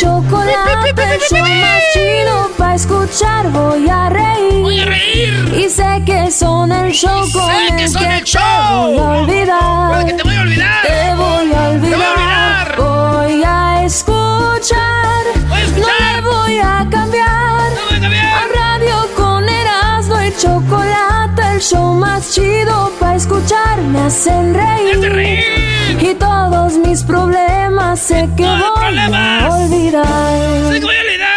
[0.00, 0.90] Chocolate.
[1.14, 3.48] El show más chido para escuchar.
[3.50, 4.62] Voy a reír.
[4.62, 5.54] Voy a reír.
[5.56, 8.92] Y sé que son el show sé con que el son que el te show.
[8.92, 10.06] voy a olvidar.
[10.06, 10.82] Que te voy a olvidar.
[10.86, 11.90] Te voy a olvidar.
[11.90, 12.76] Te voy a olvidar.
[12.76, 15.24] Voy a escuchar.
[15.48, 15.80] Voy a escuchar.
[15.80, 17.72] No le voy a cambiar.
[17.74, 18.34] No voy a cambiar.
[18.34, 23.80] A radio con Erasmo y chocolate, el show más chido para escuchar.
[23.80, 25.75] Me hacen reír.
[25.88, 29.42] Y todos mis problemas sé que voy problemas.
[29.42, 30.72] a olvidar.
[30.72, 31.36] ¡Sí que voy a olvidar!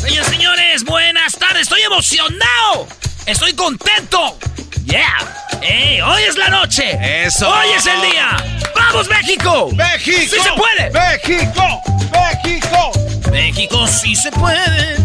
[0.00, 1.62] Señoras y señores, buenas tardes.
[1.62, 2.86] Estoy emocionado.
[3.26, 4.38] Estoy contento.
[4.84, 5.18] Yeah.
[5.62, 6.00] ¡Ey!
[6.00, 6.98] Hoy es la noche.
[7.24, 7.48] Eso.
[7.48, 8.36] Hoy es el día.
[8.74, 9.68] ¡Vamos, México!
[9.72, 10.18] ¡México!
[10.20, 10.90] ¡Sí se puede!
[10.90, 11.82] ¡México!
[12.12, 12.92] ¡México!
[13.30, 14.96] México sí se puede.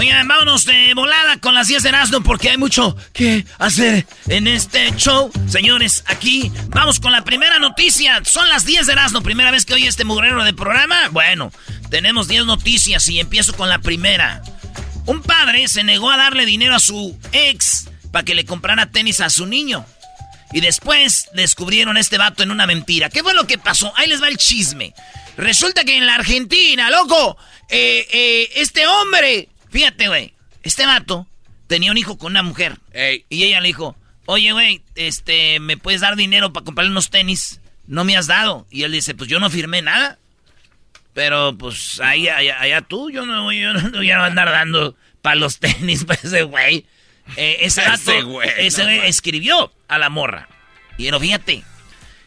[0.00, 4.46] Oigan, vámonos de volada con las 10 de Erasmo porque hay mucho que hacer en
[4.46, 5.30] este show.
[5.46, 8.22] Señores, aquí vamos con la primera noticia.
[8.24, 11.10] Son las 10 de Erasmo, primera vez que oye este mugrero de programa.
[11.10, 11.52] Bueno,
[11.90, 14.40] tenemos 10 noticias y empiezo con la primera.
[15.04, 19.20] Un padre se negó a darle dinero a su ex para que le comprara tenis
[19.20, 19.84] a su niño.
[20.50, 23.10] Y después descubrieron a este vato en una mentira.
[23.10, 23.92] ¿Qué fue lo que pasó?
[23.96, 24.94] Ahí les va el chisme.
[25.36, 27.36] Resulta que en la Argentina, loco,
[27.68, 31.26] eh, eh, este hombre, fíjate, güey, este vato
[31.66, 32.78] tenía un hijo con una mujer.
[32.92, 33.24] Ey.
[33.28, 37.60] Y ella le dijo, oye, güey, este, ¿me puedes dar dinero para comprarle unos tenis?
[37.86, 38.66] No me has dado.
[38.70, 40.18] Y él dice, pues yo no firmé nada.
[41.12, 45.36] Pero pues ahí, allá, allá tú, yo no, yo no voy a andar dando para
[45.36, 46.86] los tenis para ese güey.
[47.36, 49.10] Eh, ese vato, Ese güey, ese no güey mames.
[49.16, 50.48] escribió a la morra.
[50.98, 51.64] Y pero fíjate.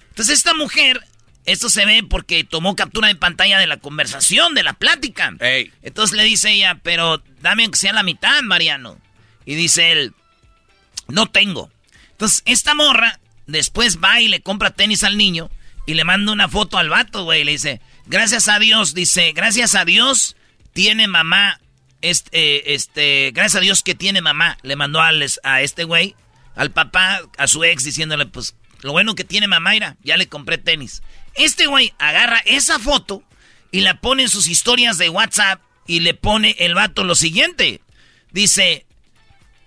[0.10, 1.00] Entonces esta mujer,
[1.46, 5.34] esto se ve porque tomó captura de pantalla de la conversación, de la plática.
[5.40, 5.72] Ey.
[5.82, 8.98] Entonces le dice ella, pero dame aunque sea la mitad, Mariano.
[9.46, 10.14] Y dice él,
[11.08, 11.70] no tengo.
[12.12, 15.50] Entonces esta morra después va y le compra tenis al niño
[15.86, 17.42] y le manda una foto al vato, güey.
[17.42, 20.36] y Le dice, gracias a Dios, dice, gracias a Dios
[20.74, 21.60] tiene mamá,
[22.02, 24.58] este, eh, este, gracias a Dios que tiene mamá.
[24.62, 26.16] Le mandó al, a este güey,
[26.56, 30.28] al papá, a su ex, diciéndole, pues, lo bueno que tiene mamá, mira, ya le
[30.28, 31.04] compré tenis.
[31.36, 33.24] Este güey agarra esa foto
[33.72, 37.82] y la pone en sus historias de WhatsApp y le pone el vato lo siguiente.
[38.32, 38.86] Dice,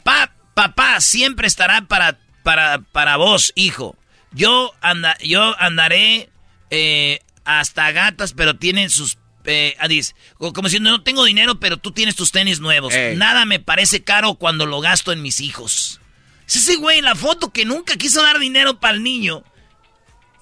[0.06, 3.96] Pa, papá siempre estará para, para, para vos, hijo.
[4.30, 6.30] Yo, anda, yo andaré
[6.70, 9.18] eh, hasta gatas, pero tienen sus...
[9.46, 12.94] Eh, ah, dice, como diciendo, no tengo dinero, pero tú tienes tus tenis nuevos.
[12.94, 13.16] Ey.
[13.16, 16.00] Nada me parece caro cuando lo gasto en mis hijos.
[16.46, 19.42] Es ese güey, la foto que nunca quiso dar dinero para el niño,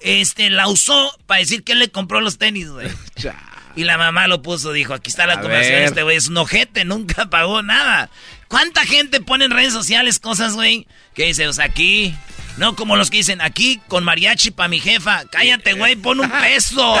[0.05, 2.87] este, la usó para decir que él le compró los tenis, güey.
[3.77, 5.83] Y la mamá lo puso, dijo, aquí está la conversación, ver.
[5.89, 8.09] este güey es un ojete, nunca pagó nada.
[8.47, 10.87] ¿Cuánta gente pone en redes sociales cosas, güey?
[11.13, 12.15] Que dice, pues aquí,
[12.55, 15.25] no como los que dicen, aquí con mariachi pa' mi jefa.
[15.29, 16.95] Cállate, güey, pon un peso.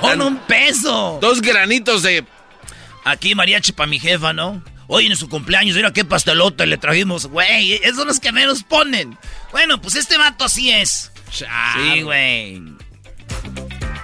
[0.00, 1.20] pon un peso.
[1.22, 2.24] Dos granitos de.
[3.04, 4.64] Aquí mariachi pa' mi jefa, ¿no?
[4.88, 7.74] Hoy en su cumpleaños, mira qué pastelote le trajimos, güey.
[7.74, 9.16] Esos son los que menos ponen.
[9.52, 11.12] Bueno, pues este vato así es.
[11.44, 12.62] Sí, güey.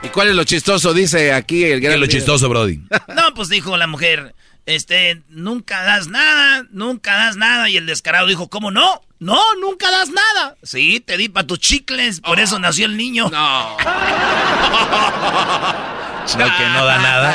[0.03, 0.93] ¿Y cuál es lo chistoso?
[0.93, 1.95] Dice aquí el ¿Qué gran.
[1.95, 2.81] es lo chistoso, Brody?
[3.15, 4.35] No, pues dijo la mujer,
[4.67, 7.69] este, nunca das nada, nunca das nada.
[7.71, 9.03] Y el descarado dijo, ¿cómo no?
[9.21, 10.57] No, nunca das nada.
[10.63, 13.31] Sí, te di para tus chicles, por eso nació el niño.
[13.31, 13.77] No.
[16.39, 17.35] No, que no da nada.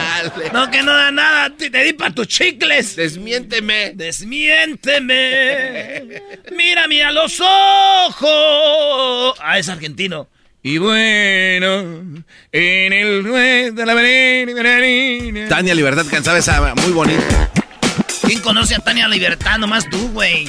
[0.53, 1.49] No, que no da nada.
[1.55, 2.95] Te, te di para tus chicles.
[2.95, 3.91] Desmiénteme.
[3.95, 5.17] Desmiénteme.
[6.55, 9.37] Mírame a los ojos.
[9.41, 10.27] Ah, es argentino.
[10.63, 13.23] Y bueno, en el
[13.73, 17.51] de la Tania Libertad cantaba esa muy bonita.
[18.21, 19.59] ¿Quién conoce a Tania Libertad?
[19.59, 20.47] Nomás tú, güey.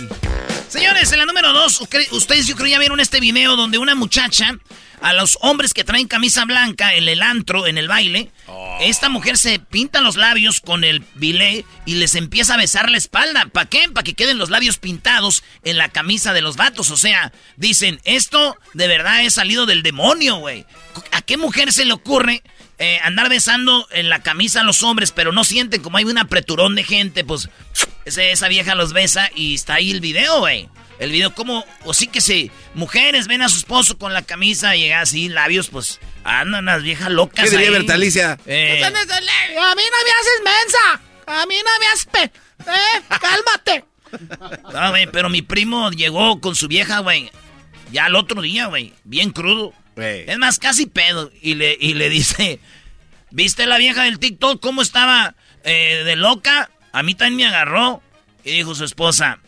[0.68, 1.80] Señores, en la número dos,
[2.10, 4.58] ustedes yo creo ya vieron este video donde una muchacha
[5.00, 8.30] a los hombres que traen camisa blanca en el antro, en el baile.
[8.46, 8.78] Oh.
[8.80, 12.98] Esta mujer se pinta los labios con el bilé y les empieza a besar la
[12.98, 13.46] espalda.
[13.46, 13.88] ¿Para qué?
[13.92, 16.90] Para que queden los labios pintados en la camisa de los vatos.
[16.90, 20.66] O sea, dicen, esto de verdad es salido del demonio, güey.
[21.12, 22.42] ¿A qué mujer se le ocurre
[22.78, 26.18] eh, andar besando en la camisa a los hombres, pero no sienten como hay un
[26.18, 27.24] apreturón de gente?
[27.24, 27.48] Pues
[28.04, 30.68] esa vieja los besa y está ahí el video, güey.
[30.98, 34.74] El video como, o sí que se, mujeres ven a su esposo con la camisa
[34.74, 38.38] y llega así, labios, pues, andan las viejas locas ¿Qué diría Bertalicia?
[38.46, 38.82] Eh.
[38.84, 39.00] A mí no
[39.74, 42.30] me haces mensa, a mí no me haces,
[42.66, 43.84] eh, cálmate.
[44.72, 47.30] No, güey, pero mi primo llegó con su vieja, güey,
[47.92, 49.72] ya el otro día, güey, bien crudo.
[49.96, 51.30] Es más, casi pedo.
[51.42, 52.60] Y le, y le dice,
[53.30, 55.34] ¿viste la vieja del TikTok cómo estaba
[55.64, 56.70] eh, de loca?
[56.92, 58.02] A mí también me agarró.
[58.44, 59.40] Y dijo su esposa,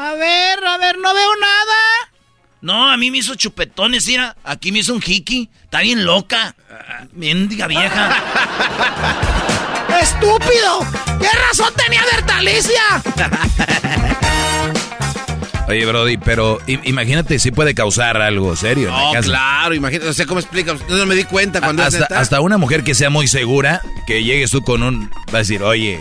[0.00, 2.10] a ver, a ver, no veo nada.
[2.62, 4.34] No, a mí me hizo chupetones, mira.
[4.44, 5.50] Aquí me hizo un hiki.
[5.64, 6.54] Está bien loca.
[7.12, 8.16] Mendiga vieja.
[10.00, 10.80] ¡Estúpido!
[11.20, 13.02] ¿Qué razón tenía Bertalicia?
[15.68, 18.90] Oye, Brody, pero imagínate si puede causar algo serio.
[18.90, 20.74] No, claro, imagínate, o sea, ¿cómo explica?
[20.88, 24.50] No me di cuenta cuando hasta, hasta una mujer que sea muy segura, que llegues
[24.50, 25.10] tú con un...
[25.32, 26.00] Va a decir, oye,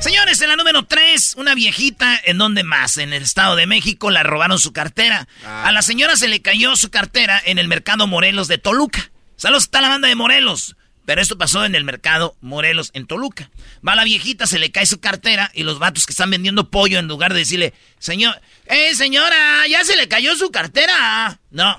[0.00, 2.96] Señores, en la número 3, una viejita, ¿en dónde más?
[2.96, 5.28] En el Estado de México la robaron su cartera.
[5.44, 5.68] Ah.
[5.68, 9.10] A la señora se le cayó su cartera en el mercado Morelos de Toluca.
[9.36, 10.76] Saludos, está la banda de Morelos.
[11.04, 13.50] Pero esto pasó en el mercado Morelos en Toluca.
[13.86, 16.98] Va la viejita, se le cae su cartera y los vatos que están vendiendo pollo
[16.98, 21.40] en lugar de decirle, señor, eh, señora, ya se le cayó su cartera.
[21.50, 21.76] No.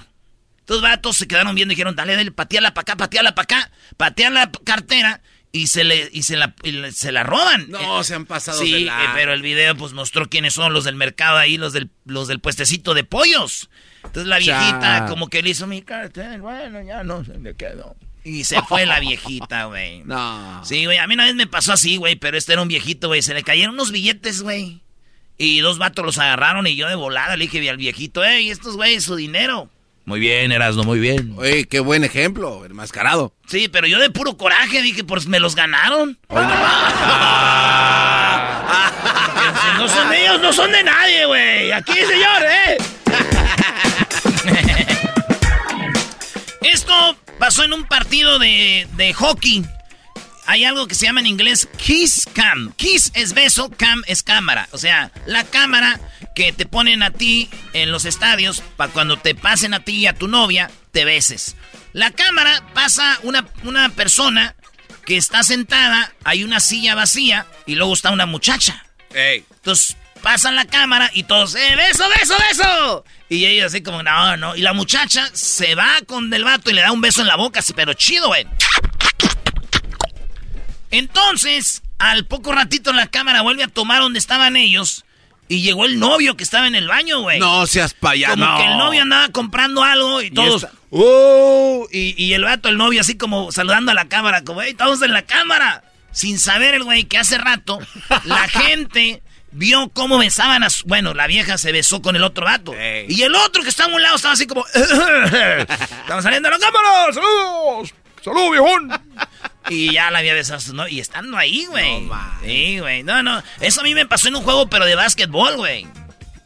[0.68, 3.72] Los vatos se quedaron viendo y dijeron, dale, dale, pateala para acá, pateala para acá,
[3.98, 5.22] patean la cartera
[5.52, 6.56] y se le y se la
[6.92, 7.70] se la roban.
[7.70, 10.96] No, se han pasado Sí, eh, pero el video pues mostró quiénes son los del
[10.96, 13.70] mercado ahí, los del los del puestecito de pollos.
[14.04, 17.96] Entonces la viejita como que le hizo mi cartel, bueno, ya no se me quedó.
[18.24, 20.04] Y se fue la viejita, güey.
[20.06, 20.64] No.
[20.64, 23.08] Sí, güey, a mí una vez me pasó así, güey, pero este era un viejito,
[23.08, 24.82] güey, se le cayeron unos billetes, güey.
[25.38, 28.76] Y dos vatos los agarraron y yo de volada le dije al viejito, "Ey, estos
[28.76, 29.70] güeyes su dinero."
[30.06, 31.36] Muy bien, Erasmo, muy bien.
[31.38, 33.34] Oye, qué buen ejemplo, el mascarado.
[33.48, 36.18] Sí, pero yo de puro coraje dije, pues me los ganaron.
[39.78, 41.72] no son ellos, no son de nadie, güey.
[41.72, 42.78] Aquí, señor, ¿eh?
[46.62, 49.64] Esto pasó en un partido de, de hockey.
[50.46, 52.74] Hay algo que se llama en inglés Kiss Cam.
[52.74, 54.68] Kiss es beso, cam es cámara.
[54.72, 56.00] O sea, la cámara
[56.36, 60.08] que te ponen a ti en los estadios para cuando te pasen a ti y
[60.08, 61.56] a tu novia, te beses.
[61.94, 64.56] La cámara pasa una, una persona
[65.06, 68.86] que está sentada, hay una silla vacía y luego está una muchacha.
[69.56, 73.06] Entonces pasan la cámara y todos, ¡eh, beso, beso, beso!
[73.30, 74.56] Y ella así como, no, no.
[74.56, 77.36] Y la muchacha se va con el vato y le da un beso en la
[77.36, 78.46] boca, pero chido, güey.
[80.92, 85.06] Entonces, al poco ratito la cámara vuelve a tomar donde estaban ellos
[85.52, 87.38] y llegó el novio que estaba en el baño, güey.
[87.40, 88.38] No seas payaso.
[88.38, 90.66] Como que el novio andaba comprando algo y todos.
[90.92, 91.88] ¡Oh!
[91.92, 95.12] Y, el vato, el novio, así como saludando a la cámara, como, ¡hey, estamos en
[95.12, 95.84] la cámara!
[96.14, 97.80] Sin saber el güey que hace rato
[98.26, 99.22] la gente
[99.52, 100.86] vio cómo besaban a su...
[100.86, 102.74] Bueno, la vieja se besó con el otro vato.
[103.08, 104.66] Y el otro que estaba a un lado estaba así como...
[104.74, 107.14] ¡Estamos saliendo a la cámara!
[107.14, 107.94] ¡Saludos!
[108.24, 109.02] ¡Saludos, viejón!
[109.70, 110.88] Y ya la había besado, ¿no?
[110.88, 112.02] Y estando ahí, güey.
[112.02, 113.04] No, sí, güey.
[113.04, 113.44] No, no.
[113.60, 115.88] Eso a mí me pasó en un juego, pero de básquetbol, güey.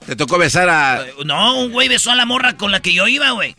[0.06, 1.06] ¿Te tocó besar a...?
[1.26, 3.56] No, un güey besó a la morra con la que yo iba, güey.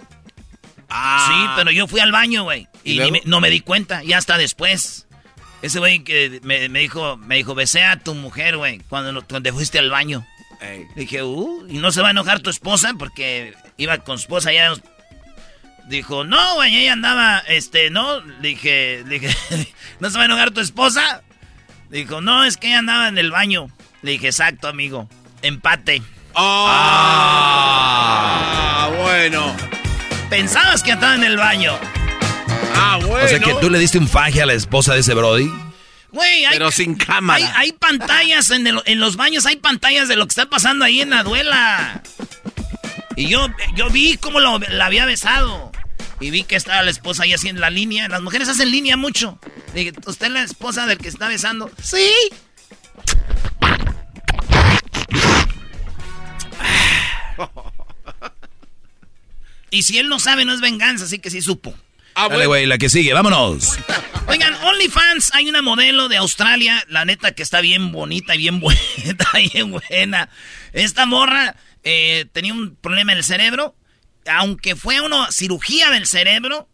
[0.88, 1.26] Ah.
[1.28, 2.68] Sí, pero yo fui al baño, güey.
[2.84, 5.06] Y, no me di cuenta, ya hasta después.
[5.62, 9.78] Ese güey que me, dijo, me dijo, besé a tu mujer, güey, cuando, cuando fuiste
[9.78, 10.24] al baño.
[10.94, 14.50] Dije, uh, y no se va a enojar tu esposa porque iba con su esposa
[14.50, 14.72] allá
[15.86, 18.20] Dijo, no, güey, ella andaba, este, no.
[18.20, 19.36] Le dije, le dije,
[20.00, 21.22] ¿no se va a enojar tu esposa?
[21.90, 23.70] Dijo, no, es que ella andaba en el baño.
[24.02, 25.08] Le dije, exacto, amigo.
[25.42, 26.02] Empate.
[26.34, 27.30] ah,
[29.00, 29.54] bueno.
[30.28, 31.78] Pensabas que estaba en el baño.
[32.74, 33.24] Ah, bueno.
[33.24, 35.48] O sea que tú le diste un faje a la esposa de ese Brody.
[36.10, 37.52] Güey, hay, Pero sin cámara.
[37.56, 41.10] Hay, pantallas en, en los baños, hay pantallas de lo que está pasando ahí en
[41.10, 42.02] la duela.
[43.16, 45.72] Y yo, yo vi cómo lo, la había besado.
[46.20, 48.08] y vi que estaba la esposa ahí haciendo la línea.
[48.08, 49.38] Las mujeres hacen línea mucho.
[49.74, 51.70] Dije, ¿usted es la esposa del que está besando?
[51.82, 52.10] Sí.
[59.70, 61.74] Y si él no sabe, no es venganza, así que sí supo.
[62.14, 63.76] Ah, Dale, güey, la que sigue, vámonos.
[64.26, 68.60] Oigan, OnlyFans, hay una modelo de Australia, la neta que está bien bonita y bien
[68.60, 68.80] buena,
[69.52, 70.28] bien buena.
[70.72, 71.56] Esta morra
[71.88, 73.76] eh, tenía un problema en el cerebro,
[74.28, 76.68] aunque fue una cirugía del cerebro,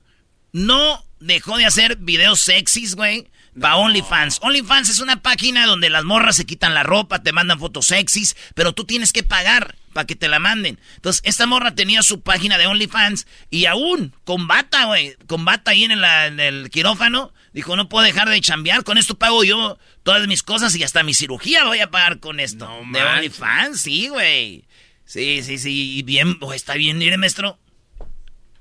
[0.52, 3.28] no dejó de hacer videos sexys, güey.
[3.60, 4.38] Para OnlyFans.
[4.40, 8.34] OnlyFans es una página donde las morras se quitan la ropa, te mandan fotos sexys,
[8.54, 10.80] pero tú tienes que pagar para que te la manden.
[10.96, 15.72] Entonces, esta morra tenía su página de OnlyFans y aún con bata, güey, con bata
[15.72, 19.78] ahí en, en, el quirófano, dijo, no puedo dejar de chambear, con esto pago yo
[20.04, 22.66] todas mis cosas y hasta mi cirugía voy a pagar con esto.
[22.90, 24.64] de OnlyFans, sí, güey.
[25.12, 27.58] Sí, sí, sí, y bien, oh, está bien, mire, maestro.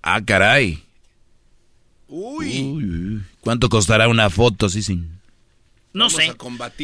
[0.01, 0.83] Ah, caray.
[2.09, 3.21] Uy.
[3.39, 4.99] ¿Cuánto costará una foto, sí, sí?
[5.93, 6.35] No sé.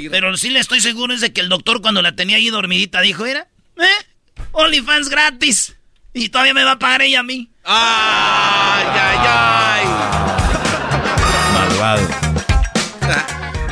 [0.09, 3.01] Pero sí le estoy seguro es de que el doctor cuando la tenía ahí dormidita
[3.01, 4.05] dijo, era, ¿eh?
[4.53, 5.75] OnlyFans gratis.
[6.13, 7.50] Y todavía me va a pagar ella a mí.
[7.65, 9.86] ¡Ay, ay, ay!
[11.53, 12.07] Malvado.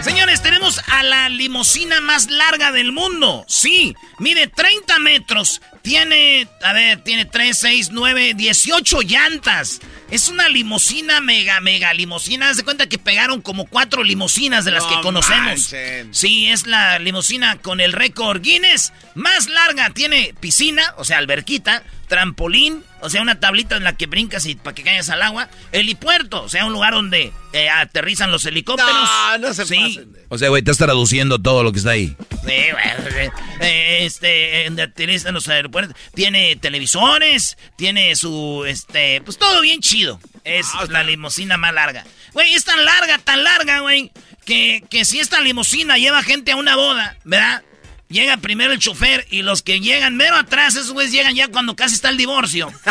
[0.01, 3.45] Señores, tenemos a la limosina más larga del mundo.
[3.47, 5.61] Sí, mide 30 metros.
[5.85, 9.79] Tiene, a ver, tiene 3, 6, 9, 18 llantas.
[10.09, 12.49] Es una limosina mega, mega limosina.
[12.49, 15.75] Haz de cuenta que pegaron como cuatro limosinas de las que conocemos.
[16.09, 19.91] Sí, es la limosina con el récord Guinness más larga.
[19.91, 24.55] Tiene piscina, o sea, alberquita, trampolín, o sea, una tablita en la que brincas y
[24.55, 25.49] para que caigas al agua.
[25.71, 28.91] Helipuerto, o sea, un lugar donde eh, aterrizan los helicópteros.
[28.91, 30.01] No, no se sí.
[30.29, 32.15] O sea, güey, estás traduciendo todo lo que está ahí.
[32.29, 32.37] Sí,
[32.71, 33.29] güey.
[33.61, 35.95] Eh, este, donde aterrizan los aeropuertos.
[36.13, 40.19] Tiene televisores, tiene su, este, pues todo bien chido.
[40.43, 42.05] Es Ah, la limusina más larga.
[42.33, 44.11] Güey, es tan larga, tan larga, güey,
[44.45, 47.63] que, que si esta limusina lleva gente a una boda, ¿verdad?
[48.07, 51.75] Llega primero el chofer y los que llegan mero atrás, esos güeyes llegan ya cuando
[51.75, 52.71] casi está el divorcio.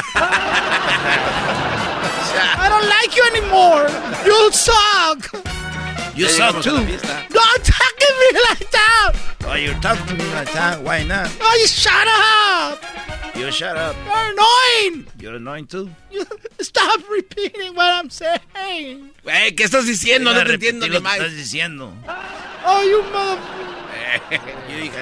[2.56, 3.88] I don't like you anymore.
[4.26, 5.32] You suck.
[6.16, 6.76] You Ya suck too.
[6.76, 9.12] Don't talk to me like that.
[9.46, 10.82] Oh, you're talking to me like that.
[10.82, 11.28] Why not?
[11.40, 12.82] Oh, you shut up.
[13.36, 13.94] You shut up.
[14.06, 15.06] You're annoying.
[15.18, 15.90] You're annoying too.
[16.10, 16.24] You
[16.60, 19.10] stop repeating what I'm saying.
[19.24, 20.32] Güey, ¿qué estás diciendo?
[20.32, 21.16] No te entiendo ni más.
[21.18, 21.92] estás diciendo.
[22.66, 23.83] Oh, you mother.
[24.70, 24.98] Yo dije,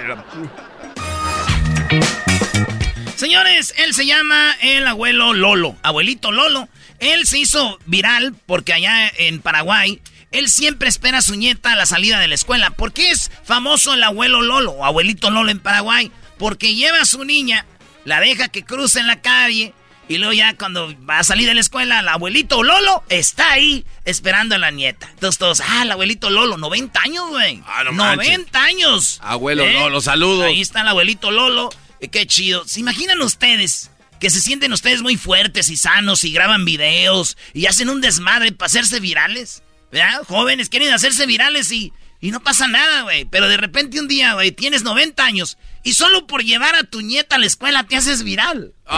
[3.17, 6.69] Señores, él se llama el abuelo Lolo, abuelito Lolo.
[6.99, 10.01] Él se hizo viral porque allá en Paraguay,
[10.31, 12.71] él siempre espera a su nieta a la salida de la escuela.
[12.71, 16.11] ¿Por qué es famoso el abuelo Lolo abuelito Lolo en Paraguay?
[16.39, 17.67] Porque lleva a su niña,
[18.05, 19.75] la deja que cruce en la calle
[20.09, 23.85] y luego ya cuando va a salir de la escuela, el abuelito Lolo está ahí
[24.05, 25.09] esperando a la nieta.
[25.11, 27.63] Entonces todos, ah, el abuelito Lolo, 90 años, güey.
[27.67, 29.21] Ah, no 90 años.
[29.23, 29.73] Abuelo ¿Eh?
[29.75, 30.47] Lolo, saludos.
[30.47, 31.71] Ahí está el abuelito Lolo.
[32.01, 32.67] Eh, Qué chido.
[32.67, 33.91] ¿Se imaginan ustedes
[34.21, 38.53] que se sienten ustedes muy fuertes y sanos y graban videos y hacen un desmadre
[38.53, 39.63] para hacerse virales?
[39.91, 40.25] ¿Verdad?
[40.27, 41.93] Jóvenes quieren hacerse virales y,
[42.23, 43.27] y no pasa nada, güey.
[43.27, 47.03] Pero de repente un día, güey, tienes 90 años y solo por llevar a tu
[47.03, 48.73] nieta a la escuela te haces viral.
[48.87, 48.91] o,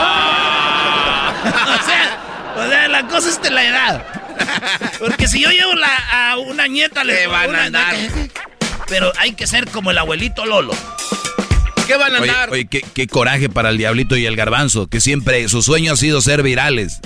[1.85, 4.05] sea, o sea, la cosa es de la edad.
[4.99, 7.95] Porque si yo llevo la- a una nieta a la ¿Qué escuela, van a andar?
[8.87, 10.73] Pero hay que ser como el abuelito Lolo.
[11.87, 12.49] ¿Qué van a Oye, andar?
[12.49, 15.97] oye, qué, qué coraje para el diablito y el garbanzo, que siempre su sueño ha
[15.97, 16.99] sido ser virales.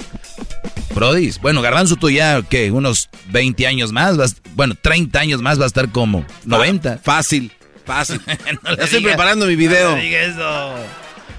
[0.96, 2.72] Brody, bueno, garbanzo tú ya, ¿qué?
[2.72, 6.98] Unos 20 años más, vas- bueno, 30 años más va a estar como 90.
[7.00, 7.52] Fácil,
[7.86, 8.22] fácil.
[8.64, 9.96] No ya estoy preparando mi no video.
[9.96, 10.76] digas eso.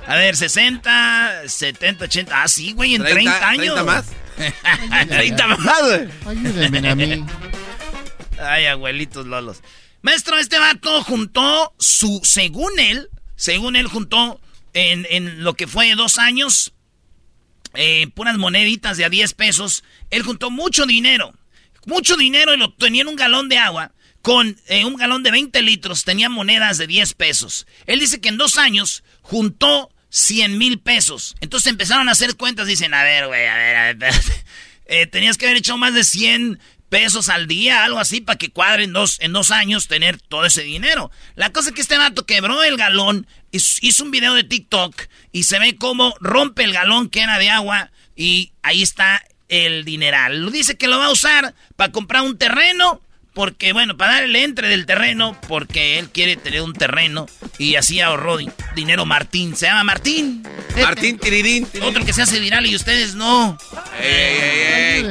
[0.06, 2.42] A ver, 60, 70, 80.
[2.42, 3.74] Ah, sí, güey, en 30, años.
[3.74, 4.06] 30 más.
[5.08, 6.08] 30 más, güey.
[6.26, 7.24] Ayúdenme a mí.
[8.40, 9.62] Ay, abuelitos lolos.
[10.02, 13.08] Maestro, este vato juntó su, según él,
[13.40, 14.38] según él juntó
[14.74, 16.74] en, lo que fue dos años,
[17.72, 19.82] eh, puras moneditas de a 10 pesos.
[20.10, 21.32] Él juntó mucho dinero.
[21.86, 23.92] Mucho dinero y lo tenía en un galón de agua.
[24.20, 27.66] Con eh, un galón de 20 litros tenía monedas de 10 pesos.
[27.86, 31.34] Él dice que en dos años juntó 100 mil pesos.
[31.40, 32.66] Entonces empezaron a hacer cuentas.
[32.66, 34.14] Dicen, a ver, güey, a ver, a ver.
[34.92, 36.58] Eh, tenías que haber hecho más de 100
[36.90, 40.44] pesos al día, algo así, para que cuadre en dos, en dos años tener todo
[40.44, 41.10] ese dinero.
[41.36, 44.94] La cosa es que este vato quebró el galón, hizo un video de TikTok
[45.32, 49.84] y se ve cómo rompe el galón que era de agua y ahí está el
[49.84, 50.52] dineral.
[50.52, 53.00] Dice que lo va a usar para comprar un terreno,
[53.32, 57.26] porque, bueno, para darle entre del terreno, porque él quiere tener un terreno
[57.58, 58.38] y así ahorró
[58.74, 59.54] dinero Martín.
[59.56, 60.42] Se llama Martín.
[60.82, 61.66] Martín Tirirín.
[61.82, 63.56] Otro que se hace viral y ustedes no.
[64.02, 65.04] Ey,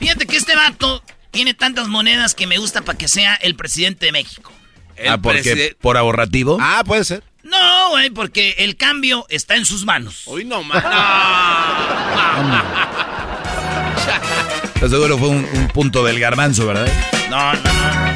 [0.00, 4.06] Fíjate que este vato tiene tantas monedas que me gusta para que sea el presidente
[4.06, 4.52] de México.
[5.06, 6.58] ah, porque por ahorrativo.
[6.60, 7.22] Ah, puede ser.
[7.42, 10.22] No, güey, porque el cambio está en sus manos.
[10.24, 10.82] Hoy no más.
[14.80, 16.90] seguro fue un, punto del garbanzo, ¿verdad?
[17.28, 18.10] No, no, no.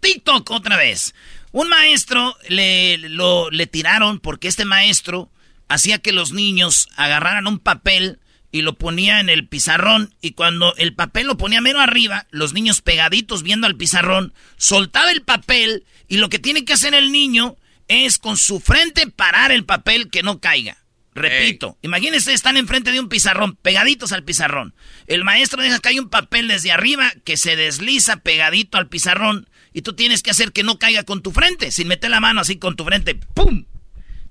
[0.00, 1.14] TikTok otra vez.
[1.52, 5.30] Un maestro le, lo, le tiraron porque este maestro
[5.68, 8.18] hacía que los niños agarraran un papel
[8.56, 12.54] y lo ponía en el pizarrón y cuando el papel lo ponía mero arriba, los
[12.54, 17.12] niños pegaditos viendo al pizarrón, soltaba el papel y lo que tiene que hacer el
[17.12, 20.78] niño es con su frente parar el papel que no caiga.
[21.14, 24.74] Repito, imagínense, están enfrente de un pizarrón, pegaditos al pizarrón.
[25.06, 29.50] El maestro deja que hay un papel desde arriba que se desliza pegadito al pizarrón
[29.74, 32.40] y tú tienes que hacer que no caiga con tu frente, sin meter la mano
[32.40, 33.20] así con tu frente.
[33.34, 33.66] ¡Pum!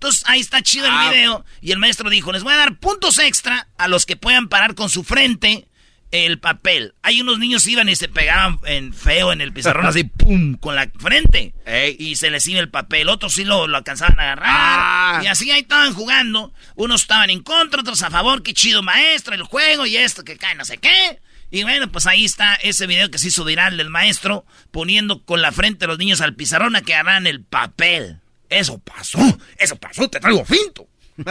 [0.05, 1.09] Entonces ahí está chido el ah.
[1.09, 4.49] video y el maestro dijo, les voy a dar puntos extra a los que puedan
[4.49, 5.67] parar con su frente
[6.11, 6.93] el papel.
[7.01, 10.75] Hay unos niños iban y se pegaban en feo en el pizarrón así, pum, con
[10.75, 11.55] la frente.
[11.97, 13.09] Y se les iba el papel.
[13.09, 14.47] Otros sí lo, lo alcanzaban a agarrar.
[14.47, 15.21] Ah.
[15.23, 16.53] Y así ahí estaban jugando.
[16.75, 18.43] Unos estaban en contra, otros a favor.
[18.43, 21.19] Qué chido maestro, el juego y esto que cae no sé qué.
[21.49, 25.41] Y bueno, pues ahí está ese video que se hizo viral del maestro poniendo con
[25.41, 28.19] la frente a los niños al pizarrón a que agarran el papel.
[28.49, 29.19] Eso pasó,
[29.57, 30.87] eso pasó, te traigo finto.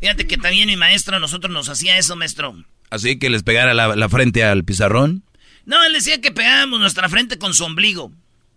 [0.00, 2.56] Fíjate que también mi maestro nosotros nos hacía eso, maestro.
[2.90, 5.22] Así que les pegara la, frente al pizarrón.
[5.66, 8.10] No, él decía que pegábamos nuestra frente con su ombligo.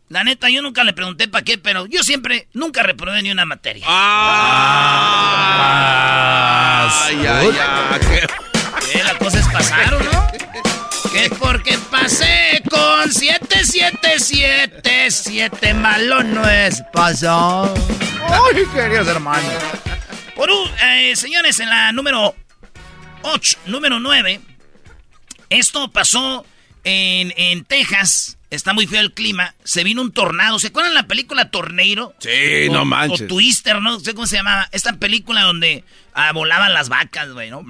[0.09, 3.45] La neta, yo nunca le pregunté para qué, pero yo siempre, nunca reprobé ni una
[3.45, 3.85] materia.
[3.87, 4.03] ¡Ah!
[7.05, 7.99] ¡Ay, ay, ay!
[7.99, 8.21] ¿Qué?
[8.91, 9.03] ¿Qué?
[9.03, 10.11] La cosa es pasar, ¿no?
[11.13, 17.71] Que porque pasé con 777, 7 malo no es pasar.
[18.27, 19.53] ¡Ay, queridos hermanos!
[20.35, 22.35] Por un, eh, señores, en la número
[23.21, 24.41] 8, número 9.
[25.49, 26.47] Esto pasó
[26.83, 28.39] en, en, Texas.
[28.49, 29.53] Está muy feo el clima.
[29.63, 30.57] Se vino un tornado.
[30.57, 32.15] ¿Se acuerdan la película Tornado?
[32.17, 33.21] Sí, no manches.
[33.21, 33.91] O Twister, ¿no?
[33.91, 34.67] No sé cómo se llamaba.
[34.71, 35.83] Esta película donde
[36.15, 37.61] ah, volaban las vacas, güey, ¿no?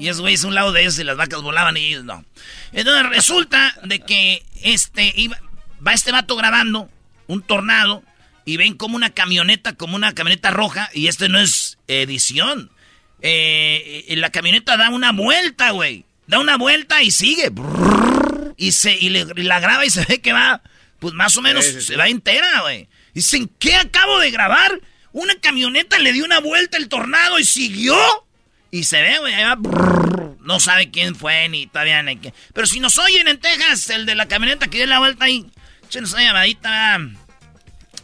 [0.00, 2.24] Y esos güeyes un lado de ellos y las vacas volaban y ellos no.
[2.72, 5.38] Entonces resulta de que este iba,
[5.86, 6.90] va este vato grabando
[7.26, 8.02] un tornado
[8.44, 12.70] y ven como una camioneta, como una camioneta roja, y este no es edición
[13.22, 16.04] eh, la camioneta da una vuelta, güey.
[16.26, 17.50] Da una vuelta y sigue.
[18.56, 20.62] Y, se, y, la graba y se ve que va,
[20.98, 22.88] pues más o menos se va entera, güey.
[23.14, 24.80] Dicen, ¿qué acabo de grabar?
[25.12, 27.96] Una camioneta le dio una vuelta el tornado y siguió.
[28.70, 29.34] Y se ve, güey,
[30.40, 32.32] No sabe quién fue ni todavía ni qué.
[32.54, 35.46] Pero si nos oyen en Texas, el de la camioneta que dio la vuelta ahí,
[35.84, 36.98] échenos una llamadita.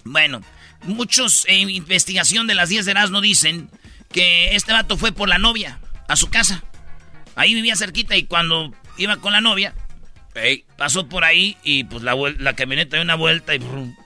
[0.05, 0.43] Bueno,
[0.83, 3.71] muchos en investigación de las 10 de no dicen
[4.13, 6.65] que este vato fue por la novia a su casa.
[7.35, 9.75] Ahí vivía cerquita y cuando iba con la novia,
[10.77, 13.61] pasó por ahí y pues la, la camioneta dio una vuelta y,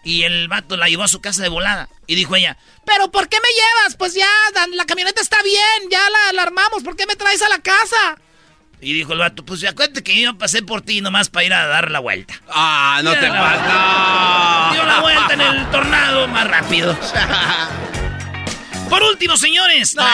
[0.05, 1.89] y el vato la llevó a su casa de volada.
[2.07, 3.97] Y dijo ella, ¿pero por qué me llevas?
[3.97, 4.29] Pues ya,
[4.75, 8.19] la camioneta está bien, ya la, la armamos, ¿por qué me traes a la casa?
[8.83, 11.67] Y dijo el vato, pues acuérdate que yo pasé por ti nomás para ir a
[11.67, 12.41] dar la vuelta.
[12.49, 14.71] Ah, no te pasa.
[14.73, 16.99] Dio la vuelta en el tornado más rápido.
[18.91, 19.95] Por último, señores.
[19.95, 20.05] No,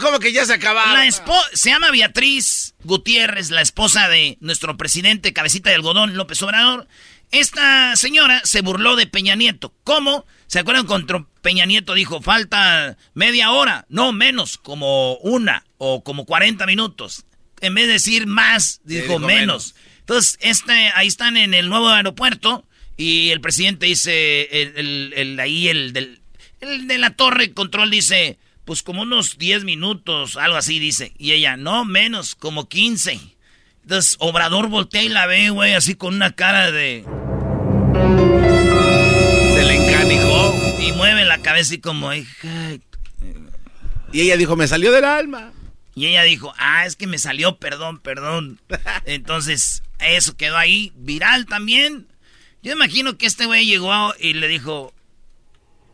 [0.00, 0.94] ¿cómo que ya se acabaron?
[0.94, 1.08] La
[1.52, 6.88] se llama Beatriz Gutiérrez, la esposa de nuestro presidente Cabecita de Algodón, López Obrador.
[7.30, 9.72] Esta señora se burló de Peña Nieto.
[9.84, 10.26] ¿Cómo?
[10.48, 13.86] ¿Se acuerdan cuando Peña Nieto dijo, falta media hora?
[13.88, 17.26] No, menos, como una o como 40 minutos.
[17.60, 19.76] En vez de decir más, dijo, menos.
[20.00, 22.66] Entonces, este, ahí están en el nuevo aeropuerto
[22.96, 26.20] y el presidente dice, el, ahí el del
[26.68, 31.12] el de la torre control dice, pues como unos 10 minutos, algo así dice.
[31.18, 33.20] Y ella, no, menos, como 15.
[33.82, 37.04] Entonces, Obrador voltea y la ve, güey, así con una cara de...
[39.54, 40.54] Se le encanijó.
[40.80, 42.12] Y mueve la cabeza y como...
[42.14, 45.52] Y ella dijo, me salió del alma.
[45.94, 48.60] Y ella dijo, ah, es que me salió, perdón, perdón.
[49.04, 52.08] Entonces, eso quedó ahí, viral también.
[52.62, 54.93] Yo imagino que este güey llegó y le dijo,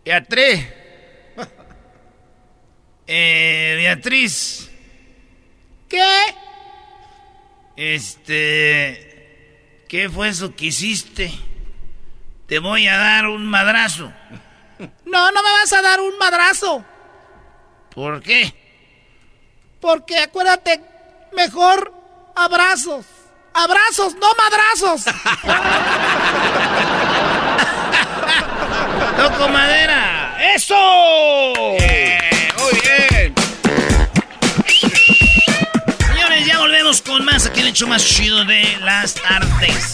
[0.04, 0.66] Beatriz.
[3.06, 4.70] Eh, Beatriz.
[5.88, 6.18] ¿Qué?
[7.76, 9.06] Este...
[9.88, 11.32] ¿Qué fue eso que hiciste?
[12.46, 14.12] Te voy a dar un madrazo.
[15.04, 16.84] No, no me vas a dar un madrazo.
[17.92, 18.54] ¿Por qué?
[19.80, 20.80] Porque acuérdate,
[21.34, 21.92] mejor
[22.36, 23.04] abrazos.
[23.52, 25.04] Abrazos, no madrazos.
[29.20, 30.34] Toco madera.
[30.54, 30.74] ¡Eso!
[31.54, 33.34] muy bien.
[36.06, 39.92] Señores, ya volvemos con más aquí en el hecho más chido de las tardes.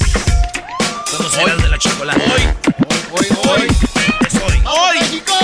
[1.10, 1.60] Somos Hoy.
[1.60, 2.22] De la chocolate.
[2.22, 2.42] Hoy,
[3.10, 3.68] hoy, hoy, hoy.
[4.24, 4.62] Es hoy.
[4.64, 4.98] ¡Hoy!
[5.00, 5.34] ¡México!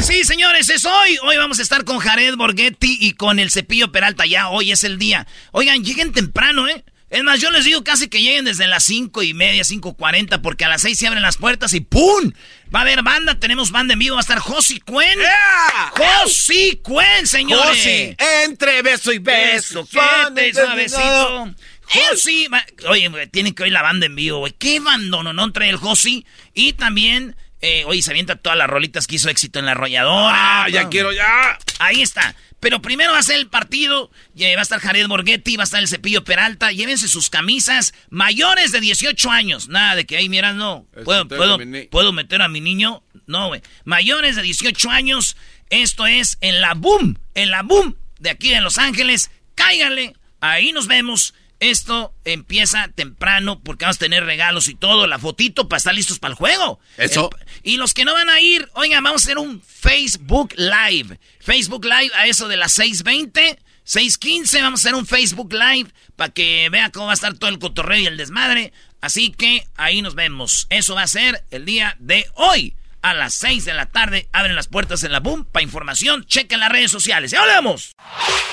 [0.00, 1.18] Sí, señores, es hoy.
[1.22, 4.26] Hoy vamos a estar con Jared Borghetti y con el Cepillo Peralta.
[4.26, 5.28] Ya hoy es el día.
[5.52, 6.84] Oigan, lleguen temprano, ¿eh?
[7.08, 10.42] Es más, yo les digo casi que lleguen desde las cinco y media, cinco cuarenta,
[10.42, 12.32] porque a las seis se abren las puertas y ¡pum!
[12.74, 15.18] Va a haber banda, tenemos banda en vivo, va a estar Josi Cuen.
[15.18, 15.92] ¡Yeah!
[15.96, 17.78] ¡Josi Cuen, señores!
[17.78, 19.86] Josi, entre beso y beso.
[19.86, 21.54] Quédate suavecito.
[21.88, 22.48] Josi,
[22.88, 24.52] oye, tienen que oír la banda en vivo, güey.
[24.52, 26.26] ¿Qué no, trae el Josi?
[26.54, 30.64] Y también, eh, oye, se avienta todas las rolitas que hizo éxito en la arrolladora.
[30.64, 31.58] Ah, ya quiero, ya.
[31.78, 32.34] Ahí está.
[32.60, 34.10] Pero primero va a ser el partido.
[34.34, 36.72] y va a estar Jared Borghetti, va a estar el Cepillo Peralta.
[36.72, 39.68] Llévense sus camisas mayores de 18 años.
[39.68, 40.86] Nada de que, ahí mira, no.
[41.04, 41.58] ¿Puedo, puedo,
[41.90, 43.02] ¿Puedo meter a mi niño?
[43.26, 43.62] No, güey.
[43.84, 45.36] Mayores de 18 años.
[45.70, 47.18] Esto es en la Boom.
[47.34, 49.30] En la Boom de aquí de Los Ángeles.
[49.54, 50.14] Cáiganle.
[50.40, 51.34] Ahí nos vemos.
[51.58, 55.06] Esto empieza temprano porque vamos a tener regalos y todo.
[55.06, 56.78] La fotito para estar listos para el juego.
[56.98, 57.30] Eso.
[57.32, 61.18] Eh, y los que no van a ir, oigan, vamos a hacer un Facebook Live.
[61.40, 66.32] Facebook Live a eso de las 6.20, 6.15, vamos a hacer un Facebook Live para
[66.32, 68.72] que vean cómo va a estar todo el cotorreo y el desmadre.
[69.00, 70.66] Así que ahí nos vemos.
[70.68, 72.74] Eso va a ser el día de hoy.
[73.02, 75.44] A las 6 de la tarde abren las puertas en la Boom.
[75.44, 77.30] Para información, chequen las redes sociales.
[77.30, 77.94] ¡Ya hablamos!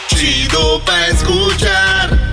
[0.10, 2.33] Chido pa' escuchar.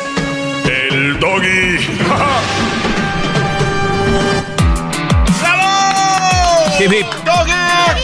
[1.21, 1.77] Doggy.
[6.81, 7.05] Hip, hip.
[7.23, 7.53] ¡Doggy!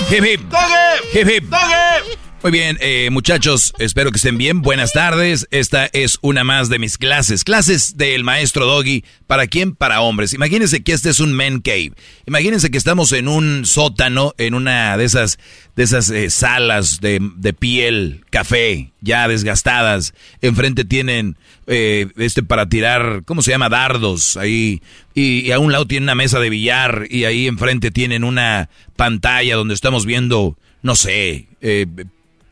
[0.07, 0.39] Hip, hip.
[0.51, 1.09] ¡Doggy!
[1.11, 1.43] Hip, hip.
[1.49, 2.26] ¡Doggy!
[2.47, 4.61] Muy bien, eh, muchachos, espero que estén bien.
[4.61, 5.49] Buenas tardes.
[5.51, 7.43] Esta es una más de mis clases.
[7.43, 9.03] Clases del maestro Doggy.
[9.27, 9.75] ¿Para quién?
[9.75, 10.31] Para hombres.
[10.33, 11.91] Imagínense que este es un men cave.
[12.25, 15.39] Imagínense que estamos en un sótano, en una de esas,
[15.75, 20.13] de esas eh, salas de, de piel, café, ya desgastadas.
[20.39, 23.67] Enfrente tienen eh, este para tirar, ¿cómo se llama?
[23.67, 24.81] Dardos ahí.
[25.13, 28.69] Y, y a un lado tienen una mesa de billar y ahí enfrente tienen una
[28.95, 31.87] pantalla donde estamos viendo, no sé, eh,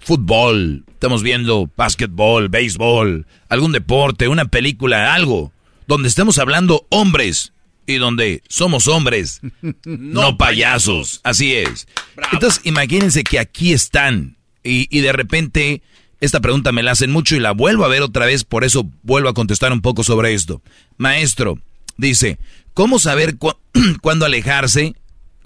[0.05, 5.51] fútbol, estamos viendo básquetbol, béisbol, algún deporte, una película, algo,
[5.87, 7.53] donde estamos hablando hombres
[7.87, 9.41] y donde somos hombres,
[9.85, 11.21] no, payasos.
[11.23, 11.87] Así es.
[12.31, 15.81] Entonces, imagínense que aquí están y, y de repente
[16.21, 18.87] esta pregunta me la hacen mucho y la vuelvo a ver otra vez, por eso
[19.03, 20.61] vuelvo a contestar un poco sobre esto.
[20.97, 21.57] Maestro,
[21.97, 22.37] dice,
[22.75, 23.57] ¿cómo saber cu-
[24.01, 24.93] cuándo alejarse?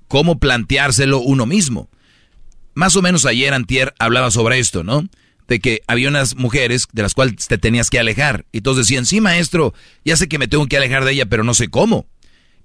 [0.09, 1.89] ¿Cómo planteárselo uno mismo?
[2.79, 5.05] Más o menos ayer Antier hablaba sobre esto, ¿no?
[5.49, 8.45] De que había unas mujeres de las cuales te tenías que alejar.
[8.53, 9.73] Y todos decían, sí, maestro,
[10.05, 12.05] ya sé que me tengo que alejar de ella, pero no sé cómo.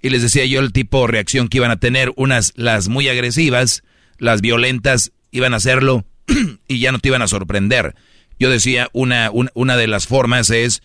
[0.01, 2.13] Y les decía yo el tipo de reacción que iban a tener.
[2.15, 3.83] Unas, las muy agresivas,
[4.17, 6.05] las violentas, iban a hacerlo
[6.69, 7.93] y ya no te iban a sorprender.
[8.39, 10.81] Yo decía, una, un- una de las formas es,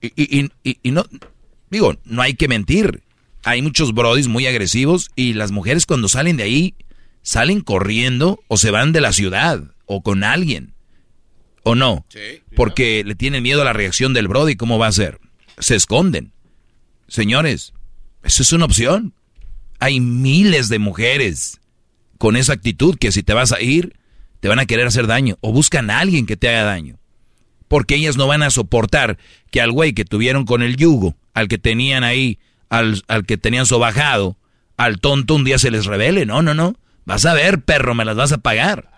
[0.00, 1.04] y, y- y- y no,
[1.68, 3.02] digo, no hay que mentir.
[3.42, 6.74] Hay muchos brodis muy agresivos y las mujeres cuando salen de ahí,
[7.22, 10.74] salen corriendo o se van de la ciudad o con alguien.
[11.62, 12.06] ¿O no?
[12.56, 15.20] Porque le tienen miedo a la reacción del brody, ¿cómo va a ser?
[15.58, 16.32] Se esconden.
[17.08, 17.74] Señores,
[18.22, 19.12] eso es una opción.
[19.78, 21.60] Hay miles de mujeres
[22.16, 23.96] con esa actitud que si te vas a ir,
[24.40, 26.98] te van a querer hacer daño o buscan a alguien que te haga daño.
[27.68, 29.18] Porque ellas no van a soportar
[29.50, 32.38] que al güey que tuvieron con el yugo, al que tenían ahí,
[32.70, 34.36] al, al que tenían sobajado,
[34.76, 36.24] al tonto un día se les revele.
[36.24, 36.76] No, no, no.
[37.08, 38.90] Vas a ver, perro, me las vas a pagar.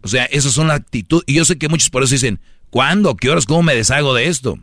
[0.00, 1.24] O sea, esas son las actitudes.
[1.26, 3.16] Y yo sé que muchos por eso dicen, ¿cuándo?
[3.16, 3.44] ¿Qué horas?
[3.44, 4.58] ¿Cómo me deshago de esto?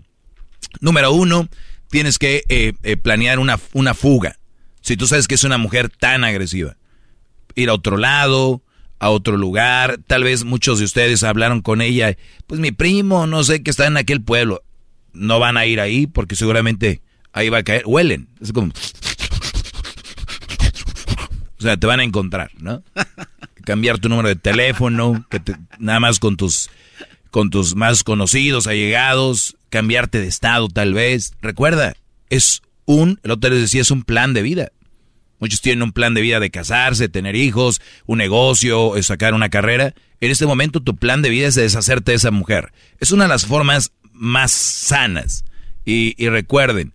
[0.80, 1.48] Número uno,
[1.91, 4.39] tienes que eh, eh, planear una, una fuga.
[4.82, 6.76] Si tú sabes que es una mujer tan agresiva.
[7.54, 8.63] Ir a otro lado,
[8.98, 10.00] a otro lugar.
[10.08, 12.17] Tal vez muchos de ustedes hablaron con ella.
[12.48, 14.63] Pues mi primo, no sé, que está en aquel pueblo.
[15.13, 17.84] No van a ir ahí porque seguramente ahí va a caer.
[17.86, 18.30] Huelen.
[18.41, 18.74] Es como...
[21.62, 22.84] O sea, te van a encontrar, ¿no?
[23.63, 26.71] Cambiar tu número de teléfono, que te- nada más con tus,
[27.30, 31.34] con tus más conocidos, allegados, cambiarte de estado tal vez.
[31.39, 31.93] Recuerda,
[32.32, 34.71] es un, el otro les decía, es un plan de vida.
[35.39, 39.50] Muchos tienen un plan de vida de casarse, tener hijos, un negocio, eh, sacar una
[39.50, 39.93] carrera.
[40.19, 42.71] En este momento tu plan de vida es deshacerte de esa mujer.
[43.00, 45.45] Es una de las formas más sanas.
[45.86, 46.93] Y, y recuerden,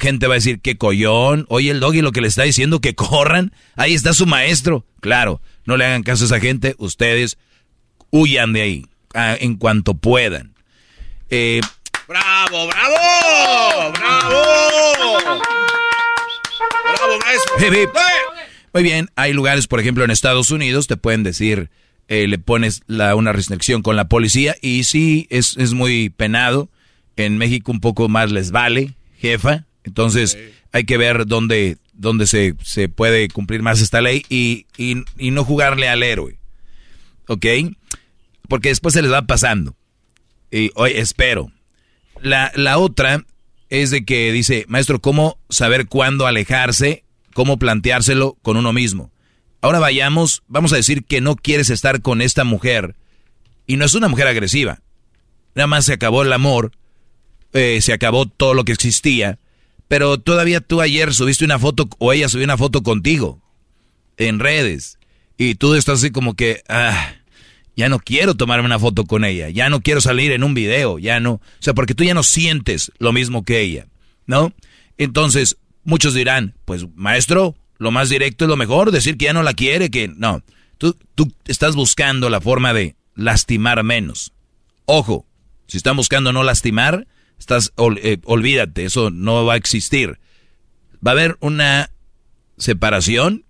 [0.00, 2.94] gente va a decir que collón, oye el doggy lo que le está diciendo que
[2.94, 4.86] corran, ahí está su maestro.
[5.00, 7.38] Claro, no le hagan caso a esa gente, ustedes
[8.10, 10.54] huyan de ahí en cuanto puedan.
[11.30, 11.60] Eh,
[12.06, 13.92] ¡Bravo, bravo!
[13.92, 14.42] ¡Bravo!
[18.74, 21.70] Muy bien, hay lugares, por ejemplo, en Estados Unidos, te pueden decir,
[22.08, 26.70] eh, le pones la, una restricción con la policía y sí, es, es muy penado.
[27.16, 29.66] En México un poco más les vale, jefa.
[29.84, 30.38] Entonces
[30.72, 35.30] hay que ver dónde, dónde se, se, puede cumplir más esta ley y, y, y
[35.30, 36.38] no jugarle al héroe.
[37.26, 37.46] ¿Ok?
[38.48, 39.74] Porque después se les va pasando.
[40.50, 41.50] Y hoy espero.
[42.20, 43.24] La, la otra
[43.70, 47.04] es de que dice, maestro, ¿cómo saber cuándo alejarse?
[47.34, 49.10] ¿Cómo planteárselo con uno mismo?
[49.62, 52.96] Ahora vayamos, vamos a decir que no quieres estar con esta mujer
[53.66, 54.80] y no es una mujer agresiva.
[55.54, 56.72] Nada más se acabó el amor,
[57.52, 59.38] eh, se acabó todo lo que existía,
[59.92, 63.42] pero todavía tú ayer subiste una foto o ella subió una foto contigo
[64.16, 64.98] en redes
[65.36, 67.12] y tú estás así como que, ah,
[67.76, 70.98] ya no quiero tomarme una foto con ella, ya no quiero salir en un video,
[70.98, 73.86] ya no, o sea, porque tú ya no sientes lo mismo que ella,
[74.24, 74.54] ¿no?
[74.96, 79.42] Entonces, muchos dirán, pues maestro, lo más directo es lo mejor, decir que ya no
[79.42, 80.42] la quiere, que no,
[80.78, 84.32] tú, tú estás buscando la forma de lastimar menos.
[84.86, 85.26] Ojo,
[85.66, 87.06] si están buscando no lastimar,
[87.42, 90.18] estás, eh, olvídate, eso no va a existir.
[91.06, 91.90] Va a haber una
[92.56, 93.44] separación,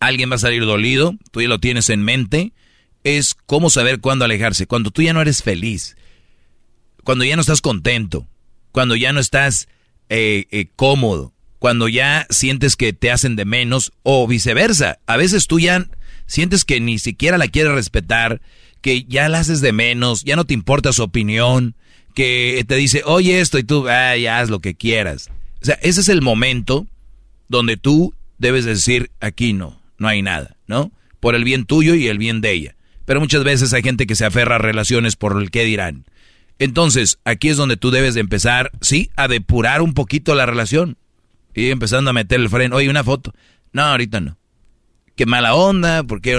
[0.00, 2.52] alguien va a salir dolido, tú ya lo tienes en mente,
[3.04, 4.66] es cómo saber cuándo alejarse.
[4.66, 5.96] Cuando tú ya no eres feliz,
[7.04, 8.26] cuando ya no estás contento,
[8.70, 9.68] cuando ya no estás
[10.08, 14.98] eh, eh, cómodo, cuando ya sientes que te hacen de menos o viceversa.
[15.06, 15.86] A veces tú ya
[16.26, 18.40] sientes que ni siquiera la quieres respetar,
[18.80, 21.76] que ya la haces de menos, ya no te importa su opinión,
[22.12, 25.30] que te dice, oye esto y tú, ah, ya haz lo que quieras.
[25.62, 26.86] O sea, ese es el momento
[27.48, 30.90] donde tú debes decir, aquí no, no hay nada, ¿no?
[31.20, 32.76] Por el bien tuyo y el bien de ella.
[33.04, 36.04] Pero muchas veces hay gente que se aferra a relaciones por el que dirán.
[36.58, 40.96] Entonces, aquí es donde tú debes de empezar, sí, a depurar un poquito la relación.
[41.54, 42.76] Y empezando a meter el freno.
[42.76, 43.34] Oye, una foto.
[43.72, 44.38] No, ahorita no.
[45.16, 46.32] Qué mala onda, porque...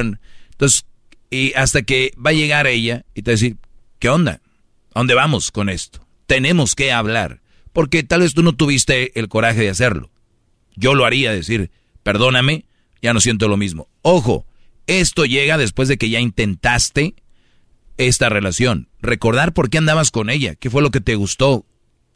[0.51, 0.85] Entonces,
[1.29, 3.57] y hasta que va a llegar ella y te va a decir,
[3.99, 4.39] ¿qué onda?
[4.93, 6.05] ¿A dónde vamos con esto?
[6.27, 7.41] Tenemos que hablar.
[7.73, 10.11] Porque tal vez tú no tuviste el coraje de hacerlo.
[10.75, 11.71] Yo lo haría, decir,
[12.03, 12.65] perdóname,
[13.01, 13.89] ya no siento lo mismo.
[14.03, 14.45] Ojo,
[14.87, 17.15] esto llega después de que ya intentaste
[17.97, 18.89] esta relación.
[19.01, 21.65] Recordar por qué andabas con ella, qué fue lo que te gustó,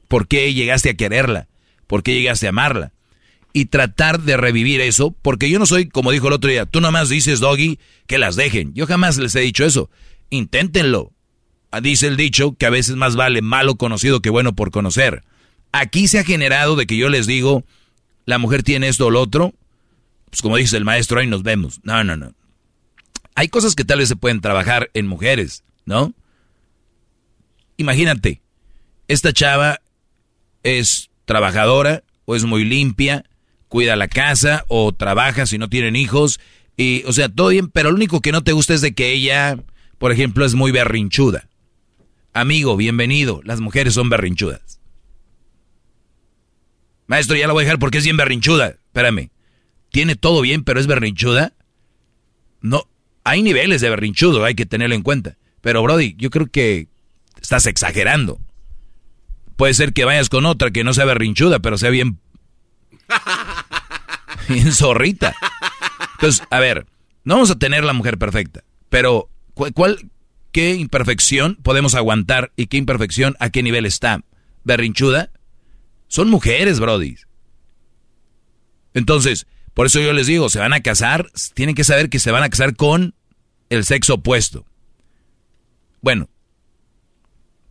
[0.07, 1.47] por qué llegaste a quererla,
[1.87, 2.93] por qué llegaste a amarla.
[3.53, 6.81] Y tratar de revivir eso, porque yo no soy, como dijo el otro día, tú
[6.81, 8.73] nomás dices, Doggy, que las dejen.
[8.75, 9.89] Yo jamás les he dicho eso.
[10.29, 11.13] Inténtenlo.
[11.71, 15.23] Ah, dice el dicho que a veces más vale malo conocido que bueno por conocer.
[15.71, 17.63] Aquí se ha generado de que yo les digo,
[18.25, 19.53] la mujer tiene esto o lo otro,
[20.30, 21.80] pues como dice el maestro, ahí nos vemos.
[21.84, 22.34] No, no, no.
[23.36, 26.13] Hay cosas que tal vez se pueden trabajar en mujeres, ¿no?
[27.77, 28.41] Imagínate,
[29.08, 29.80] esta chava
[30.63, 33.23] es trabajadora o es muy limpia,
[33.67, 36.39] cuida la casa o trabaja si no tienen hijos
[36.77, 39.12] y, o sea, todo bien, pero lo único que no te gusta es de que
[39.12, 39.58] ella,
[39.97, 41.47] por ejemplo, es muy berrinchuda.
[42.33, 44.79] Amigo, bienvenido, las mujeres son berrinchudas.
[47.07, 48.67] Maestro, ya la voy a dejar porque es bien berrinchuda.
[48.67, 49.31] Espérame,
[49.91, 51.53] tiene todo bien, pero es berrinchuda.
[52.61, 52.83] No,
[53.23, 55.37] hay niveles de berrinchudo, hay que tenerlo en cuenta.
[55.61, 56.87] Pero Brody, yo creo que
[57.41, 58.39] estás exagerando.
[59.55, 62.19] Puede ser que vayas con otra que no sea berrinchuda, pero sea bien...
[64.49, 65.35] bien zorrita.
[66.13, 66.85] Entonces, a ver,
[67.23, 70.09] no vamos a tener la mujer perfecta, pero ¿cuál,
[70.51, 74.23] qué imperfección podemos aguantar y qué imperfección a qué nivel está?
[74.63, 75.31] ¿Berrinchuda?
[76.07, 77.15] Son mujeres, Brody.
[78.93, 82.31] Entonces, por eso yo les digo, se van a casar, tienen que saber que se
[82.31, 83.13] van a casar con
[83.69, 84.65] el sexo opuesto.
[86.01, 86.29] Bueno,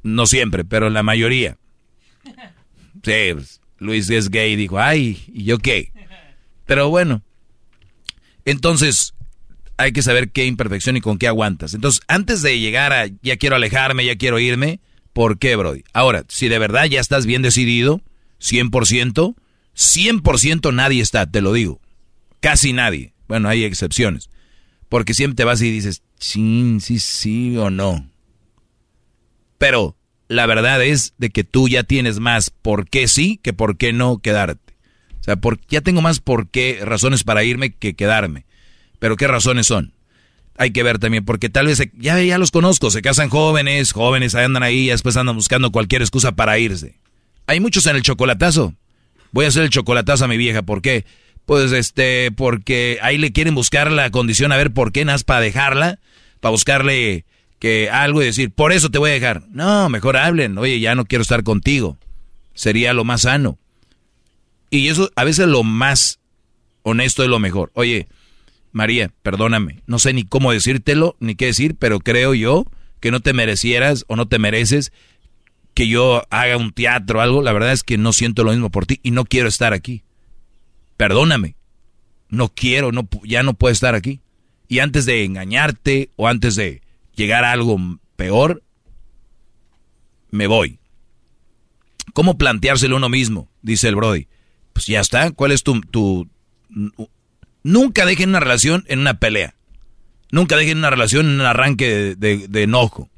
[0.02, 1.58] no siempre, pero la mayoría.
[3.02, 5.92] Sí, pues, Luis es gay, dijo, ay, ¿y yo qué?
[6.64, 7.22] Pero bueno,
[8.44, 9.14] entonces
[9.76, 11.74] hay que saber qué imperfección y con qué aguantas.
[11.74, 14.80] Entonces, antes de llegar a ya quiero alejarme, ya quiero irme,
[15.12, 15.84] ¿por qué, Brody?
[15.92, 18.00] Ahora, si de verdad ya estás bien decidido,
[18.40, 19.34] 100%,
[19.76, 21.80] 100% nadie está, te lo digo.
[22.40, 23.12] Casi nadie.
[23.28, 24.30] Bueno, hay excepciones.
[24.88, 28.08] Porque siempre te vas y dices, sí, sí, sí o no.
[29.58, 29.96] Pero
[30.28, 33.92] la verdad es de que tú ya tienes más por qué sí que por qué
[33.92, 34.74] no quedarte.
[35.20, 38.46] O sea, ya tengo más por qué razones para irme que quedarme.
[38.98, 39.92] Pero ¿qué razones son?
[40.58, 44.34] Hay que ver también, porque tal vez ya, ya los conozco, se casan jóvenes, jóvenes
[44.34, 46.96] andan ahí y después andan buscando cualquier excusa para irse.
[47.46, 48.74] Hay muchos en el chocolatazo.
[49.32, 51.04] Voy a hacer el chocolatazo a mi vieja, ¿por qué?
[51.44, 55.40] Pues este, porque ahí le quieren buscar la condición a ver por qué nas para
[55.40, 56.00] dejarla,
[56.40, 57.24] para buscarle
[57.58, 59.42] que algo y decir, por eso te voy a dejar.
[59.50, 61.98] No, mejor hablen, oye, ya no quiero estar contigo.
[62.54, 63.58] Sería lo más sano.
[64.70, 66.18] Y eso a veces lo más
[66.82, 67.70] honesto es lo mejor.
[67.74, 68.08] Oye,
[68.76, 72.66] María, perdóname, no sé ni cómo decírtelo, ni qué decir, pero creo yo
[73.00, 74.92] que no te merecieras o no te mereces
[75.72, 77.40] que yo haga un teatro o algo.
[77.40, 80.04] La verdad es que no siento lo mismo por ti y no quiero estar aquí.
[80.98, 81.56] Perdóname.
[82.28, 84.20] No quiero, no, ya no puedo estar aquí.
[84.68, 86.82] Y antes de engañarte o antes de
[87.14, 87.78] llegar a algo
[88.16, 88.62] peor,
[90.30, 90.80] me voy.
[92.12, 93.48] ¿Cómo planteárselo uno mismo?
[93.62, 94.28] Dice el Brody.
[94.74, 95.30] Pues ya está.
[95.30, 96.28] ¿Cuál es tu, tu
[97.66, 99.56] Nunca dejen una relación en una pelea.
[100.30, 103.10] Nunca dejen una relación en un arranque de, enojo.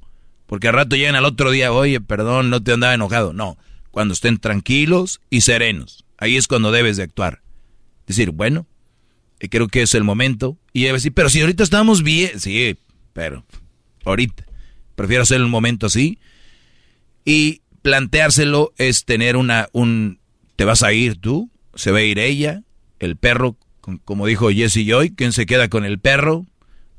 [0.47, 3.35] Porque al rato llegan al otro día, oye, perdón, no te andaba enojado.
[3.35, 3.59] No,
[3.91, 6.07] cuando estén tranquilos y serenos.
[6.17, 7.43] Ahí es cuando debes de actuar.
[8.07, 8.67] Decir, bueno,
[9.39, 10.57] eh, creo que es el momento.
[10.73, 12.41] Y debe decir, pero si ahorita estamos bien.
[12.41, 12.79] Sí,
[13.13, 13.45] pero
[14.07, 14.47] ahorita.
[14.95, 16.21] Prefiero hacer un momento así.
[17.23, 20.21] Y planteárselo es tener una, un,
[20.57, 22.63] te vas a ir tú, se va a ir ella,
[22.99, 23.59] el perro
[24.05, 26.47] como dijo Jesse Joy, ¿quién se queda con el perro?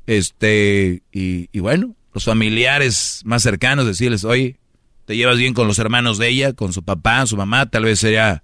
[0.06, 4.56] Este, y, bueno, los familiares más cercanos, decirles, oye,
[5.04, 8.00] te llevas bien con los hermanos de ella, con su papá, su mamá, tal vez
[8.00, 8.42] sería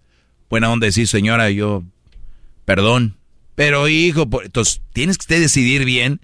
[0.48, 1.82] buena onda decir, señora, yo,
[2.64, 3.16] perdón.
[3.54, 6.20] Pero hijo, entonces tienes que decidir bien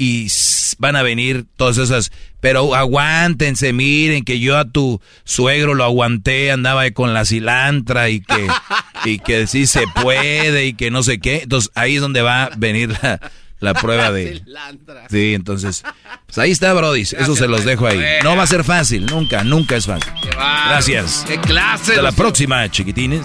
[0.00, 0.28] y
[0.78, 6.52] van a venir todas esas, pero aguántense, miren que yo a tu suegro lo aguanté,
[6.52, 8.46] andaba con la cilantra y que,
[9.04, 11.42] y que sí se puede y que no sé qué.
[11.42, 12.96] Entonces ahí es donde va a venir
[13.58, 14.40] la, prueba de...
[15.10, 15.82] Sí, entonces,
[16.26, 18.00] pues ahí está, Brody, eso se los dejo ahí.
[18.22, 20.12] No va a ser fácil, nunca, nunca es fácil.
[20.30, 21.24] Gracias.
[21.26, 21.90] ¡Qué clase!
[21.90, 23.22] Hasta la próxima, chiquitines.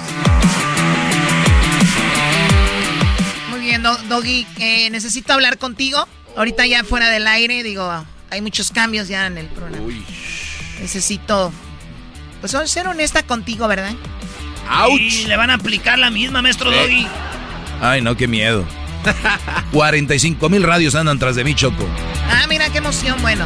[3.52, 6.08] Muy bien, Doggy, eh, necesito hablar contigo.
[6.36, 9.86] Ahorita ya fuera del aire, digo, hay muchos cambios ya en el programa.
[9.86, 10.04] Uy.
[10.82, 11.52] Necesito,
[12.42, 13.94] pues ser honesta contigo, ¿verdad?
[14.68, 15.00] ¡Auch!
[15.00, 17.06] Y le van a aplicar la misma, maestro Doggy.
[17.82, 18.66] Ay, no, qué miedo.
[19.72, 21.88] 45 mil radios andan tras de mí, Choco.
[22.30, 23.46] Ah, mira qué emoción, bueno.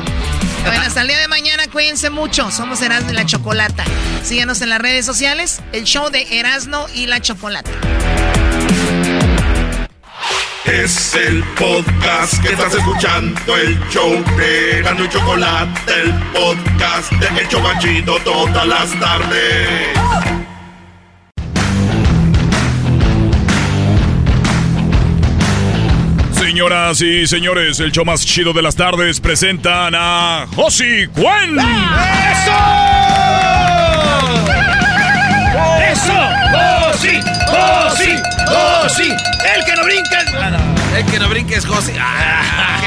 [0.64, 2.52] Bueno, hasta el día de mañana, cuídense mucho.
[2.52, 3.84] Somos Erasmo y la Chocolata.
[4.24, 7.72] Síganos en las redes sociales, el show de Erasmo y la Chocolata.
[10.68, 17.42] Es el podcast que estás escuchando, el show de Gano y Chocolate, el podcast de
[17.42, 19.98] El Chocachito todas las tardes.
[26.34, 31.58] Señoras y señores, el show más chido de las tardes presentan a Josi Cuen.
[31.60, 32.58] ¡Eso!
[35.92, 36.14] ¡Eso!
[36.52, 37.22] ¡Josi!
[37.48, 38.16] ¡Josi!
[38.48, 39.10] ¡Josi!
[39.56, 40.17] ¡El que no brinca!
[40.96, 41.94] El que no brinca es Josi.
[42.00, 42.80] Ah,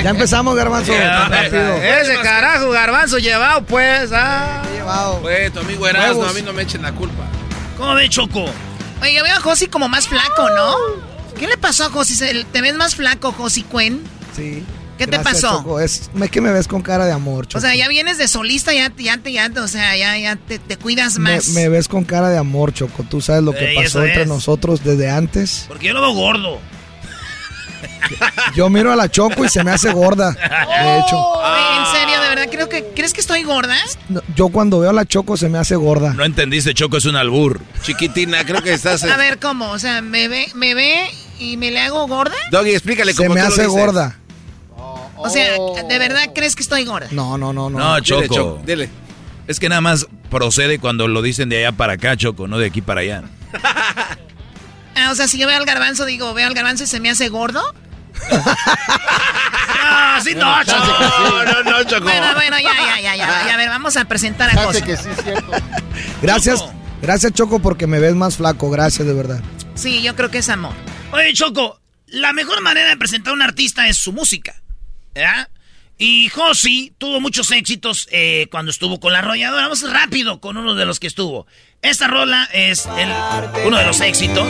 [0.02, 0.92] ya empezamos, Garbanzo.
[0.92, 4.10] Ese carajo, Garbanzo, llevado, pues.
[4.12, 4.62] Ah.
[4.74, 5.20] Llevado.
[5.20, 7.24] Pues, tu amigo Erasmo, a mí no me echen la culpa.
[7.76, 8.44] ¿Cómo ve, Choco?
[9.02, 10.76] Oye, yo veo a Josi como más flaco, ¿no?
[11.38, 12.44] ¿Qué le pasó a Josi?
[12.50, 14.02] ¿Te ves más flaco, Josi Cuen?
[14.34, 14.64] Sí.
[14.98, 15.58] ¿Qué te pasó?
[15.58, 15.80] Choco.
[15.80, 17.58] Es, que me ves con cara de amor, Choco.
[17.58, 21.18] O sea, ya vienes de solista, ya, ya, ya, o sea, ya, ya te, cuidas
[21.18, 21.48] más.
[21.50, 23.04] Me, ves con cara de amor, Choco.
[23.04, 25.66] Tú sabes lo que pasó entre nosotros desde antes.
[25.68, 26.60] Porque yo lo veo gordo.
[28.54, 31.18] Yo miro a la Choco y se me hace gorda, de hecho.
[31.78, 32.20] ¿En serio?
[32.20, 33.76] ¿De verdad creo que crees que estoy gorda?
[34.34, 36.14] yo cuando veo a la Choco se me hace gorda.
[36.14, 37.60] No entendiste, Choco es un albur.
[37.82, 39.04] Chiquitina, creo que estás...
[39.04, 39.70] A ver, ¿cómo?
[39.70, 42.36] O sea, ¿me ve, me ve y me le hago gorda?
[42.50, 44.16] Doggy, explícale cómo Se me hace gorda.
[45.26, 45.56] O sea,
[45.88, 47.08] ¿de verdad crees que estoy gorda?
[47.10, 47.78] No, no, no, no.
[47.78, 48.62] No, Choco.
[48.64, 48.88] Dile,
[49.46, 52.66] Es que nada más procede cuando lo dicen de allá para acá, Choco, no de
[52.66, 53.24] aquí para allá.
[54.94, 57.10] ah, o sea, si yo veo al garbanzo, digo, veo al garbanzo y se me
[57.10, 57.62] hace gordo.
[59.82, 61.44] ah, sí, no, Choco.
[61.44, 62.04] No, no, Choco.
[62.04, 63.54] Bueno, bueno, ya, ya, ya, ya.
[63.54, 64.82] A ver, vamos a presentar a José.
[64.82, 65.50] que sí cierto.
[66.22, 66.64] Gracias,
[67.02, 68.70] gracias, Choco, porque me ves más flaco.
[68.70, 69.40] Gracias, de verdad.
[69.74, 70.72] Sí, yo creo que es amor.
[71.12, 74.62] Oye, Choco, la mejor manera de presentar a un artista es su música.
[75.16, 75.48] ¿Verdad?
[75.98, 79.62] Y Josi tuvo muchos éxitos eh, cuando estuvo con la arrolladora.
[79.62, 81.46] Vamos rápido con uno de los que estuvo.
[81.80, 82.86] Esta rola es
[83.64, 84.46] uno de los éxitos.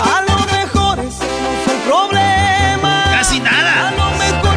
[0.00, 3.04] A lo mejor ese no el problema.
[3.10, 3.88] Casi nada.
[3.88, 4.48] A lo mejor.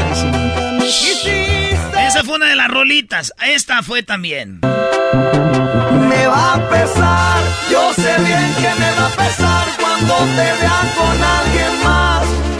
[2.07, 3.33] Esa fue una de las rolitas.
[3.43, 4.59] Esta fue también.
[4.61, 10.93] Me va a pesar, yo sé bien que me va a pesar cuando te vea
[10.95, 12.50] con alguien más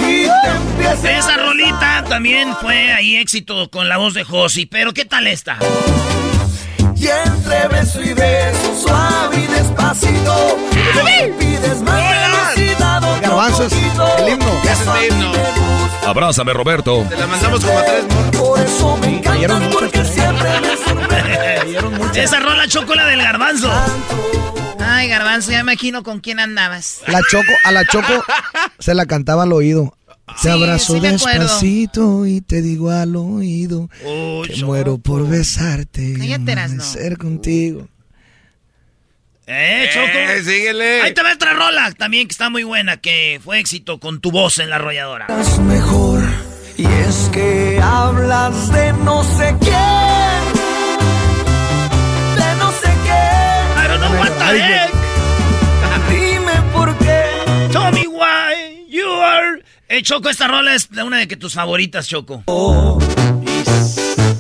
[1.04, 5.58] Esa rolita también fue ahí éxito con la voz de Josi, pero ¿qué tal esta?
[6.96, 10.58] Y entre beso y beso, suave y despacito,
[11.04, 14.62] me pides más velocidad Garbanzos, el himno.
[14.64, 15.32] Ese es himno.
[16.06, 17.06] Abrázame, Roberto.
[17.10, 18.06] Te la mandamos como a tres.
[18.38, 20.72] Por eso me muchos, porque siempre me.
[22.22, 23.72] Esa rola chocola del garbanzo.
[24.80, 27.02] Ay, garbanzo, ya me imagino con quién andabas.
[27.08, 28.24] La Choco, a la Choco
[28.80, 29.96] se la cantaba al oído.
[30.38, 34.66] Sí, Te abrazo sí despacito y te digo al oído Uy, que Choco.
[34.68, 37.88] muero por besarte y amanecer contigo.
[39.48, 40.06] Eh, Choco.
[40.08, 41.02] Eh, síguele.
[41.02, 44.32] Ahí te va otra rola también que está muy buena, que fue éxito con tu
[44.32, 45.28] voz en la arrolladora.
[45.42, 46.22] Es mejor
[46.78, 50.42] y es que hablas de no sé quién,
[52.38, 53.84] de no sé qué.
[53.84, 55.01] I don't know
[59.94, 62.46] Eh, Choco, esta rola es una de que tus favoritas, Choco.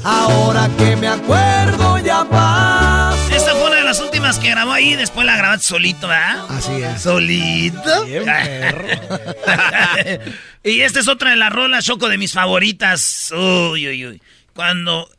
[0.01, 3.35] Ahora que me acuerdo ya pasa.
[3.35, 6.45] Esta fue una de las últimas que grabó ahí, después la grabaste solito, ¿verdad?
[6.47, 7.01] Así es.
[7.01, 8.05] ¿Solito?
[8.05, 8.87] Bien, perro.
[10.63, 13.33] y esta es otra de las rolas, Choco, de mis favoritas.
[13.33, 14.21] Uy, uy, uy.
[14.55, 15.09] Cuando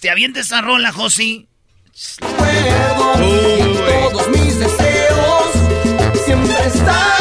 [0.00, 1.48] te avientes esa rola, Josi.
[2.20, 3.12] Recuerdo
[4.12, 5.50] todos mis deseos.
[6.24, 7.19] Siempre estás tú.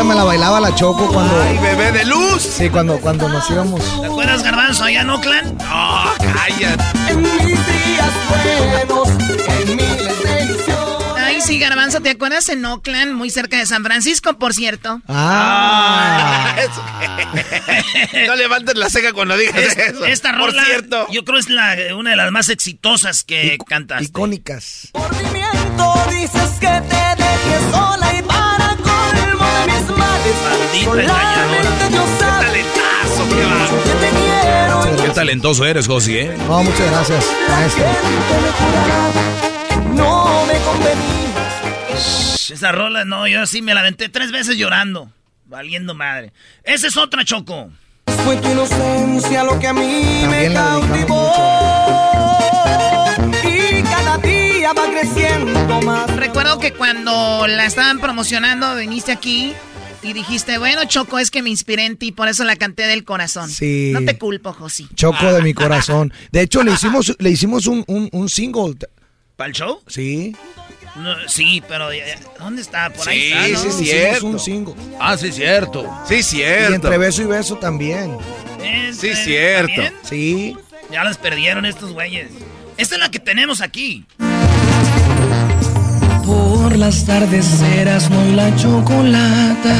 [0.00, 1.42] Esa me la bailaba la Choco cuando.
[1.42, 2.42] Ay, bebé de luz.
[2.42, 4.00] Sí, cuando, cuando nos íbamos.
[4.00, 5.60] ¿Te acuerdas, Garbanzo, allá en Oakland?
[5.62, 6.82] No, cállate.
[7.10, 8.10] En mis días
[8.88, 10.40] buenos, en miles de.
[11.18, 15.02] Ay, sí, Garbanzo, ¿te acuerdas en Oakland, muy cerca de San Francisco, por cierto?
[15.06, 16.54] Ah.
[16.56, 16.82] Eso
[18.10, 20.06] que- no levantes la ceja cuando digas Es- eso.
[20.06, 21.06] esta Por rola, cierto.
[21.10, 24.04] yo creo es la, una de las más exitosas que Ic- cantaste.
[24.06, 24.88] Icónicas.
[24.94, 27.19] Movimiento dices que te
[30.86, 31.06] males.
[31.06, 35.02] Maldita Solamente yo sé Talentazo, qué va.
[35.02, 36.36] Qué talentoso eres, Josi, ¿eh?
[36.46, 37.84] No, muchas gracias, maestro.
[39.94, 42.50] No me convenías.
[42.50, 45.10] Esa rola, no, yo sí me la aventé tres veces llorando.
[45.46, 46.32] Valiendo madre.
[46.62, 47.70] Esa es otra, Choco.
[48.24, 51.32] Fue tu inocencia lo que a mí También me la cautivó.
[53.42, 56.14] Y cada día va creciendo más.
[56.16, 59.54] Recuerdo que cuando la estaban promocionando, viniste aquí
[60.02, 63.04] y dijiste, bueno, Choco, es que me inspiré en ti, por eso la canté del
[63.04, 63.48] corazón.
[63.50, 63.90] Sí.
[63.92, 64.88] No te culpo, Josi.
[64.94, 66.12] Choco de mi corazón.
[66.32, 68.76] De hecho, le hicimos, le hicimos un, un, un single.
[69.36, 69.80] ¿Para el show?
[69.86, 70.34] Sí.
[70.96, 72.92] No, sí, pero ya- ¿dónde está?
[72.92, 73.46] Por ahí Sí, está, ¿no?
[73.46, 74.26] sí, hicimos cierto.
[74.26, 74.74] un single.
[74.98, 76.00] Ah, sí, cierto.
[76.08, 76.74] Sí, Y cierto.
[76.74, 78.16] entre beso y beso también.
[78.92, 79.72] Sí, cierto.
[79.74, 79.94] ¿también?
[80.02, 80.56] Sí.
[80.90, 82.30] Ya las perdieron estos güeyes.
[82.76, 84.04] Esta es la que tenemos aquí.
[86.80, 89.74] Las tardes eras no y la chocolata,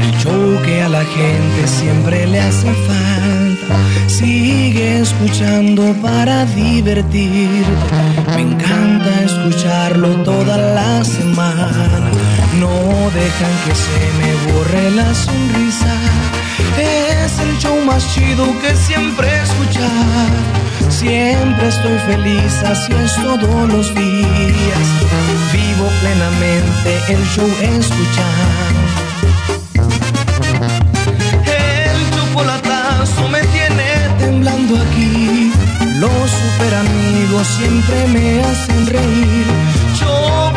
[0.00, 3.76] el show que a la gente siempre le hace falta.
[4.06, 7.74] Sigue escuchando para divertirte,
[8.34, 12.10] me encanta escucharlo toda la semana.
[12.62, 15.94] No dejan que se me borre la sonrisa,
[16.78, 20.30] es el show más chido que siempre escuchar.
[20.88, 24.86] Siempre estoy feliz, así es todos los días.
[25.52, 28.80] Vivo plenamente el show escuchando.
[31.44, 33.88] El chocolatazo me tiene
[34.20, 35.52] temblando aquí.
[35.98, 39.46] Los super amigos siempre me hacen reír.
[39.98, 40.51] Choco,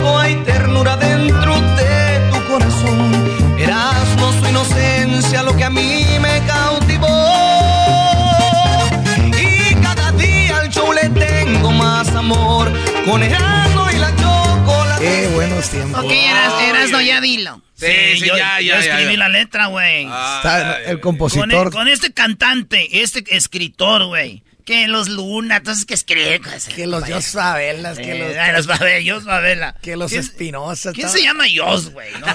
[12.32, 12.72] amor.
[13.06, 15.04] Con Erasmo y la chocolate.
[15.06, 16.04] Qué buenos tiempos.
[16.04, 17.62] Ok, eras, Erasno, ya dilo.
[17.76, 19.20] Sí, sí, yo, ya, yo ya, ya, escribí ya.
[19.20, 20.06] la letra, güey.
[20.06, 21.68] Está el con, compositor.
[21.68, 24.44] e- con este cantante, este escritor, güey.
[24.66, 26.42] Que los Luna, entonces que escribe.
[26.76, 29.76] Que los Dios Favelas, que Eh, los, ay, los Dios Favela.
[29.84, 30.92] que los ¿Quién- Espinosa.
[30.94, 32.10] ¿Quién se llama Dios, güey?
[32.14, 32.26] No,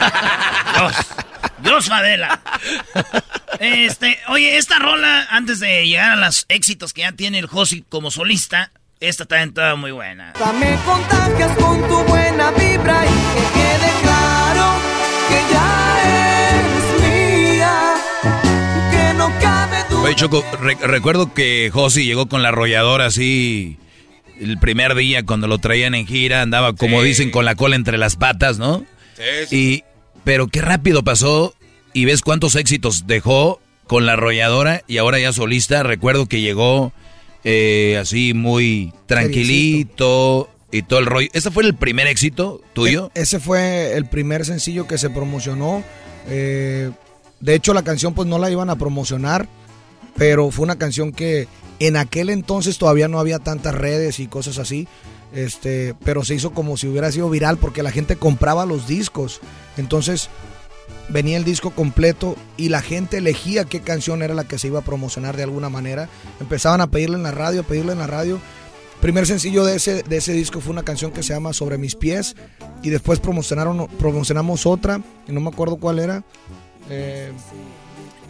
[0.90, 0.96] Dios.
[1.62, 2.40] Dios Favela.
[3.58, 7.82] Este, oye, esta rola, antes de llegar a los éxitos que ya tiene el Josi
[7.88, 8.70] como solista,
[9.00, 10.32] esta también está muy buena.
[10.58, 14.72] Me contagias con tu buena vibra y que quede claro
[15.28, 15.98] que ya
[16.60, 17.94] eres mía,
[18.90, 20.02] que no cabe duda.
[20.02, 23.78] Oye, Choco, re- recuerdo que Josi llegó con la arrolladora así
[24.38, 27.08] el primer día cuando lo traían en gira, andaba como Sí.
[27.08, 28.84] dicen con la cola entre las patas, ¿no?
[29.16, 29.56] Sí, sí.
[29.56, 29.84] Y
[30.24, 31.54] pero qué rápido pasó
[31.94, 35.82] y ves cuántos éxitos dejó con la arrolladora y ahora ya solista.
[35.82, 36.92] Recuerdo que llegó
[37.44, 41.28] eh, así muy tranquilito y todo el rollo.
[41.32, 43.10] ¿Ese fue el primer éxito tuyo?
[43.14, 45.82] E-, ese fue el primer sencillo que se promocionó.
[46.28, 46.90] Eh,
[47.40, 49.48] de hecho, la canción pues no la iban a promocionar,
[50.16, 54.58] pero fue una canción que en aquel entonces todavía no había tantas redes y cosas
[54.58, 54.86] así.
[55.32, 59.40] Este, pero se hizo como si hubiera sido viral porque la gente compraba los discos.
[59.76, 60.28] Entonces
[61.10, 64.80] venía el disco completo y la gente elegía qué canción era la que se iba
[64.80, 66.08] a promocionar de alguna manera.
[66.40, 68.40] Empezaban a pedirle en la radio, a pedirle en la radio.
[69.00, 71.94] Primer sencillo de ese, de ese disco fue una canción que se llama Sobre mis
[71.94, 72.36] pies
[72.82, 76.22] y después promocionaron, promocionamos otra, y no me acuerdo cuál era.
[76.90, 77.32] Eh,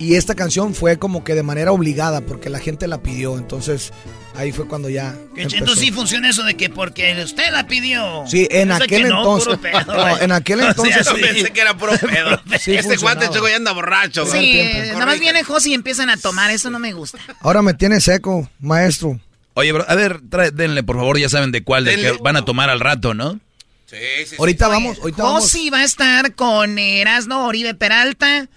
[0.00, 3.36] y esta canción fue como que de manera obligada porque la gente la pidió.
[3.36, 3.92] Entonces
[4.34, 5.14] ahí fue cuando ya.
[5.36, 8.24] Entonces sí funciona eso de que porque usted la pidió.
[8.26, 9.58] Sí, en aquel entonces.
[10.22, 11.06] en aquel entonces.
[11.06, 11.20] sí.
[11.20, 12.40] pensé que era puro pedo.
[12.50, 14.24] este guante chico ya anda borracho.
[14.24, 16.50] Sí, nada más viene José y empiezan a tomar.
[16.50, 17.18] Eso no me gusta.
[17.40, 19.20] Ahora me tiene seco, maestro.
[19.52, 22.44] Oye, bro, a ver, denle por favor, ya saben de cuál, de que van a
[22.46, 23.38] tomar al rato, ¿no?
[23.84, 28.48] Sí, sí, ahorita vamos, ahorita Josi va a estar con Erasno Oribe Peralta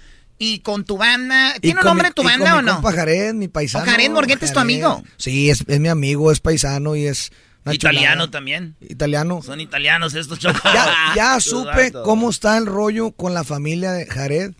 [0.43, 1.55] y con tu banda.
[1.61, 2.73] ¿Tiene un nombre tu banda o no?
[2.73, 3.85] Compa Jared, mi paisano.
[3.85, 5.01] Jared Morguete es tu amigo.
[5.17, 7.31] Sí, es, es, mi amigo, es paisano y es.
[7.71, 8.75] Italiano también.
[8.81, 9.41] Italiano.
[9.41, 10.61] Son italianos estos chocos.
[10.65, 14.51] Ya, ya supe cómo está el rollo con la familia de Jared.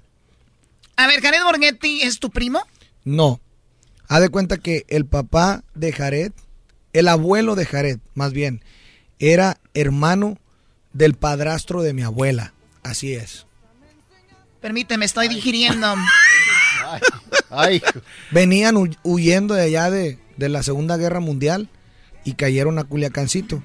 [0.96, 2.66] A ver, ¿Jared Borghetti es tu primo?
[3.04, 3.42] No.
[4.08, 6.32] Haz de cuenta que el papá de Jared,
[6.94, 8.64] el abuelo de Jared, más bien,
[9.20, 10.38] era hermano
[10.94, 12.54] del padrastro de mi abuela.
[12.84, 13.48] Así es.
[14.64, 15.94] Permíteme, estoy digiriendo.
[17.50, 17.84] Ay,
[18.32, 21.68] Venían huyendo de allá de, de, la Segunda Guerra Mundial
[22.24, 23.62] y cayeron a Culiacancito.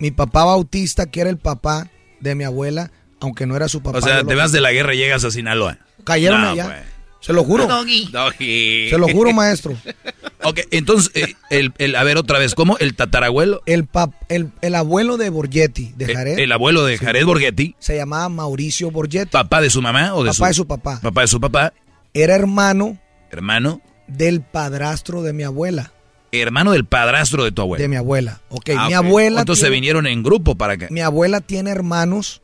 [0.00, 1.88] Mi papá Bautista, que era el papá
[2.18, 2.90] de mi abuela,
[3.20, 3.98] aunque no era su papá.
[3.98, 5.78] O sea, te vas de la guerra y llegas a Sinaloa.
[6.02, 6.64] Cayeron no, allá.
[6.64, 6.99] Pues.
[7.20, 7.66] Se lo juro.
[7.66, 8.08] Doggy.
[8.10, 8.88] Doggy.
[8.88, 9.76] Se lo juro, maestro.
[10.42, 12.78] ok, entonces, eh, el, el, a ver otra vez, ¿cómo?
[12.78, 13.62] ¿El tatarabuelo?
[13.66, 16.34] El, pap, el, el abuelo de Borghetti, de Jared.
[16.34, 17.26] ¿El, el abuelo de Jared sí.
[17.26, 17.76] Borghetti?
[17.78, 19.30] Se llamaba Mauricio Borghetti.
[19.32, 20.44] ¿Papá de su mamá o de papá su...?
[20.44, 21.00] de su papá.
[21.02, 21.74] Papá de su papá.
[22.14, 22.98] Era hermano...
[23.30, 23.82] ¿Hermano?
[24.08, 25.92] Del padrastro de mi abuela.
[26.32, 27.82] Hermano del padrastro de tu abuela.
[27.82, 28.40] De mi abuela.
[28.48, 28.94] Ok, ah, mi okay.
[28.94, 29.40] abuela...
[29.40, 30.88] Entonces tiene, se vinieron en grupo para que...
[30.90, 32.40] Mi abuela tiene hermanos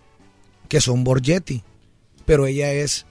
[0.68, 1.62] que son Borghetti,
[2.27, 3.07] pero ella es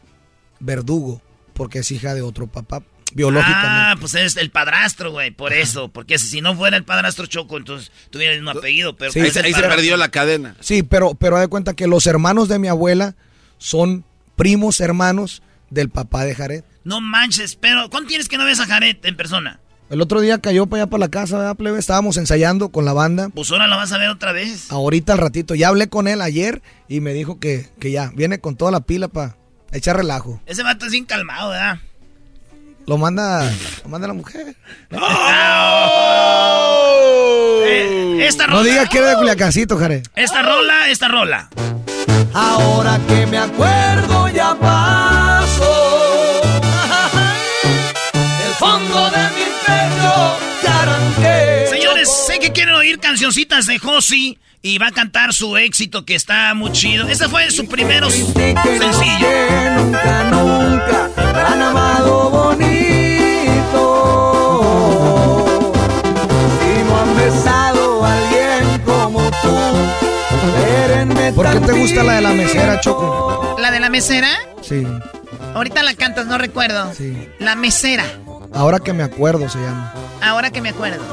[0.60, 1.22] verdugo
[1.56, 2.84] porque es hija de otro papá,
[3.14, 3.68] biológicamente.
[3.68, 5.88] Ah, pues es el padrastro, güey, por eso.
[5.88, 8.96] Porque si no fuera el padrastro Choco, entonces tuviera el mismo apellido.
[8.96, 10.56] Pero sí, ahí, ahí se perdió la cadena.
[10.60, 13.16] Sí, pero, pero de cuenta que los hermanos de mi abuela
[13.58, 14.04] son
[14.36, 16.64] primos hermanos del papá de Jared.
[16.84, 19.60] No manches, pero ¿cuánto tienes que no ves a Jared en persona?
[19.90, 21.80] El otro día cayó para allá para la casa, ¿verdad, plebe?
[21.80, 23.30] Estábamos ensayando con la banda.
[23.30, 24.72] Pues ahora la vas a ver otra vez.
[24.72, 25.56] Ahorita al ratito.
[25.56, 28.82] Ya hablé con él ayer y me dijo que, que ya, viene con toda la
[28.82, 29.38] pila para
[29.78, 30.40] echar relajo.
[30.46, 31.78] Ese vato es bien calmado, ¿verdad?
[32.88, 33.52] Lo manda,
[33.84, 34.56] lo manda la mujer.
[34.92, 35.02] ¡Oh!
[37.66, 38.60] Eh, esta rola.
[38.60, 40.04] No digas que era de Culiacancito, Jare.
[40.16, 41.50] Esta rola, esta rola.
[42.34, 45.74] Ahora que me acuerdo ya paso.
[48.14, 49.25] Del fondo de
[52.16, 56.54] sé que quieren oír cancioncitas de Josi y va a cantar su éxito que está
[56.54, 57.08] muy chido.
[57.08, 59.28] Ese fue su primer sencillo.
[59.78, 61.12] Nunca, nunca
[61.48, 62.66] han amado bonito.
[66.60, 69.56] Si no han besado a alguien como tú,
[71.36, 73.58] ¿Por qué te gusta la de la mesera, Choco?
[73.60, 74.30] ¿La de la mesera?
[74.62, 74.88] Sí.
[75.54, 76.94] Ahorita la cantas, no recuerdo.
[76.94, 77.28] Sí.
[77.40, 78.06] La mesera.
[78.54, 79.94] Ahora que me acuerdo se llama.
[80.22, 81.04] Ahora que me acuerdo.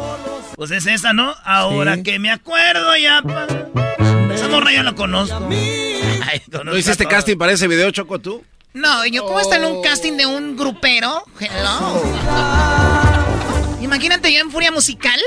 [0.63, 1.35] Pues es esa, ¿no?
[1.45, 2.05] Ahora sí.
[2.05, 3.21] que me acuerdo ya.
[4.33, 5.49] Esa morra ya la conozco.
[5.51, 8.45] Ay, conozco ¿No hiciste casting para ese video, Choco, tú?
[8.73, 9.41] No, yo como oh.
[9.41, 11.25] está en un casting de un grupero.
[11.41, 12.01] Hello.
[13.81, 15.21] Imagínate yo en Furia Musical.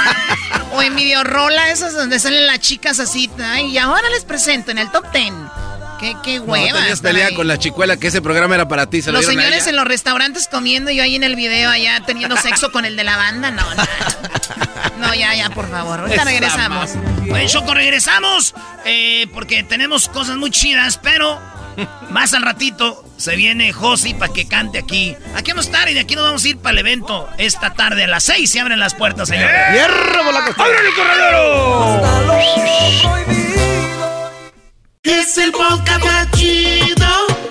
[0.72, 3.30] o en Videorola, esas donde salen las chicas así.
[3.66, 5.34] Y ahora les presento en el top ten.
[6.04, 6.68] Qué, qué hueva.
[6.68, 9.00] No, tenías pelea con la chicuela que ese programa era para ti.
[9.00, 12.36] ¿se los señores en los restaurantes comiendo y yo ahí en el video allá teniendo
[12.36, 13.50] sexo con el de la banda.
[13.50, 13.82] No, no.
[14.98, 16.00] No, ya, ya, por favor.
[16.00, 16.90] Ahorita regresamos.
[17.30, 18.54] Oye, Choco, regresamos.
[18.84, 21.40] Eh, porque tenemos cosas muy chidas, pero
[22.10, 25.16] más al ratito se viene Josi para que cante aquí.
[25.34, 27.72] Aquí vamos a estar y de aquí nos vamos a ir para el evento esta
[27.72, 29.56] tarde a las 6 se abren las puertas, señores.
[29.72, 30.20] ¡Hierro
[30.56, 32.04] ¡Abre el corredero!
[35.04, 37.06] Es el podcast más chido.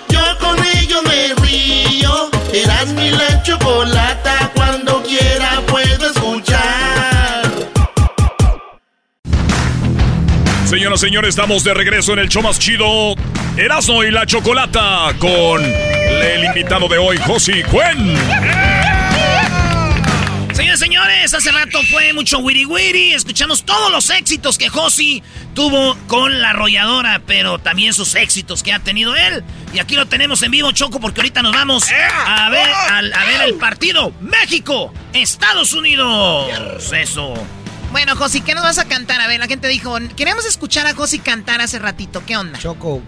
[0.10, 2.32] Yo con ello me río.
[2.51, 4.51] Eras mi la chocolata.
[4.56, 7.43] Cuando quiera puedo escuchar.
[10.66, 13.14] Señoras señores, estamos de regreso en el show más chido.
[13.56, 15.14] Erasmo y la chocolata.
[15.20, 18.18] Con el invitado de hoy, Josi Cuen.
[18.18, 18.93] Señores,
[20.94, 21.34] señores.
[21.34, 23.14] hace rato fue mucho wiri wiri.
[23.14, 25.24] Escuchamos todos los éxitos que Josi
[25.56, 29.44] tuvo con la arrolladora, pero también sus éxitos que ha tenido él.
[29.74, 33.41] Y aquí lo tenemos en vivo, Choco, porque ahorita nos vamos a ver, a ver
[33.48, 36.52] el partido México, Estados Unidos.
[36.94, 37.34] Eso.
[37.91, 39.20] Bueno, Josi, ¿qué nos vas a cantar?
[39.20, 42.24] A ver, la gente dijo, queremos escuchar a Josi cantar hace ratito.
[42.24, 42.60] ¿Qué onda?
[42.60, 43.02] Choco,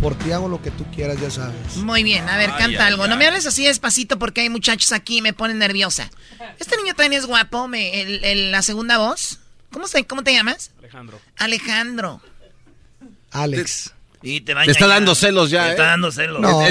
[0.00, 1.76] por ti hago lo que tú quieras, ya sabes.
[1.76, 3.06] Muy bien, a ver, canta algo.
[3.08, 6.10] No me hables así despacito porque hay muchachos aquí y me ponen nerviosa.
[6.58, 8.04] Este niño también es guapo, me,
[8.50, 9.40] la segunda voz.
[9.70, 10.70] ¿Cómo, se, ¿Cómo te llamas?
[10.78, 11.20] Alejandro.
[11.36, 12.20] Alejandro.
[13.30, 13.92] Alex.
[14.22, 15.64] Y te, está dando celos ya.
[15.64, 15.86] Te está ¿eh?
[15.88, 16.40] dando celos.
[16.40, 16.62] No,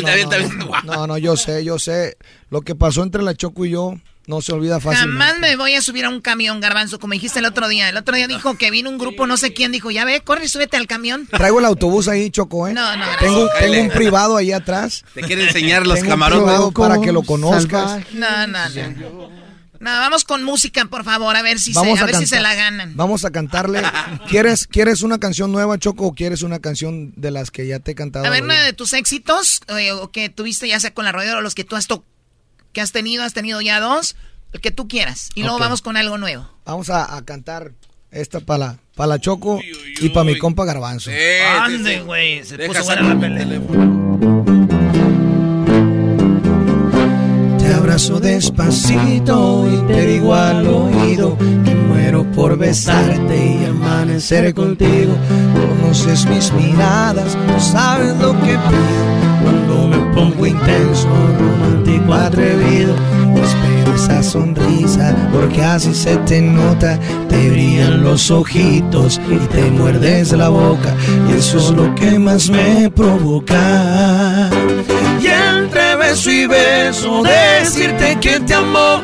[0.83, 2.17] no, no, yo sé, yo sé.
[2.49, 3.95] Lo que pasó entre la Choco y yo
[4.27, 5.23] no se olvida fácilmente.
[5.23, 7.89] Jamás me voy a subir a un camión, Garbanzo, como dijiste el otro día.
[7.89, 10.47] El otro día dijo que vino un grupo, no sé quién, dijo, ya ve, corre,
[10.47, 11.27] súbete al camión.
[11.27, 12.73] Traigo el autobús ahí, Choco, ¿eh?
[12.73, 13.05] No, no.
[13.19, 15.03] Tengo, tengo un privado ahí atrás.
[15.13, 16.73] Te quiere enseñar los camarones.
[16.73, 18.01] para que lo conozcas.
[18.13, 19.45] No, no, no.
[19.79, 22.55] No, vamos con música, por favor, a ver si, se, a ver si se la
[22.55, 22.95] ganan.
[22.95, 23.83] Vamos a cantarle.
[24.29, 27.91] ¿Quieres, ¿Quieres una canción nueva, Choco, o quieres una canción de las que ya te
[27.91, 28.25] he cantado?
[28.25, 31.37] A ver, una de tus éxitos, eh, o que tuviste ya sea con la rodeo
[31.37, 31.87] o los que tú has,
[32.75, 34.15] que has tenido, has tenido ya dos.
[34.51, 35.29] El que tú quieras.
[35.33, 36.47] Y luego vamos con algo nuevo.
[36.65, 37.71] Vamos a, cantar
[38.11, 39.59] esta para la, la Choco
[39.99, 41.09] y para mi compa Garbanzo.
[41.59, 42.43] Ande, güey.
[42.43, 43.61] Se puso buena la pelea.
[47.57, 55.17] Te abrazo despacito y te digo al oído que muero por besarte y amanecer contigo.
[55.53, 62.95] Conoces mis miradas, no sabes lo que pido cuando me pongo intenso, romántico, atrevido
[63.93, 70.49] esa sonrisa, porque así se te nota, te brillan los ojitos y te muerdes la
[70.49, 70.93] boca,
[71.29, 74.49] y eso es lo que más me provoca.
[76.07, 79.01] Beso y beso, decirte que te amo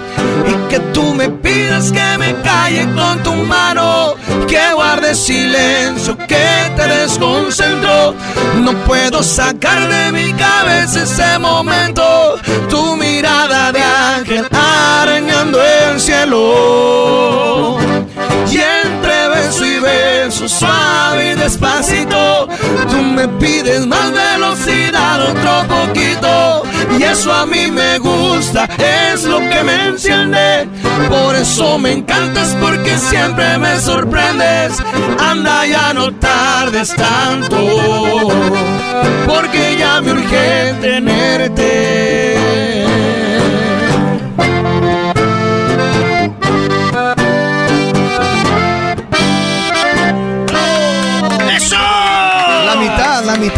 [0.47, 4.15] y que tú me pidas que me calle con tu mano,
[4.47, 8.13] que guarde silencio, que te desconcentro.
[8.61, 12.37] No puedo sacar de mi cabeza ese momento,
[12.69, 17.77] tu mirada de ángel arañando el cielo.
[18.51, 22.47] Y entre beso y beso, suave y despacito,
[22.89, 26.63] tú me pides más velocidad, otro poquito.
[26.97, 30.67] Y eso a mí me gusta, es lo que me enciende.
[31.09, 34.81] Por eso me encantas, porque siempre me sorprendes.
[35.19, 37.57] Anda, ya no tardes tanto,
[39.27, 42.31] porque ya me urge tenerte.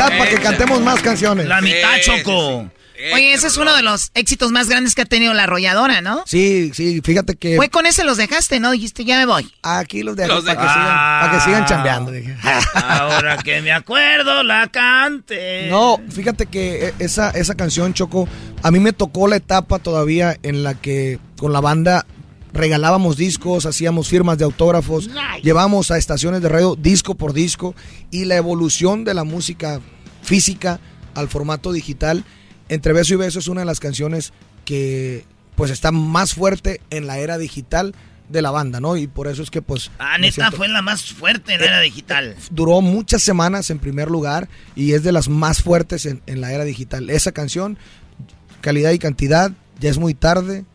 [0.05, 1.47] Mitad para que cantemos más canciones.
[1.47, 2.69] La mitad, Choco.
[3.11, 6.23] Oye, ese es uno de los éxitos más grandes que ha tenido la arrolladora, ¿no?
[6.25, 7.57] Sí, sí, fíjate que...
[7.57, 8.71] Fue con ese los dejaste, ¿no?
[8.71, 9.51] Dijiste, ya me voy.
[9.61, 12.11] Aquí los dejo para, que sigan, para que sigan chambeando.
[12.75, 15.67] Ahora que me acuerdo, la cante.
[15.69, 18.27] No, fíjate que e, esa, esa canción, Choco,
[18.61, 22.05] a mí me tocó la etapa todavía en la que con la banda
[22.53, 25.09] regalábamos discos, hacíamos firmas de autógrafos,
[25.41, 27.73] llevamos a estaciones de radio disco por disco
[28.11, 29.81] y la evolución de la música
[30.23, 30.79] física
[31.13, 32.23] al formato digital.
[32.69, 34.33] Entre beso y beso es una de las canciones
[34.65, 37.93] que pues está más fuerte en la era digital
[38.29, 38.97] de la banda, ¿no?
[38.97, 39.91] Y por eso es que pues...
[39.99, 42.35] Ah, neta, fue la más fuerte en la era digital.
[42.49, 46.51] Duró muchas semanas en primer lugar y es de las más fuertes en, en la
[46.51, 47.09] era digital.
[47.09, 47.77] Esa canción,
[48.61, 50.65] calidad y cantidad, ya es muy tarde,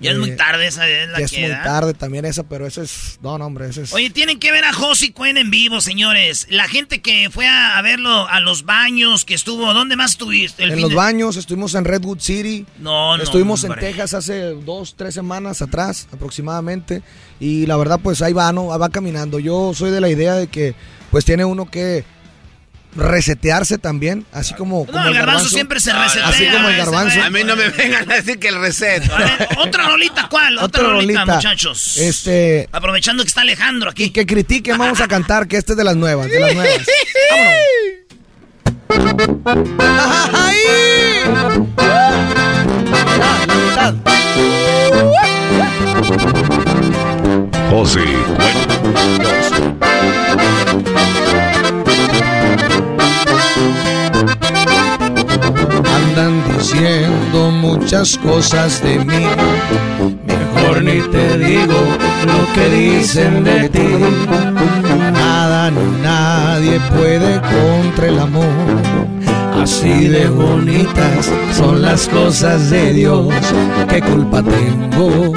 [0.00, 2.82] ya es muy tarde esa es la ya es muy tarde también esa, pero eso
[2.82, 3.18] es...
[3.22, 3.92] No, no, hombre, eso es...
[3.92, 6.46] Oye, tienen que ver a Josie Cuen en vivo, señores.
[6.50, 9.72] La gente que fue a, verlo a los baños, que estuvo...
[9.72, 10.64] ¿Dónde más estuviste?
[10.64, 12.66] en los baños, estuvimos en Redwood City.
[12.78, 17.02] No, no, Estuvimos en Texas hace dos, tres semanas atrás, aproximadamente.
[17.40, 18.66] Y la verdad, pues ahí va, ¿no?
[18.66, 19.38] Va caminando.
[19.38, 20.74] Yo soy de la idea de que,
[21.10, 22.04] pues tiene uno que
[22.96, 26.28] resetearse también, así como, no, el garbanzo, siempre se resetea.
[26.28, 27.22] Así como el garbanzo.
[27.22, 29.02] A mí no me vengan a decir que el reset.
[29.58, 30.58] otra rolita, ¿cuál?
[30.58, 31.96] Otra, rolita, muchachos.
[31.96, 32.68] Este.
[32.72, 34.04] Aprovechando que está Alejandro aquí.
[34.04, 36.86] Y que critiquen, vamos a cantar, que este es de las nuevas, de las nuevas.
[37.30, 37.74] Vámonos.
[43.68, 43.94] Mitad.
[47.70, 48.04] José,
[55.96, 59.26] Andan diciendo muchas cosas de mí.
[60.26, 61.78] Mejor ni te digo
[62.26, 63.88] lo que dicen de ti.
[65.12, 68.44] Nada ni nadie puede contra el amor.
[69.62, 73.32] Así de bonitas son las cosas de Dios.
[73.88, 75.32] ¿Qué culpa tengo?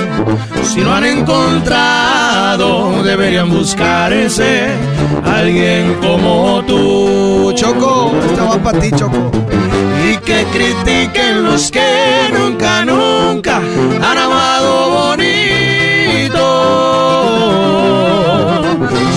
[0.64, 2.17] Si no han encontrado,
[2.58, 4.68] deberían buscar ese
[5.24, 7.54] alguien como tú.
[7.56, 9.32] Choco, esta va para ti, Choco.
[10.10, 16.46] Y que critiquen los que nunca, nunca han amado bonito.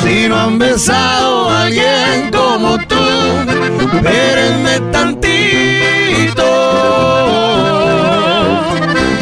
[0.03, 3.05] Si no han besado a alguien como tú,
[3.95, 6.45] espérenme tantito.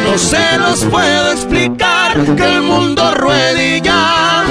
[0.04, 4.44] No se los puedo explicar que el mundo ruede ya.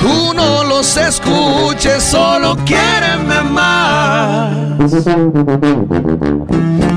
[0.00, 4.56] Tú no los escuches, solo quieren más.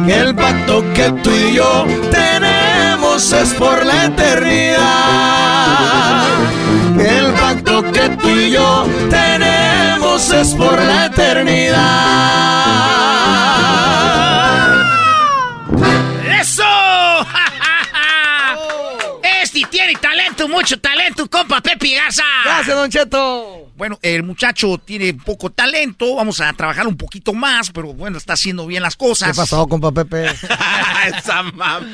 [0.05, 4.79] Que el pacto que tú y yo tenemos es por la eternidad.
[6.97, 13.08] Que el pacto que tú y yo tenemos es por la eternidad.
[20.39, 22.23] Talento, mucho talento, compa Pepe Garza.
[22.43, 23.71] Gracias, Don Cheto.
[23.75, 28.33] Bueno, el muchacho tiene poco talento, vamos a trabajar un poquito más, pero bueno, está
[28.33, 29.29] haciendo bien las cosas.
[29.29, 30.25] ¿Qué pasó, compa Pepe?
[31.17, 31.85] Esa mam.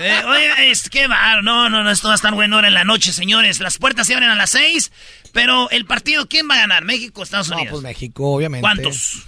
[0.00, 2.74] Eh, oye, es que va, no, no, no, esto va a estar bueno ahora en
[2.74, 3.60] la noche, señores.
[3.60, 4.92] Las puertas se abren a las seis,
[5.32, 6.84] pero el partido, ¿quién va a ganar?
[6.84, 7.66] ¿México o Estados Unidos?
[7.66, 8.62] No, pues México, obviamente.
[8.62, 9.26] ¿Cuántos?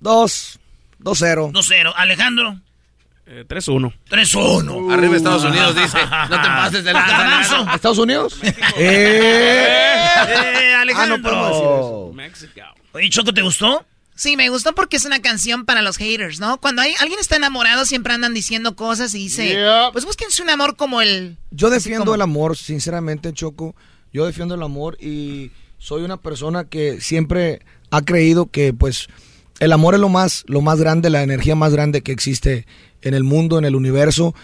[0.00, 0.58] Dos.
[0.98, 1.50] Dos cero.
[1.52, 1.92] 2-0.
[1.96, 2.60] Alejandro.
[3.30, 3.92] Eh, 3-1.
[4.08, 4.92] 3-1.
[4.92, 5.98] Arriba Estados Unidos dice,
[6.30, 7.66] no te pases de la Garbanzo.
[7.74, 8.40] ¿Estados Unidos?
[8.76, 11.18] Eh, Ah, Alejandro.
[11.18, 12.12] no podemos decir eso.
[12.14, 12.60] México.
[12.92, 13.84] Oye, Choco, ¿te gustó?
[14.14, 16.58] Sí, me gustó porque es una canción para los haters, ¿no?
[16.60, 19.90] Cuando hay, alguien está enamorado siempre andan diciendo cosas y dice, Yeah.
[19.92, 21.36] pues búsquense un amor como el...
[21.50, 23.76] Yo defiendo como- el amor, sinceramente, Choco.
[24.12, 27.60] Yo defiendo el amor y soy una persona que siempre
[27.90, 29.08] ha creído que, pues,
[29.60, 32.66] el amor es lo más, lo más grande, la energía más grande que existe
[33.02, 34.34] en el mundo, en el universo.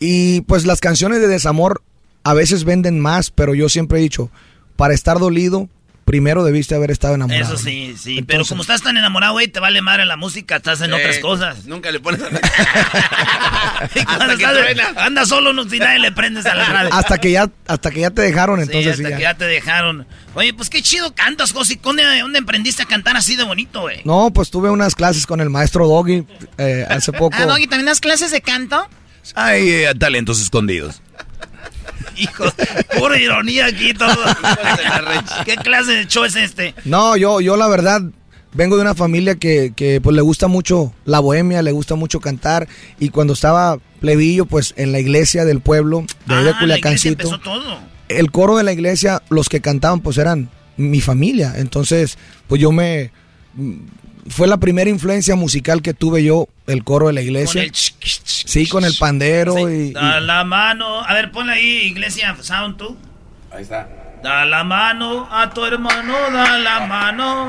[0.00, 1.82] Y pues las canciones de desamor
[2.22, 4.30] a veces venden más, pero yo siempre he dicho,
[4.76, 5.68] para estar dolido,
[6.04, 7.54] primero debiste haber estado enamorado.
[7.54, 8.22] Eso sí, sí.
[8.22, 11.18] pero como estás tan enamorado, güey, te vale madre la música, estás en Eh, otras
[11.18, 11.64] cosas.
[11.66, 12.20] Nunca le pones
[13.94, 14.96] Y cuando hasta que estás-.
[14.96, 16.92] Anda solo, no, si nadie le prendes a la radio.
[16.92, 19.16] Hasta que ya, hasta que ya te dejaron, Sí, entonces hasta sí, ya.
[19.16, 20.06] que ya te dejaron.
[20.34, 21.76] Oye, pues qué chido cantas, Josi.
[21.82, 24.00] ¿Dónde, dónde aprendiste a cantar así de bonito, güey?
[24.04, 26.26] No, pues tuve unas clases con el maestro Doggy
[26.58, 27.36] eh, hace poco.
[27.38, 28.88] Ah, Doggy, ¿también das clases de canto?
[29.34, 31.00] Hay eh, talentos escondidos.
[32.16, 32.44] Hijo,
[32.98, 34.16] pura ironía aquí todo.
[35.44, 36.74] ¿Qué clase de show es este?
[36.84, 38.02] No, yo, yo la verdad
[38.52, 42.20] vengo de una familia que, que pues le gusta mucho la bohemia, le gusta mucho
[42.20, 42.68] cantar
[43.00, 46.58] y cuando estaba plebillo pues en la iglesia del pueblo de, de Ah, la iglesia
[46.60, 47.78] Culiacancito, empezó todo.
[48.08, 52.16] el coro de la iglesia, los que cantaban pues eran mi familia, entonces
[52.46, 53.10] pues yo me
[54.28, 57.60] fue la primera influencia musical que tuve yo, el coro de la iglesia.
[57.60, 61.00] Con el ch- ch- ch- sí, con el pandero y, y- Da la mano.
[61.02, 62.96] A ver, ponle ahí, Iglesia Sound tú.
[63.50, 63.88] Ahí está.
[64.22, 67.46] Da la mano a tu hermano, da la mano.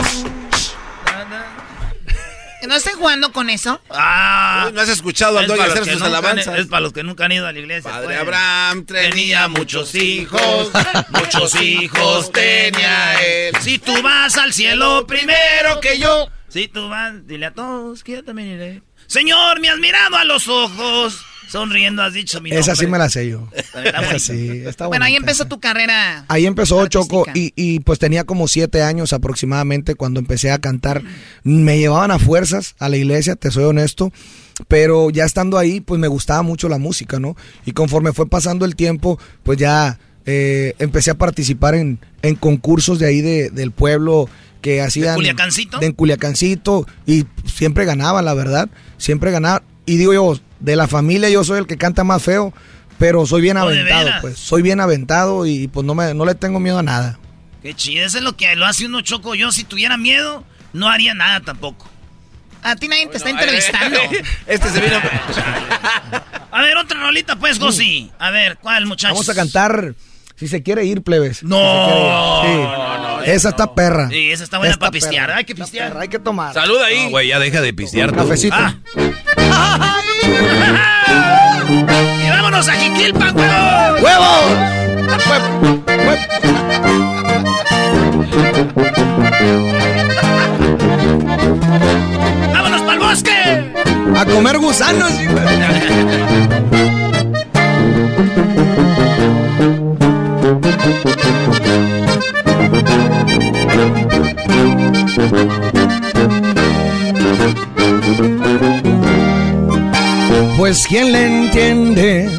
[1.06, 1.46] Da, da.
[2.68, 3.80] ¿No estén jugando con eso?
[3.92, 6.58] Ah, Uy, ¿No has escuchado al es Doggy hacer sus nunca alabanzas?
[6.60, 7.92] Es para los que nunca han ido a la iglesia.
[7.92, 8.20] Padre pues.
[8.20, 10.72] Abraham Tenía muchos hijos,
[11.10, 13.56] muchos hijos tenía él.
[13.62, 16.28] Si tú vas al cielo primero que yo.
[16.56, 18.82] Si tú vas, dile a todos que yo también iré.
[19.08, 21.20] Señor, me has mirado a los ojos.
[21.50, 22.62] Sonriendo has dicho mi nombre.
[22.62, 23.50] esa sí me la sé yo.
[23.54, 26.24] Está Esa sí, está Bueno, ahí empezó tu carrera.
[26.30, 27.04] Ahí empezó artística.
[27.04, 31.04] Choco y, y, pues tenía como siete años aproximadamente cuando empecé a cantar.
[31.44, 34.14] Me llevaban a fuerzas a la iglesia, te soy honesto,
[34.70, 37.36] pero ya estando ahí pues me gustaba mucho la música, ¿no?
[37.66, 42.98] Y conforme fue pasando el tiempo pues ya eh, empecé a participar en, en concursos
[42.98, 44.30] de ahí de- del pueblo
[44.66, 45.14] que hacían...
[45.14, 45.78] Culiacancito?
[45.78, 49.62] De en Culiacancito y siempre ganaba, la verdad, siempre ganaba.
[49.86, 52.52] Y digo yo, de la familia yo soy el que canta más feo,
[52.98, 54.40] pero soy bien ¿de aventado, pues.
[54.40, 57.20] Soy bien aventado y pues no, me, no le tengo miedo a nada.
[57.62, 59.36] Qué chido, eso es lo que lo hace uno choco.
[59.36, 60.44] Yo, si tuviera miedo,
[60.74, 61.88] no haría nada tampoco.
[62.64, 64.00] A ti nadie te está entrevistando.
[64.48, 64.96] Este se vino.
[66.52, 68.10] A ver, otra rolita, pues, Josi.
[68.18, 69.14] A ver, ¿cuál, muchachos?
[69.14, 69.94] Vamos a cantar
[70.36, 71.44] Si se quiere ir, plebes.
[71.44, 71.58] No.
[71.58, 72.56] Si se quiere ir.
[72.58, 72.62] Sí.
[72.64, 74.10] No, no, Esa está perra.
[74.10, 75.26] Sí, esa está buena Esta para pistear.
[75.28, 75.38] perra.
[75.38, 75.88] Hay que pistear.
[75.90, 76.54] Perra, Hay que tomar.
[76.54, 77.06] Salud ahí.
[77.06, 78.12] No, güey, ya deja de pistear.
[78.12, 78.18] tú.
[78.18, 78.56] Cafecito.
[78.58, 78.76] Ah.
[81.68, 84.02] Y vámonos a Jiquilpan, huevos.
[84.02, 85.56] ¡Huevos!
[92.54, 93.74] ¡Vámonos para el bosque!
[94.16, 95.12] A comer gusanos.
[110.58, 112.30] Pues quien le entiende,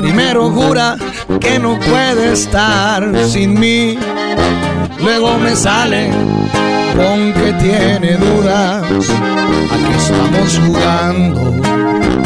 [0.00, 0.96] primero jura
[1.40, 3.98] que no puede estar sin mí,
[5.00, 6.12] luego me sale
[6.96, 8.84] con que tiene dudas.
[9.72, 11.40] Aquí estamos jugando,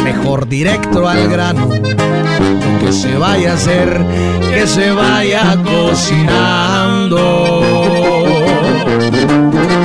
[0.04, 1.68] mejor directo al grano.
[2.80, 4.00] Que se vaya a hacer,
[4.52, 7.24] que se vaya cocinando.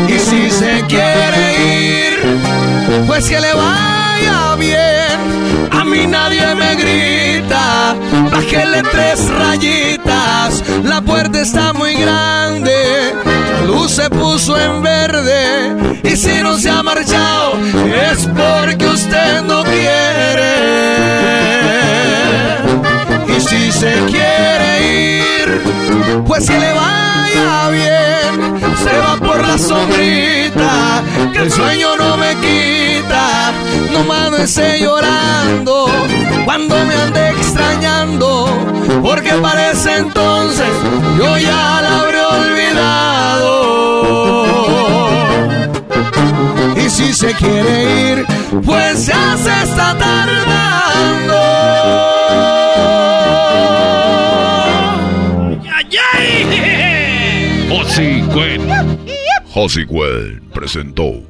[0.07, 1.43] Y si se quiere
[2.09, 2.13] ir,
[3.07, 5.69] pues que le vaya bien.
[5.71, 7.95] A mí nadie me grita,
[8.31, 10.63] bájele tres rayitas.
[10.83, 13.13] La puerta está muy grande,
[13.73, 15.99] luz se puso en verde.
[16.03, 17.53] Y si no se ha marchado,
[18.11, 20.53] es porque usted no quiere.
[23.27, 24.69] Y si se quiere
[25.17, 25.61] ir,
[26.25, 27.92] pues que le vaya bien.
[28.83, 33.53] Se va por la sombrita, que el sueño no me quita.
[33.91, 34.03] No
[34.43, 35.87] esté llorando
[36.43, 38.47] cuando me ande extrañando,
[39.01, 40.67] porque parece entonces
[41.17, 43.53] yo ya la habré olvidado.
[46.75, 48.25] Y si se quiere ir,
[48.65, 50.53] pues ya se está tardando.
[57.95, 58.61] Josie Cuen.
[59.53, 61.21] Josie Cuen presentó.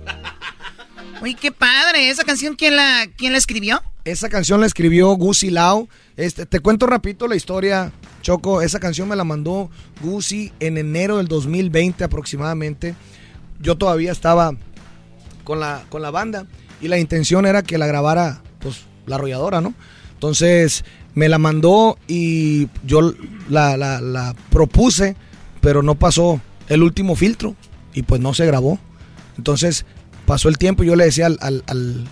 [1.22, 2.09] Uy, qué padre.
[2.09, 3.82] ¿Esa canción quién la, quién la escribió?
[4.05, 5.89] Esa canción la escribió Gusi Lau.
[6.16, 7.91] Este, te cuento rapidito la historia,
[8.22, 8.61] Choco.
[8.61, 9.70] Esa canción me la mandó
[10.01, 12.95] Gusi en enero del 2020 aproximadamente.
[13.59, 14.55] Yo todavía estaba
[15.43, 16.45] con la, con la banda
[16.80, 19.74] y la intención era que la grabara pues la arrolladora, ¿no?
[20.14, 23.14] Entonces me la mandó y yo
[23.49, 25.18] la, la, la propuse,
[25.59, 26.39] pero no pasó
[26.70, 27.55] el último filtro
[27.93, 28.80] y pues no se grabó.
[29.38, 29.86] Entonces
[30.26, 32.05] pasó el tiempo y yo le decía al, al, al,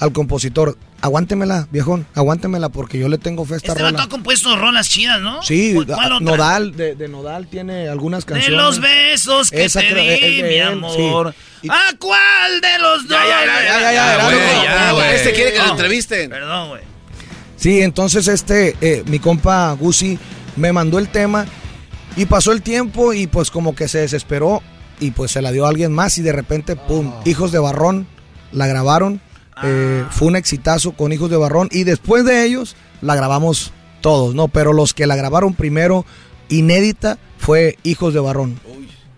[0.00, 4.02] al compositor, aguántemela, viejón, aguántemela porque yo le tengo fe a esta Este rola.
[4.02, 5.42] ha compuesto rolas chidas, ¿no?
[5.42, 6.20] Sí, ¿Cuál- cuál a- otra?
[6.36, 8.58] Nodal, de, de Nodal tiene algunas De canciones.
[8.60, 11.34] los besos que Esa te di, es de mi amor.
[11.62, 11.68] sí.
[11.70, 13.18] ¿A cuál de los dos?
[13.18, 15.14] ya, ya, ya, ya, ya, güey, güey, ya, güey.
[15.14, 16.28] Este quiere que lo entrevisten.
[16.30, 16.82] Perdón, güey.
[17.56, 20.18] Sí, entonces este, eh, mi compa Gusi
[20.56, 21.46] me mandó el tema
[22.16, 24.62] y pasó el tiempo y pues como que se desesperó
[25.00, 28.06] y pues se la dio a alguien más y de repente, pum, Hijos de Barrón,
[28.52, 29.20] la grabaron.
[29.62, 34.34] eh, fue un exitazo con Hijos de Barrón y después de ellos la grabamos todos,
[34.34, 34.48] ¿no?
[34.48, 36.04] Pero los que la grabaron primero,
[36.48, 38.58] inédita, fue Hijos de Barrón.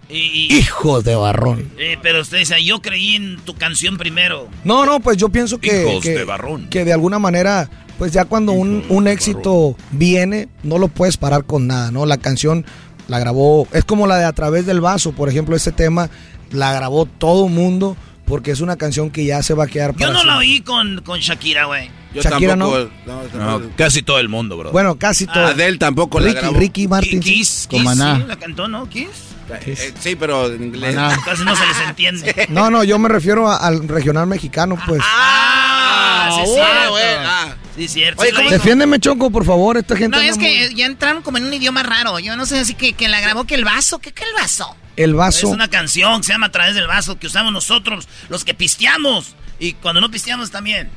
[0.09, 0.17] Y,
[0.55, 1.71] y- Hijos de Barrón.
[1.79, 4.49] eh, pero usted dice, yo creí en tu canción primero.
[4.65, 6.69] No, no, pues yo pienso que, Hijos que, de Barrón.
[6.71, 7.69] que de alguna manera,
[7.99, 12.07] pues ya cuando un, un éxito viene, no lo puedes parar con nada, ¿no?
[12.07, 12.65] La canción
[13.09, 16.11] la grabó, es como la de A través del vaso, por ejemplo, ese tema
[16.51, 17.97] la grabó todo mundo
[18.27, 21.01] porque es una canción que ya se va a quedar Yo no la oí con,
[21.03, 21.89] con Shakira, güey.
[22.13, 22.91] Yo Shakira tampoco.
[23.07, 23.23] no.
[23.39, 24.73] no, No, casi todo el mundo, bro.
[24.73, 25.47] Bueno, casi todo.
[25.47, 26.59] Adele tampoco la grabó.
[26.59, 27.21] Ricky Martin.
[27.21, 28.17] Kiss, Con Kiss, Maná.
[28.17, 28.89] sí, la cantó, ¿no?
[28.89, 29.09] Kiss.
[29.49, 30.97] Eh, sí, pero en inglés.
[31.25, 32.47] Casi no se les entiende.
[32.49, 35.01] No, no, yo me refiero a- al regional mexicano, pues.
[35.05, 36.91] Ah, sí, es bueno, cierto.
[36.91, 37.55] bueno, ah.
[37.77, 38.23] Sí, cierto.
[38.23, 38.51] Oye, Sí, ¿cómo.
[38.51, 41.53] Defiéndeme, Choco, por favor, esta gente No, es muy- que ya entraron como en un
[41.55, 42.19] idioma raro.
[42.19, 43.99] Yo no sé, así que, que la grabó que el vaso.
[43.99, 44.75] ¿Qué que el vaso?
[44.97, 45.49] El Es vaso.
[45.49, 49.35] una canción que se llama A través del vaso que usamos nosotros, los que pisteamos.
[49.59, 50.91] Y cuando no pisteamos también.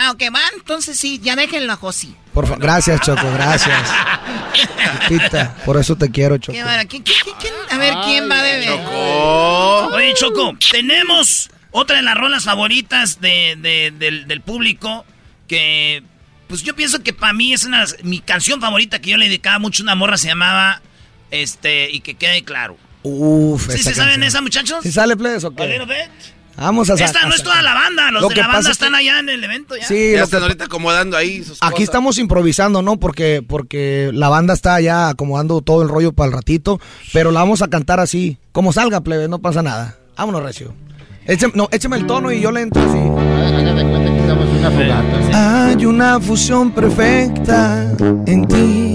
[0.00, 0.42] Ah, ok, van.
[0.56, 2.14] Entonces sí, ya déjenlo a Josi.
[2.32, 3.76] Por fa- Gracias, Choco, gracias.
[5.08, 6.52] Chiquita, por eso te quiero, Choco.
[6.56, 6.88] Qué bárbaro.
[6.88, 7.52] ¿Quién- quién- quién- quién?
[7.70, 8.70] A ver, ¿quién va a beber?
[9.94, 15.04] Oye, Choco, tenemos otra de las rolas favoritas de, de- del, del público
[15.48, 16.02] que,
[16.48, 19.58] pues yo pienso que para mí es una, mi canción favorita que yo le dedicaba
[19.58, 20.80] mucho a una morra, se llamaba,
[21.30, 22.76] este, y que quede claro.
[23.02, 24.78] Uf, ¿Sí esa se saben esa, muchachos?
[24.82, 26.08] ¿Sí sale, plebes, o A qué?
[26.58, 28.68] Vamos a Esta no a es toda la banda, los Lo de que la banda
[28.68, 29.86] que- están allá en el evento ya.
[29.86, 31.84] Sí, Ya están que- ahorita acomodando ahí sus Aquí cosas.
[31.84, 32.98] estamos improvisando, ¿no?
[32.98, 36.80] Porque, porque la banda está ya acomodando todo el rollo para el ratito,
[37.12, 39.96] pero la vamos a cantar así, como salga, plebe, no pasa nada.
[40.16, 40.74] Vámonos, Recio.
[41.26, 42.98] Échame, no, échame el tono y yo le entro así.
[45.34, 47.92] Hay una fusión perfecta
[48.26, 48.87] en ti.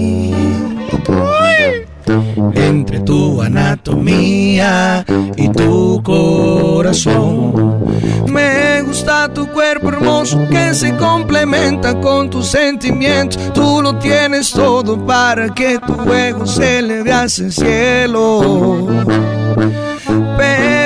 [2.54, 5.04] Entre tu anatomía
[5.36, 7.84] y tu corazón.
[8.26, 13.52] Me gusta tu cuerpo hermoso que se complementa con tus sentimientos.
[13.52, 18.88] Tú lo tienes todo para que tu ego se eleve hacia el cielo.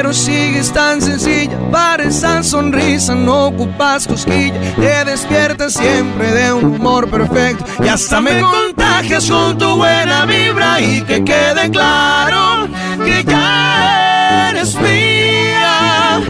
[0.08, 1.58] Pero sigues tan sencilla.
[1.70, 7.62] Para esa sonrisa, no ocupas cosquilla, te despiertas siempre de un humor perfecto.
[7.84, 12.68] Y hasta me contagias con tu buena vibra y que quede claro
[13.04, 16.22] que ya eres mía,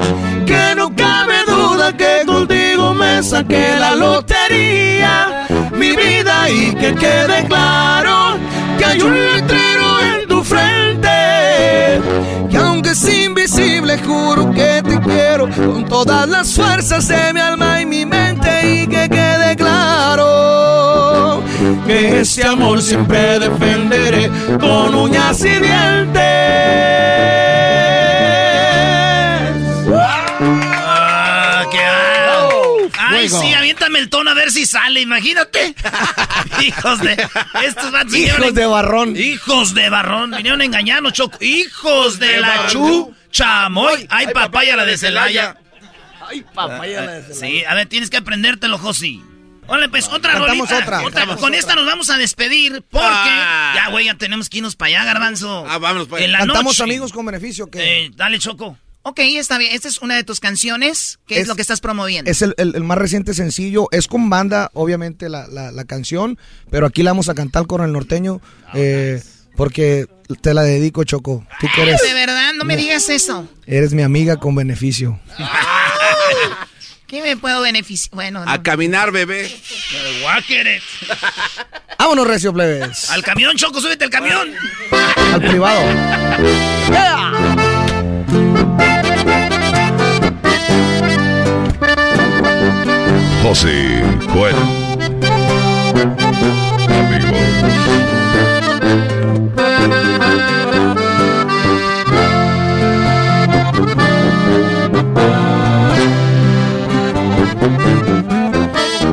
[0.45, 7.45] que no cabe duda que contigo me saqué la lotería, mi vida y que quede
[7.47, 8.39] claro
[8.77, 11.09] que hay un letrero en tu frente.
[12.51, 12.99] Que aunque es
[13.89, 18.83] invisible, juro que te quiero con todas las fuerzas de mi alma y mi mente
[18.83, 21.43] y que quede claro
[21.87, 24.31] que ese amor siempre defenderé
[24.61, 26.23] con uñas y dientes.
[30.81, 31.79] Ah, qué
[32.97, 35.75] Ay, sí, aviéntame el tono a ver si sale, imagínate.
[36.61, 37.13] Hijos de.
[37.65, 39.17] Estos Hijos de barrón.
[39.17, 40.33] Hijos de barrón.
[40.37, 41.39] Vinieron a engañarnos, Choco.
[41.41, 43.15] Hijos de la chu.
[43.31, 44.07] Chamoy.
[44.11, 45.57] Ay, papaya la de Celaya.
[46.29, 49.23] Ay, papaya la de Sí, a ver, tienes que aprendértelo, Josi.
[49.67, 51.03] Órale, pues, otra Cantamos rolita.
[51.05, 51.37] otra.
[51.37, 53.07] Con esta nos vamos a despedir porque...
[53.07, 53.73] Ah.
[53.75, 55.67] Ya, güey, ya tenemos que irnos para allá, Garbanzo.
[55.69, 56.09] Ah, vámonos.
[56.19, 56.83] En la Cantamos noche.
[56.85, 58.79] amigos con beneficio que Eh, dale, Choco.
[59.03, 59.75] Ok, está bien.
[59.75, 61.19] Esta es una de tus canciones.
[61.27, 62.31] ¿Qué es, Es- lo que estás promoviendo?
[62.31, 63.89] es el, el- el más reciente sencillo.
[63.91, 66.39] Es con banda, obviamente, la, la- la canción,
[66.71, 68.41] pero aquí la vamos a cantar con el norteño
[68.75, 69.23] eh,
[69.59, 70.07] porque
[70.41, 71.45] te la dedico, Choco.
[71.61, 73.47] Tú que eres, De verdad, no me digas eso.
[73.67, 75.19] eres mi amiga con beneficio.
[77.09, 78.15] ¿Qué me puedo beneficiar?
[78.15, 78.51] Bueno, no.
[78.51, 79.51] A caminar, bebé.
[81.99, 83.11] Vámonos, Recio Plebes.
[83.11, 84.49] Al camión, Choco, súbete al camión.
[85.33, 85.81] Al privado.
[93.43, 94.03] José
[94.33, 94.55] Joel.
[96.91, 98.58] Amigos.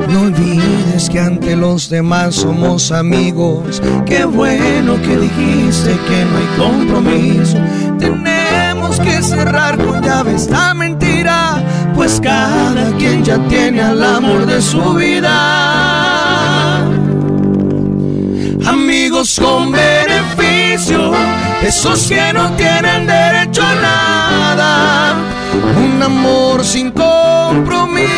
[0.08, 3.82] No olvides que ante los demás somos amigos.
[4.06, 7.58] Qué bueno que dijiste que no hay compromiso.
[7.98, 11.62] Tenemos que cerrar con llave esta mentira,
[11.94, 16.15] pues cada quien ya tiene al amor de su vida.
[18.66, 21.12] Amigos con beneficio,
[21.62, 25.14] esos que no tienen derecho a nada.
[25.76, 28.08] Un amor sin compromiso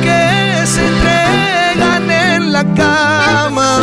[0.00, 3.80] que se entregan en la cama.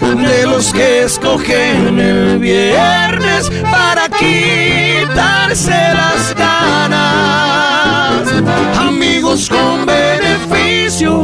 [0.00, 8.28] De los que escogen el viernes para quitarse las ganas.
[8.78, 11.22] Amigos con beneficio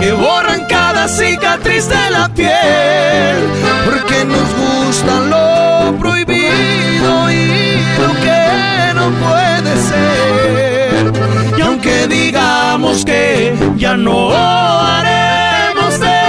[0.00, 0.57] que borran
[0.98, 3.38] cada cicatriz de la piel.
[3.84, 11.12] Porque nos gusta lo prohibido y lo que no puede ser.
[11.56, 16.20] Y aunque digamos que ya no haremos de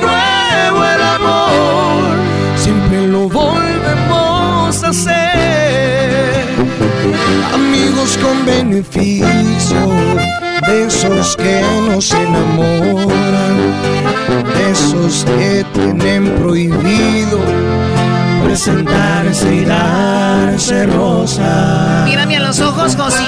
[0.00, 2.16] nuevo el amor,
[2.56, 6.44] siempre lo volvemos a hacer.
[7.54, 9.78] Amigos con beneficio,
[10.66, 13.56] de esos que nos enamoran,
[14.54, 17.40] de esos que tienen prohibido
[18.44, 22.02] presentarse y darse rosa.
[22.06, 23.24] Mírame a los ojos, Josi.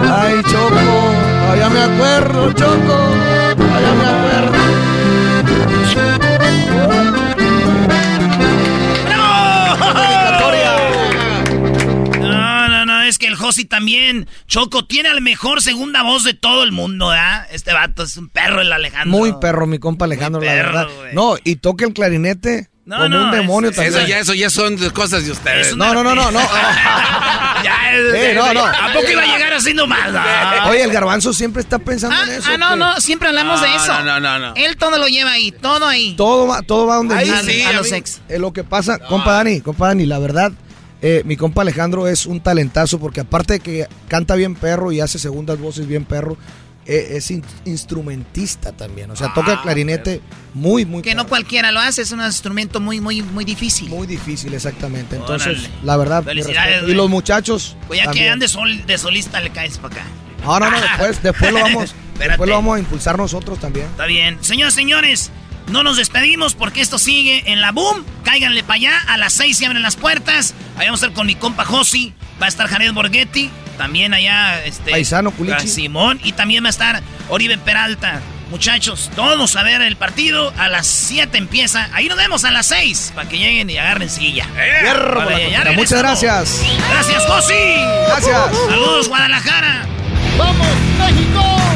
[0.00, 2.98] Ay, Choco, allá me acuerdo, Choco,
[13.86, 17.46] también, Choco, tiene la mejor segunda voz de todo el mundo, ¿verdad?
[17.52, 19.16] Este vato es un perro, el Alejandro.
[19.16, 20.88] Muy perro, mi compa Alejandro, Muy la perro, verdad.
[20.96, 21.14] güey.
[21.14, 23.94] No, y toca el clarinete No, como no, un demonio es- también.
[23.96, 25.76] Eso ya, eso ya son cosas de ustedes.
[25.76, 26.40] No, no, no, no, no.
[27.62, 28.66] Ya, es- Eh, no, no.
[28.66, 30.12] ¿A poco iba a llegar así nomás?
[30.12, 30.20] No.
[30.70, 32.50] Oye, el garbanzo siempre está pensando Ah, en eso.
[32.52, 33.92] ah, no, que no, siempre hablamos de eso.
[34.02, 34.54] no, no, no, no.
[34.56, 36.14] Él todo lo lleva ahí, todo ahí.
[36.16, 37.30] Todo va, todo va donde sí,
[37.62, 37.96] a los amigo.
[37.96, 38.20] ex.
[38.28, 40.52] Eh, lo que pasa, compa Dani, compa Dani, la verdad,
[41.02, 45.00] eh, mi compa Alejandro es un talentazo porque aparte de que canta bien perro y
[45.00, 46.36] hace segundas voces bien perro,
[46.86, 49.10] eh, es in- instrumentista también.
[49.10, 50.20] O sea, toca el clarinete
[50.54, 53.88] muy, muy Que no cualquiera lo hace, es un instrumento muy, muy, muy difícil.
[53.88, 55.16] Muy difícil, exactamente.
[55.16, 55.70] Entonces, Órale.
[55.82, 56.88] la verdad, Felicidades.
[56.88, 57.76] Y los muchachos.
[57.88, 58.32] Pues ya que también.
[58.32, 60.04] andes sol- de solista le caes para acá.
[60.44, 63.86] No, no, no, después, después lo vamos, después lo vamos a impulsar nosotros también.
[63.86, 64.38] Está bien.
[64.42, 65.30] Señoras, señores,
[65.68, 68.04] no nos despedimos porque esto sigue en la boom.
[68.24, 68.92] Cáiganle para allá.
[69.08, 70.54] A las seis se abren las puertas.
[70.76, 72.14] Ahí vamos a estar con mi compa Josi.
[72.40, 73.50] Va a estar Jared Borghetti.
[73.76, 74.90] También allá, este.
[74.90, 75.68] Paisano, Culichi.
[75.68, 76.20] Simón.
[76.22, 78.20] Y también va a estar Oribe Peralta.
[78.50, 80.52] Muchachos, todos a ver el partido.
[80.56, 81.88] A las 7 empieza.
[81.92, 84.46] Ahí nos vemos a las 6 para que lleguen y agarren silla.
[84.54, 85.72] Vale, cochera.
[85.72, 86.62] Muchas gracias.
[86.90, 87.54] Gracias, Josi.
[88.06, 88.56] Gracias.
[88.68, 89.84] Saludos, Guadalajara.
[90.38, 91.75] ¡Vamos, México!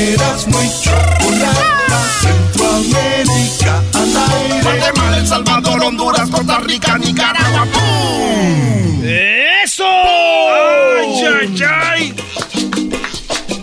[0.00, 2.00] aire, en Erasmo y Chocolata.
[2.20, 4.62] Centroamérica al aire.
[4.62, 7.66] Guatemala, El Salvador, Honduras, Costa Rica, Nicaragua.
[7.72, 9.02] ¡Pum!
[9.04, 9.86] ¡Eso!
[9.86, 12.14] ¡Ay, ay, ay!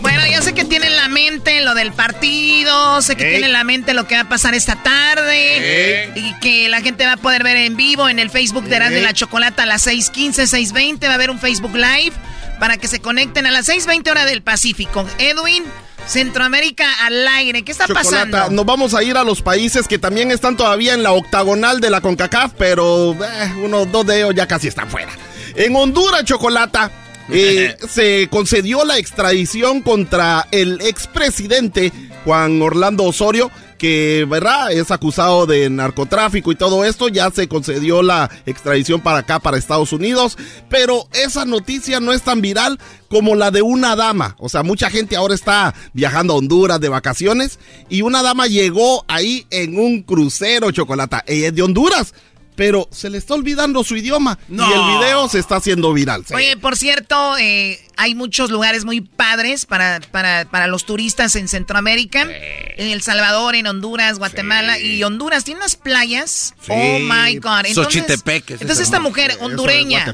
[0.01, 3.31] Bueno, yo sé que tiene en la mente lo del partido, sé que Ey.
[3.31, 6.11] tiene en la mente lo que va a pasar esta tarde Ey.
[6.15, 8.97] y que la gente va a poder ver en vivo en el Facebook de Erasmo
[8.97, 9.03] Ey.
[9.03, 12.13] la Chocolata a las 6:15, 6:20 va a haber un Facebook Live
[12.59, 15.07] para que se conecten a las 6:20 hora del Pacífico.
[15.19, 15.63] Edwin,
[16.07, 18.55] Centroamérica al aire, ¿qué está Chocolata, pasando?
[18.55, 21.89] nos vamos a ir a los países que también están todavía en la octagonal de
[21.89, 25.11] la CONCACAF, pero eh, uno, dos de ellos ya casi están fuera.
[25.55, 26.91] En Honduras, Chocolata,
[27.29, 31.91] eh, se concedió la extradición contra el expresidente
[32.23, 34.71] Juan Orlando Osorio, que ¿verdad?
[34.71, 37.07] es acusado de narcotráfico y todo esto.
[37.07, 40.37] Ya se concedió la extradición para acá, para Estados Unidos.
[40.69, 44.35] Pero esa noticia no es tan viral como la de una dama.
[44.39, 47.59] O sea, mucha gente ahora está viajando a Honduras de vacaciones.
[47.89, 51.23] Y una dama llegó ahí en un crucero, Chocolata.
[51.27, 52.13] Ella es de Honduras.
[52.57, 54.37] Pero se le está olvidando su idioma.
[54.49, 56.25] Y el video se está haciendo viral.
[56.27, 56.33] Sí.
[56.33, 61.47] Oye, por cierto, eh, hay muchos lugares muy padres para, para, para los turistas en
[61.47, 62.23] Centroamérica.
[62.23, 64.79] En El Salvador, en Honduras, Guatemala.
[64.79, 66.55] Y Honduras tiene unas playas.
[66.59, 66.71] Sí.
[66.71, 67.65] Oh my God.
[67.67, 70.05] Entonces, Xochitepec es entonces esta mujer es hondureña.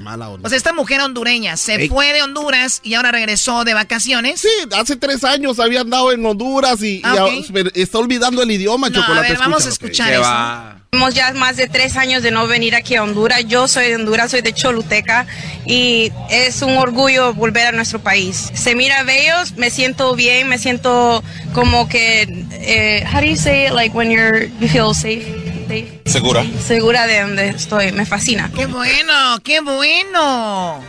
[0.44, 1.88] O sea, esta mujer hondureña se Ey.
[1.90, 4.42] fue de Honduras y ahora regresó de vacaciones.
[4.42, 7.26] Sí, hace tres años había andado en Honduras y, Ah,
[7.74, 9.30] está olvidando el idioma, No, a Chocolate.
[9.30, 10.83] ver, vamos a escuchar eso.
[10.94, 13.44] Tenemos ya más de tres años de no venir aquí a Honduras.
[13.48, 15.26] Yo soy de Honduras, soy de Choluteca
[15.66, 18.52] y es un orgullo volver a nuestro país.
[18.54, 23.66] Se mira bellos, me siento bien, me siento como que, eh, how do you say
[23.66, 25.26] it, like when you're, you feel safe?
[25.68, 26.00] safe?
[26.06, 26.46] Segura.
[26.64, 28.52] Segura de donde estoy, me fascina.
[28.56, 29.40] ¡Qué bueno!
[29.44, 30.80] ¡Qué bueno!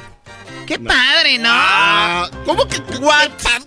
[0.67, 1.49] ¡Qué padre, ¿no?
[1.51, 2.77] Ah, ¿Cómo que?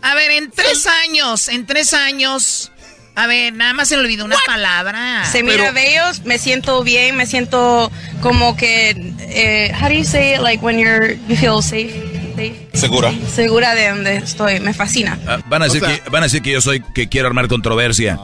[0.04, 2.72] A ver, en tres años, en tres años.
[3.18, 5.26] A ver, nada más se le olvidó una palabra.
[5.26, 7.92] Se mira bellos, me siento bien, me siento
[8.22, 11.92] como que, eh, how do you say it, like when you're, you feel safe?
[12.36, 12.68] safe?
[12.74, 13.12] Segura.
[13.34, 15.18] Segura de donde estoy, me fascina.
[15.28, 17.28] Ah, van, a decir O sea- que, van a decir que yo soy que quiero
[17.28, 18.20] armar controversia.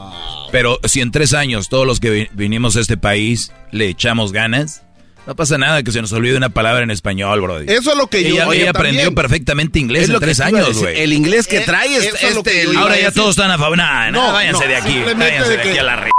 [0.52, 4.32] Pero si en tres años todos los que vi- vinimos a este país le echamos
[4.32, 4.84] ganas,
[5.26, 7.72] No pasa nada que se nos olvide una palabra en español, Brody.
[7.72, 9.16] Eso es lo que yo- Ella, oye, ella aprendió también.
[9.16, 11.00] perfectamente inglés Es en tres años, güey.
[11.00, 12.64] El inglés que Eh, trae es es que este.
[12.66, 13.78] iba Ahora ya todos están a favor.
[13.78, 15.00] Nah, nah, No, váyanse no, de aquí.
[15.16, 16.12] Váyanse de de aquí a la re...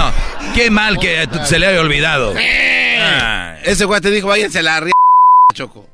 [0.00, 0.12] No,
[0.54, 2.32] Qué mal que se le haya olvidado.
[3.00, 4.92] Ah, Ese güey te dijo, váyanse a la ri...
[5.52, 5.88] Choco.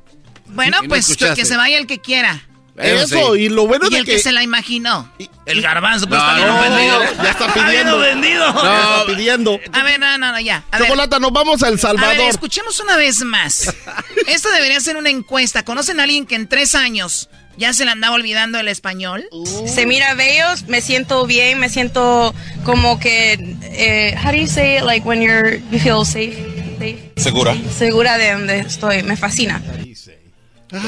[0.47, 1.41] Bueno, Y no pues escuchaste.
[1.41, 2.41] que se vaya el que quiera.
[2.81, 4.13] Eso, y lo bueno y de el que...
[4.13, 4.19] que...
[4.19, 5.11] se la imaginó.
[5.45, 6.99] El garbanzo pues No, está bien no, ofendido.
[7.23, 7.97] ya está Está bien pidiendo.
[7.97, 8.63] ofendido.
[8.63, 9.59] Ya está pidiendo.
[9.73, 10.63] A ver, no, no, no, ya.
[10.71, 12.17] A ver, Chocolata, nos vamos a El a Salvador.
[12.17, 13.73] ver, escuchemos una vez más.
[14.27, 15.63] Esto debería ser una encuesta.
[15.63, 19.25] ¿Conocen a alguien que en tres años ya se le andaba olvidando el español?
[19.67, 22.33] Se mira bellos, me siento bien, me siento
[22.63, 23.33] como que,
[23.63, 26.35] eh, how do you say it, like when you're, you feel safe,
[26.79, 27.11] safe?
[27.17, 27.55] ¿Segura?
[27.77, 29.61] Segura de donde estoy, me fascina.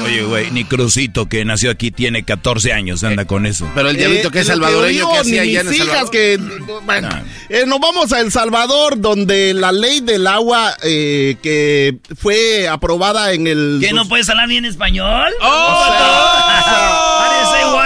[0.04, 3.70] Oye, güey, ni Crucito, que nació aquí, tiene 14 años, anda con eso.
[3.74, 5.74] Pero el diablito que es lo salvadoreño, yo ¿qué digo, hacía ni allá en El
[5.74, 6.10] hijas Salvador?
[6.10, 6.38] que...
[6.84, 7.08] Bueno,
[7.50, 13.32] eh, nos vamos a El Salvador, donde la ley del agua eh, que fue aprobada
[13.32, 13.78] en el...
[13.80, 15.32] ¿Que no puedes hablar bien español?
[15.42, 16.94] ¡Oh!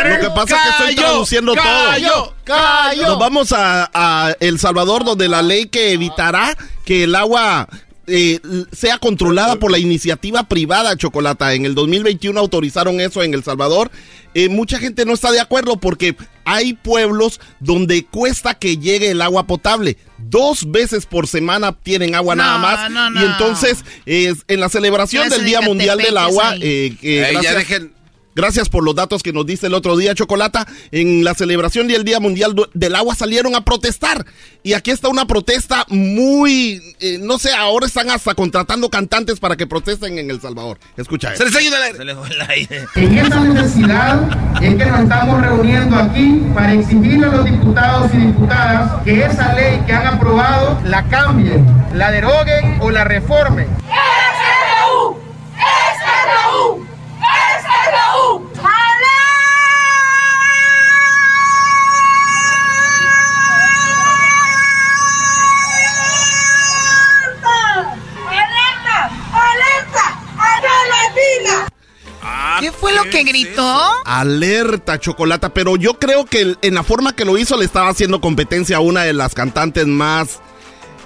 [0.05, 2.35] Lo que pasa es que estoy traduciendo cayó, todo.
[2.45, 3.03] cayó.
[3.03, 7.69] Nos vamos a, a El Salvador, donde la ley que evitará que el agua
[8.09, 8.40] eh,
[8.72, 11.55] sea controlada por la iniciativa privada, Chocolata.
[11.55, 13.90] En el 2021 autorizaron eso en El Salvador.
[14.35, 16.14] Eh, mucha gente no está de acuerdo porque
[16.44, 19.97] hay pueblos donde cuesta que llegue el agua potable.
[20.18, 22.90] Dos veces por semana tienen agua No, nada más.
[22.90, 23.20] no, no.
[23.20, 27.56] Y entonces, es en la celebración del de Día Mundial del Agua, eh, ya gracias-
[27.68, 27.93] dejen-
[28.39, 30.65] Gracias por los datos que nos diste el otro día, Chocolata.
[30.93, 34.24] En la celebración del Día Mundial del Agua salieron a protestar.
[34.62, 39.56] Y aquí está una protesta muy, eh, no sé, ahora están hasta contratando cantantes para
[39.56, 40.78] que protesten en El Salvador.
[40.97, 41.47] Escucha Se eso.
[41.47, 42.85] les ayuda a Se le fue el aire.
[42.94, 44.20] En esa necesidad
[44.62, 49.52] es que nos estamos reuniendo aquí para exigirle a los diputados y diputadas que esa
[49.55, 53.66] ley que han aprobado la cambien, la deroguen o la reformen.
[53.81, 54.27] ¿Qué
[72.80, 73.80] fue lo que gritó?
[74.05, 75.48] Alerta, Chocolata.
[75.55, 78.80] Pero yo creo que en la forma que lo hizo le estaba haciendo competencia a
[78.80, 80.40] una de las cantantes más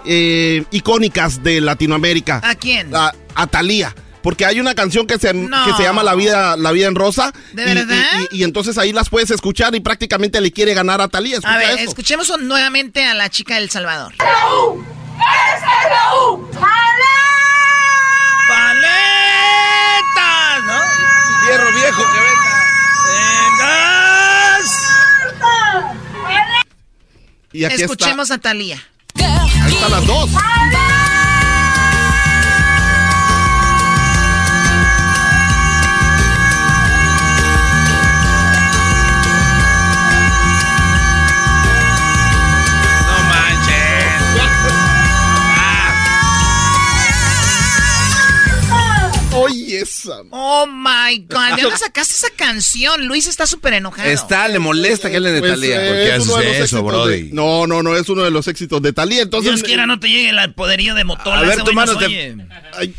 [0.05, 2.41] eh, icónicas de Latinoamérica.
[2.45, 2.95] ¿A quién?
[2.95, 3.95] A, a Thalía.
[4.23, 5.65] Porque hay una canción que se, No.
[5.65, 7.33] que se llama La vida, La vida en Rosa.
[7.55, 7.97] ¿De y, verdad?
[8.31, 11.39] Y, y- y entonces ahí las puedes escuchar y prácticamente le quiere ganar a Talía.
[11.43, 14.13] A ver, escuchemos nuevamente a la chica del Salvador.
[19.33, 20.65] ¡Paletas!
[20.67, 21.47] ¿No?
[21.47, 22.53] Fierro viejo que venga.
[23.59, 24.67] ¡Vengas!
[27.53, 28.83] Y aquí Escuchemos a Talía.
[29.17, 30.31] Ahí están las dos.
[50.31, 51.57] Oh my God.
[51.57, 53.07] ¿De dónde sacaste esa canción?
[53.07, 54.09] Luis está súper enojado.
[54.09, 55.85] Está, le molesta que le de Pues, Talía.
[55.85, 56.13] eh, ¿Por qué
[56.47, 57.23] haces eso, Brody?
[57.29, 59.23] de- No, no, no, es uno de los éxitos de Talía.
[59.23, 61.39] Entonces, Dios quiera no te llegue el poderío de Motola.
[61.39, 62.37] A ver, tu mano te-.
[62.77, 62.95] Ay,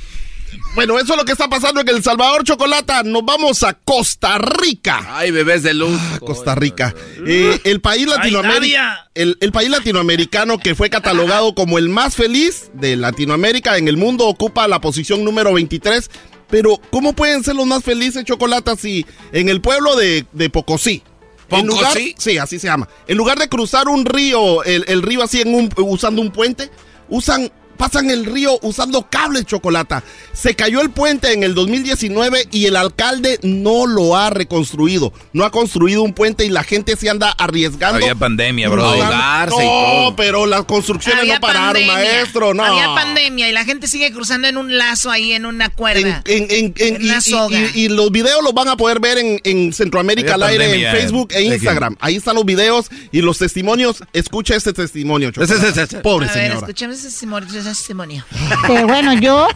[0.75, 3.03] Bueno, eso es lo que está pasando en El Salvador, Chocolata.
[3.03, 5.05] Nos vamos a Costa Rica.
[5.07, 5.99] Ay, bebés de luz.
[6.19, 6.95] Costa Rica.
[7.27, 8.97] Eh, el país latinoamericano.
[9.13, 14.25] El país latinoamericano que fue catalogado como el más feliz de Latinoamérica en el mundo
[14.25, 16.09] ocupa la posición número 23.
[16.53, 21.01] Pero, ¿cómo pueden ser los más felices, Chocolata, si en el pueblo de, de Pocosí?
[21.49, 22.87] En lugar, sí, así se llama.
[23.07, 26.69] En lugar de cruzar un río, el, el río así en un, usando un puente,
[27.09, 30.03] usan, pasan el río usando cables, Chocolata.
[30.33, 35.13] Se cayó el puente en el 2019 y el alcalde no lo ha reconstruido.
[35.33, 37.97] No ha construido un puente y la gente se anda arriesgando.
[37.97, 38.95] Había pandemia, bro.
[38.95, 40.15] Y No, todo.
[40.15, 41.93] pero las construcciones Había no pararon, pandemia.
[41.93, 42.53] maestro.
[42.53, 42.63] No.
[42.63, 46.21] Había pandemia y la gente sigue cruzando en un lazo ahí, en una cuerda.
[46.25, 47.57] En- en- en- en- En y, una soga.
[47.59, 50.65] y- y los videos los van a poder ver en, en Centroamérica al Había aire,
[50.65, 51.55] pandemia, en Facebook e ¿de qué?
[51.55, 51.95] Instagram.
[51.99, 54.03] Ahí están los videos y los testimonios.
[54.13, 55.53] Escucha este testimonio, Chocolate.
[55.55, 55.97] Ese, ese, ese.
[55.99, 56.59] Pobre A ver, señora.
[56.59, 57.49] escuchemos ese testimonio.
[57.77, 58.23] Testimonio.
[58.31, 59.47] Este, bueno, yo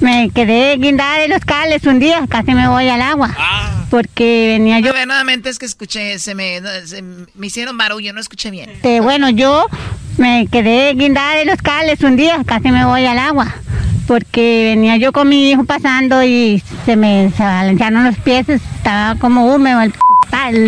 [0.00, 3.34] me quedé guindada de los cables un día, casi me voy al agua.
[3.90, 4.90] Porque venía yo.
[4.90, 8.70] A ver, nuevamente es que escuché, se me, se me hicieron barullo, no escuché bien.
[8.70, 9.66] Este, bueno, yo
[10.16, 13.54] me quedé guindada de los cables un día, casi me voy al agua.
[14.06, 19.18] Porque venía yo con mi hijo pasando y se me se balancearon los pies, estaba
[19.18, 19.92] como húmedo el,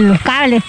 [0.09, 0.63] los cables.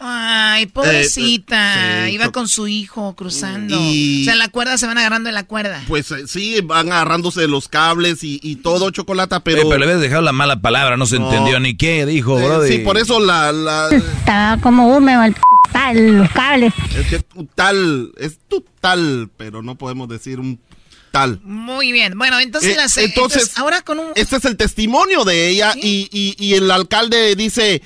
[0.00, 2.06] Ay, pobrecita.
[2.06, 3.76] Eh, sí, Iba con su hijo cruzando.
[3.78, 5.82] Y- O sea, la cuerda se van agarrando de la cuerda.
[5.86, 9.60] Pues eh, sí, van agarrándose de los cables y, y todo, Chocolata, pero...
[9.60, 11.30] Oye, pero le habías dejado la mala palabra, no se No.
[11.30, 12.68] entendió ni qué dijo, Eh, brody.
[12.72, 13.52] sí, por eso la...
[13.52, 15.40] la Estaba como húmedo el p
[15.72, 16.72] tal, los cables.
[16.98, 20.58] es que tu tal, es tu tal, pero no podemos decir un
[21.10, 21.40] tal.
[21.44, 22.16] Muy bien.
[22.16, 26.08] Bueno, entonces Eh, las entonces, ahora con un Este es el testimonio de ella y,
[26.12, 27.82] y- y el alcalde dice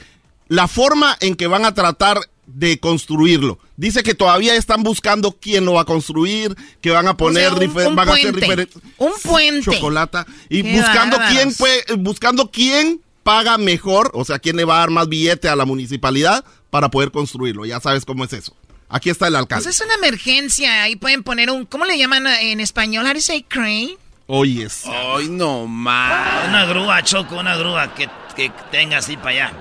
[0.49, 3.59] la forma en que van a tratar de construirlo.
[3.77, 7.57] Dice que todavía están buscando quién lo va a construir, que van a poner, O
[7.59, 8.41] sea, un- van a hacer puente.
[8.41, 9.63] diferentes Un puente.
[9.71, 11.33] chocolata y Qué buscando bárbaros.
[11.35, 15.49] quién fue, buscando quién paga mejor, o sea, quién le va a dar más billete
[15.49, 17.65] a la municipalidad para poder construirlo.
[17.65, 18.55] Ya sabes cómo es eso.
[18.91, 19.65] Aquí está el alcalde.
[19.65, 20.83] Pues es una emergencia.
[20.83, 21.65] Ahí pueden poner un.
[21.65, 23.07] ¿Cómo le llaman en español?
[23.07, 23.97] How say crane?
[24.27, 24.83] Oyes.
[24.87, 26.47] Ay, no más.
[26.49, 29.53] Una grúa, Choco, una grúa que, que tenga así para allá.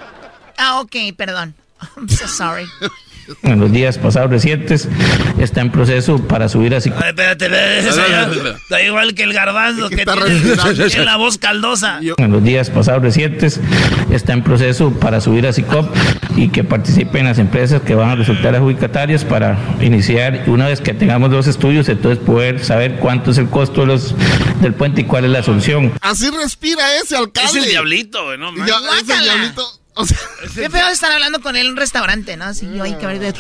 [0.57, 1.55] Ah, ok, perdón.
[1.97, 2.65] I'm so sorry.
[3.43, 4.87] En los días pasados recientes
[5.39, 6.91] está en proceso para subir así.
[6.93, 8.27] Ay, espérate, ya
[8.61, 12.01] está igual que el garbanzo que tiene, la voz caldosa.
[12.17, 13.61] En los días pasados recientes
[14.11, 15.89] está en proceso para subir a SICOP
[16.35, 20.93] y que participen las empresas que van a resultar adjudicatarias para iniciar, una vez que
[20.93, 24.15] tengamos los estudios, entonces poder saber cuánto es el costo de los,
[24.59, 25.93] del puente y cuál es la solución.
[26.01, 27.49] Así respira ese alcalde.
[27.51, 29.01] Es el diablito, no Ya, más.
[29.01, 29.82] es el diablito.
[29.95, 30.17] O sea,
[30.55, 32.45] Qué feo estar hablando con él en un restaurante, ¿no?
[32.45, 33.33] Así yo hay que abrir de...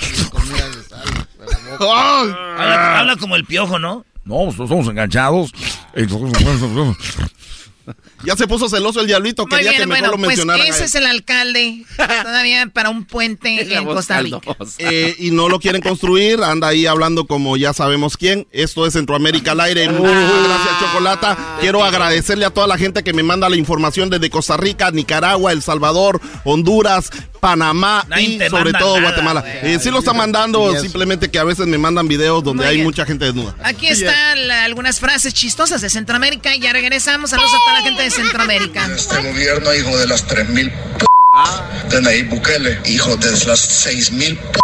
[2.57, 4.05] Habla, habla como el piojo, ¿no?
[4.25, 5.51] No, nosotros somos enganchados.
[8.25, 10.61] Ya se puso celoso el diablito, Muy quería que mejor bueno, lo pues mencionaran.
[10.65, 14.39] a ese es el alcalde todavía para un puente en Costa Rica.
[14.77, 18.47] Eh, y no lo quieren construir, anda ahí hablando como ya sabemos quién.
[18.51, 19.89] Esto es Centroamérica al aire.
[19.89, 21.57] Muchas gracias, Chocolata.
[21.59, 25.51] Quiero agradecerle a toda la gente que me manda la información desde Costa Rica, Nicaragua,
[25.51, 27.09] El Salvador, Honduras,
[27.41, 29.43] Panamá Nadie y sobre todo nada, Guatemala.
[29.63, 32.75] Eh, sí lo están mandando, simplemente que a veces me mandan videos donde Muy hay
[32.75, 32.85] bien.
[32.87, 33.53] mucha gente desnuda.
[33.63, 37.31] Aquí están la- algunas frases chistosas de Centroamérica y ya regresamos.
[37.31, 38.85] Saludos a toda la gente de Centroamérica.
[38.95, 44.59] Este gobierno, hijo de las 3.000 p de Nayib Bukele, hijo de las 6.000 p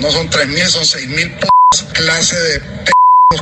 [0.00, 1.46] no son 3.000, son 6.000 p
[1.92, 2.92] clase de p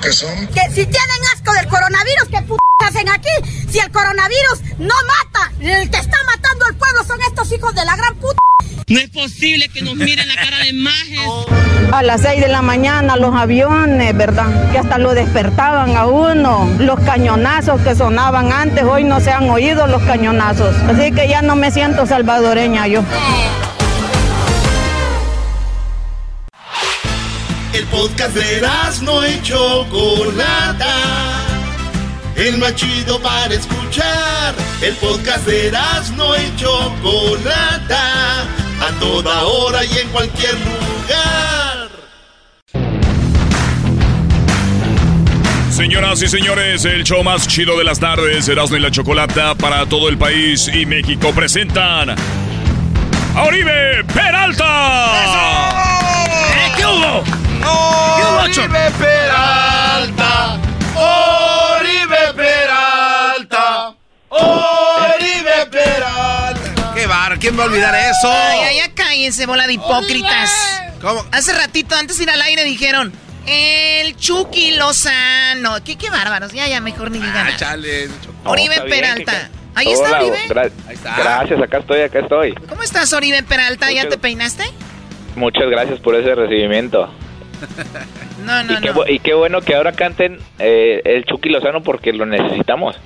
[0.03, 0.47] que son.
[0.49, 2.55] Que si tienen asco del coronavirus, ¿qué p
[2.85, 3.31] hacen aquí?
[3.71, 7.85] Si el coronavirus no mata, el que está matando al pueblo son estos hijos de
[7.85, 8.39] la gran puta.
[8.91, 11.21] No es posible que nos miren la cara de majes.
[11.93, 14.73] A las 6 de la mañana los aviones, ¿verdad?
[14.73, 16.69] Que hasta lo despertaban a uno.
[16.81, 20.75] Los cañonazos que sonaban antes, hoy no se han oído los cañonazos.
[20.89, 23.05] Así que ya no me siento salvadoreña yo.
[27.73, 28.61] El podcast de
[29.03, 30.97] no y Chocolata.
[32.35, 34.53] El más chido para escuchar.
[34.83, 35.71] El podcast de
[36.17, 38.49] no y Chocolata.
[38.81, 41.89] A toda hora y en cualquier lugar.
[45.71, 49.87] Señoras y señores, el show más chido de las tardes, Erasmo y la Chocolata para
[49.87, 55.13] todo el país y México presentan a Oribe Peralta.
[56.53, 57.23] ¡Eh, qué hubo!
[57.25, 60.59] ¿Qué hubo, Cho- Oribe Peralta.
[60.95, 61.80] Oribe
[67.61, 68.31] va a olvidar eso?
[68.33, 70.83] Ay, ay, ya cállense, bola de hipócritas.
[71.01, 71.25] ¿Cómo?
[71.33, 73.13] Hace ratito, antes de ir al aire, dijeron,
[73.47, 75.83] el Chucky Lozano.
[75.85, 78.09] ¿Qué, qué bárbaros, ya, ya, mejor ni digan Ah, chale.
[78.45, 79.49] Oribe bien, Peralta.
[79.75, 80.39] Ahí está, Hola, Oribe.
[80.49, 80.73] gra-
[81.17, 82.55] Gracias, acá estoy, acá estoy.
[82.69, 83.91] ¿Cómo estás, Oribe Peralta?
[83.93, 84.65] ¿Ya Mucho- te peinaste?
[85.37, 87.13] Muchas gracias por ese recibimiento.
[88.45, 89.07] No, no, y, qué, no.
[89.07, 92.97] y qué bueno que ahora canten eh, el Chucky Lozano porque lo necesitamos.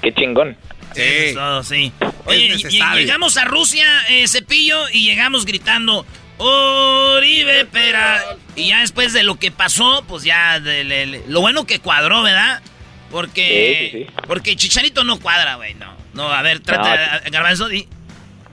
[0.00, 0.56] Qué chingón.
[0.94, 1.92] Eso es todo, sí.
[2.26, 3.00] Oye, y- y necesario.
[3.00, 6.04] llegamos a Rusia, eh, Cepillo, y llegamos gritando,
[6.38, 8.36] Oribe Peralta.
[8.56, 12.60] Y ya después de lo que pasó, pues ya, de- lo bueno que cuadró, ¿verdad?
[13.10, 15.94] Porque, Sí, sí, porque Chicharito no cuadra, güey, no.
[16.14, 17.86] No, a ver, trata, Garbanzo, di.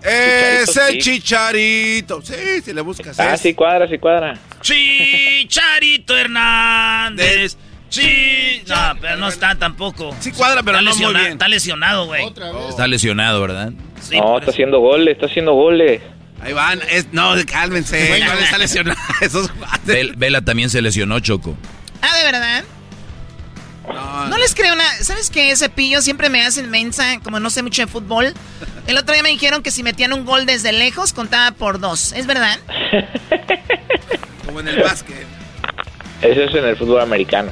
[0.04, 1.00] Es Chicharito, el sí.
[1.00, 2.22] chicharito.
[2.22, 3.20] Sí, si le buscas.
[3.20, 3.42] Ah, es.
[3.42, 4.38] sí cuadra, sí cuadra.
[4.62, 7.58] Chicharito Hernández.
[7.90, 8.64] Sí.
[8.68, 10.16] No, pero no está tampoco.
[10.20, 11.32] Sí cuadra, pero está no muy lesiona- bien.
[11.34, 12.26] Está lesionado, güey.
[12.70, 13.72] Está lesionado, ¿verdad?
[14.12, 16.02] no, está haciendo goles, está haciendo goles.
[16.42, 16.80] Ahí van.
[16.90, 18.08] Es, no, cálmense.
[18.10, 18.26] Bueno.
[18.28, 19.00] ¿Cuál está lesionado?
[19.22, 19.50] Esos
[19.86, 21.56] Vel- Vela también se lesionó, Choco.
[22.02, 22.64] Ah, ¿de verdad?
[24.30, 24.92] No les creo nada.
[25.02, 25.56] ¿Sabes qué?
[25.56, 28.34] Cepillo siempre me hacen mensa, como no sé mucho de fútbol.
[28.86, 32.12] El otro día me dijeron que si metían un gol desde lejos, contaba por dos.
[32.12, 32.60] ¿Es verdad?
[34.46, 35.26] Como en el básquet.
[36.22, 37.50] Eso es en el fútbol americano.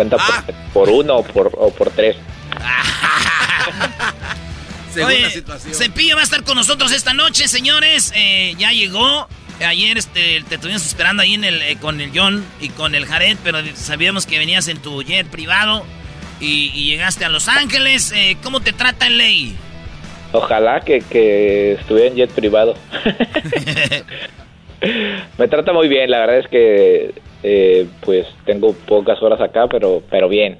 [0.00, 0.42] Cuenta Ah.
[0.72, 2.16] por, por uno o por, o por tres.
[4.94, 5.74] Según Oye, situación.
[5.74, 8.10] Cepillo va a estar con nosotros esta noche, señores.
[8.16, 9.28] Eh, ya llegó.
[9.62, 13.04] Ayer este, te estuvimos esperando ahí en el, eh, con el John y con el
[13.04, 15.84] Jared, pero sabíamos que venías en tu jet privado
[16.40, 18.10] y, llegaste a Los Ángeles.
[18.16, 19.54] Eh, ¿Cómo te trata el ley?
[20.32, 22.74] Ojalá que, que estuviera en jet privado.
[25.36, 27.12] Me trata muy bien, la verdad es que
[27.42, 30.58] eh, pues tengo pocas horas acá, pero, pero bien.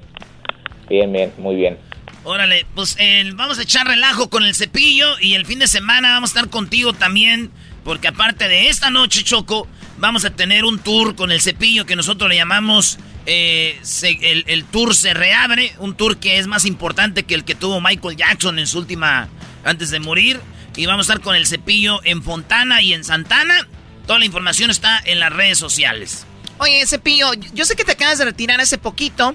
[0.89, 1.77] Bien, bien, muy bien.
[2.23, 2.97] Órale, pues
[3.33, 6.51] vamos a echar relajo con el cepillo y el fin de semana vamos a estar
[6.51, 7.49] contigo también,
[7.83, 9.67] porque aparte de esta noche, Choco,
[9.97, 14.65] vamos a tener un tour con el cepillo que nosotros le llamamos eh, el, el,
[14.65, 18.57] tour se reabre, un tour que es más importante que el que tuvo Michael Jackson
[18.57, 19.29] en su última,
[19.63, 20.39] antes de morir.
[20.75, 23.67] Y vamos a estar con el cepillo en Fontana y en Santana.
[24.07, 26.25] Toda la información está en las redes sociales.
[26.61, 29.33] Oye, Cepillo, yo sé que te acabas de retirar hace poquito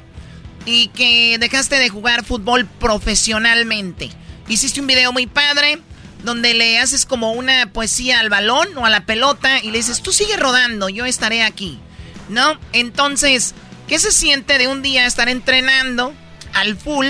[0.65, 4.11] y que dejaste de jugar fútbol profesionalmente.
[4.47, 5.81] Hiciste un video muy padre
[6.23, 10.03] donde le haces como una poesía al balón o a la pelota y le dices,
[10.03, 11.81] tú sigue rodando, yo estaré aquí.
[12.29, 12.61] ¿No?
[12.73, 13.57] Entonces,
[13.89, 16.13] ¿qué se siente de un día estar entrenando
[16.55, 17.07] al full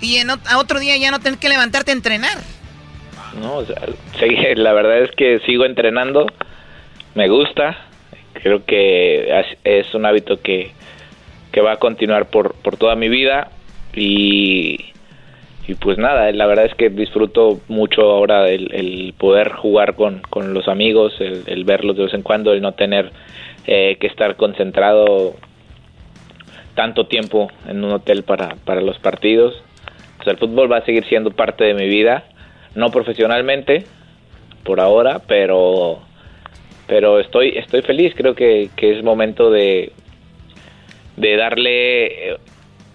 [0.00, 2.38] y en a otro día ya no tener que levantarte a entrenar?
[3.38, 3.76] No, o sea,
[4.56, 6.24] la verdad es que sigo entrenando,
[7.14, 7.89] me gusta,
[8.34, 9.28] creo que
[9.64, 10.72] es un hábito que,
[11.52, 13.50] que va a continuar por, por toda mi vida
[13.94, 14.90] y,
[15.66, 20.54] y pues nada, la verdad es que disfruto mucho ahora el, poder jugar con, con
[20.54, 23.10] los amigos, el, verlos de vez en cuando, el no tener
[23.66, 25.34] eh, que estar concentrado
[26.74, 29.62] tanto tiempo en un hotel para, para los partidos.
[30.20, 32.24] O sea, el fútbol va a seguir siendo parte de mi vida,
[32.74, 33.84] no profesionalmente
[34.64, 36.00] por ahora, pero
[36.90, 39.92] pero estoy estoy feliz, creo que, que es momento de,
[41.16, 42.36] de darle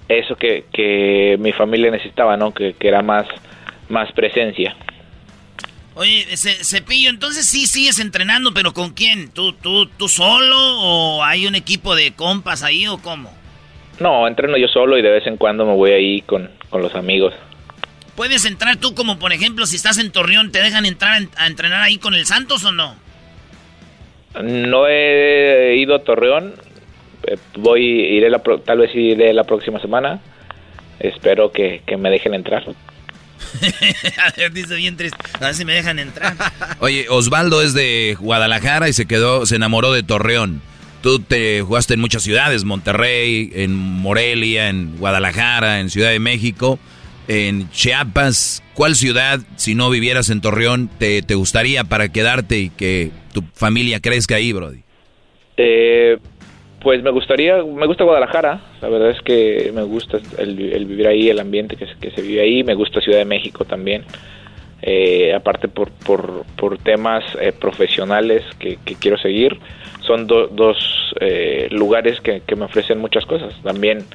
[0.09, 2.53] eso que, mi familia necesitaba, ¿no?
[2.53, 3.25] Que, era más,
[3.87, 4.75] más presencia.
[5.95, 9.31] Oye, Cepillo, entonces sí sigues entrenando, pero ¿con quién?
[9.31, 13.33] ¿Tú, tú, ¿Tú solo o hay un equipo de compas ahí o cómo?
[14.01, 17.33] No, entreno yo solo y de vez en cuando me voy ahí con, los amigos.
[18.17, 21.81] ¿Puedes entrar tú como, por ejemplo, si estás en Torreón, te dejan entrar a entrenar
[21.81, 23.04] ahí con el Santos o no?
[24.43, 26.53] No he ido a Torreón,
[27.27, 30.19] eh, voy, iré la, tal vez iré la próxima semana.
[30.99, 32.63] Espero que, me dejen entrar.
[34.53, 35.17] Dice bien triste.
[35.33, 36.35] A ver si me dejan entrar.
[36.79, 40.61] Oye, Osvaldo es de Guadalajara y se quedó, se enamoró de Torreón.
[41.01, 46.79] Tú te jugaste en muchas ciudades, Monterrey, en Morelia, en Guadalajara, en Ciudad de México,
[47.27, 48.63] en Chiapas.
[48.73, 53.41] ¿Cuál ciudad, si no vivieras en Torreón, te, te gustaría para quedarte y que tu
[53.53, 54.79] familia crezca ahí, Brody?
[55.57, 56.17] Eh,
[56.81, 61.29] pues me gustaría, me gusta Guadalajara, la verdad es que me gusta el, vivir ahí,
[61.29, 64.03] el ambiente que, que, se vive ahí, me gusta Ciudad de México también,
[64.83, 69.57] eh, aparte por, por, por temas eh, profesionales que, quiero seguir,
[70.01, 70.77] son dos
[71.21, 74.05] eh, lugares que, me ofrecen muchas cosas, también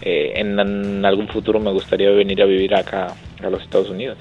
[0.00, 4.18] en, algún futuro me gustaría venir a vivir acá a los Estados Unidos.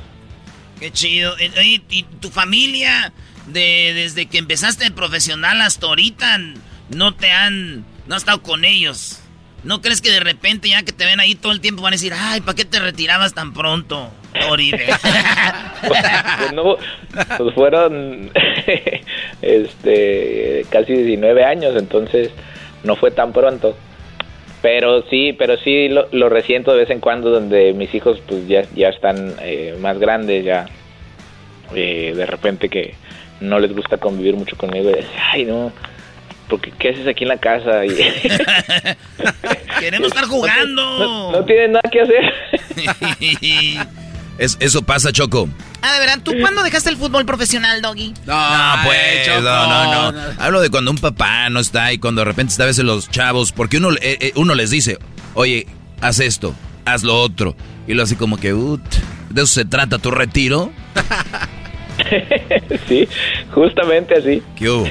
[0.79, 3.11] Qué chido, ¿y tu familia,
[3.47, 6.39] de, desde que empezaste de profesional hasta ahorita
[6.89, 9.21] no te han, no has estado con ellos.
[9.63, 11.95] ¿No crees que de repente ya que te ven ahí todo el tiempo van a
[11.95, 14.11] decir, ay, ¿para qué te retirabas tan pronto,
[14.49, 14.85] Oribe?
[15.87, 16.77] pues, no,
[17.37, 18.31] pues fueron
[19.41, 22.29] este, casi 19 años, entonces
[22.83, 23.75] no fue tan pronto.
[24.61, 28.47] Pero sí, pero sí lo, lo resiento de vez en cuando donde mis hijos pues
[28.47, 30.65] ya, ya están eh, más grandes, ya
[31.75, 32.95] eh, de repente que
[33.39, 35.71] no les gusta convivir mucho conmigo y dicen, ay no,
[36.49, 37.81] porque ¿qué haces aquí en la casa?
[39.79, 41.31] Queremos estar jugando.
[41.31, 42.33] No, tienen nada que hacer.
[44.59, 45.47] eso pasa, Choco.
[45.81, 48.13] Ah, de verdad, ¿tú cuándo dejaste el fútbol profesional, Doggy?
[48.25, 50.21] No, pues, no, no, no.
[50.39, 53.09] Hablo de cuando un papá no está y cuando de repente está a veces los
[53.09, 54.97] chavos, porque uno, eh, eh, uno les dice,
[55.33, 55.67] oye,
[56.01, 56.55] haz esto,
[56.85, 57.55] haz lo otro.
[57.87, 60.71] Y lo así como que, de eso se trata tu retiro.
[62.87, 63.07] sí,
[63.53, 64.41] justamente así.
[64.55, 64.87] ¿Qué hubo?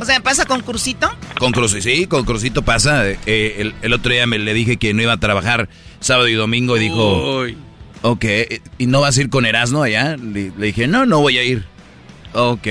[0.00, 1.10] o sea, ¿pasa con Crucito?
[1.38, 3.04] Con Crucito, sí, con Crucito pasa.
[3.26, 5.68] Eh, el, otro día me le dije que no iba a trabajar
[6.00, 7.44] sábado y domingo y dijo,
[8.02, 8.24] ok,
[8.78, 10.16] ¿y no vas a ir con Erasmo allá?
[10.16, 11.64] Le, le dije, no, no voy a ir.
[12.32, 12.68] Ok.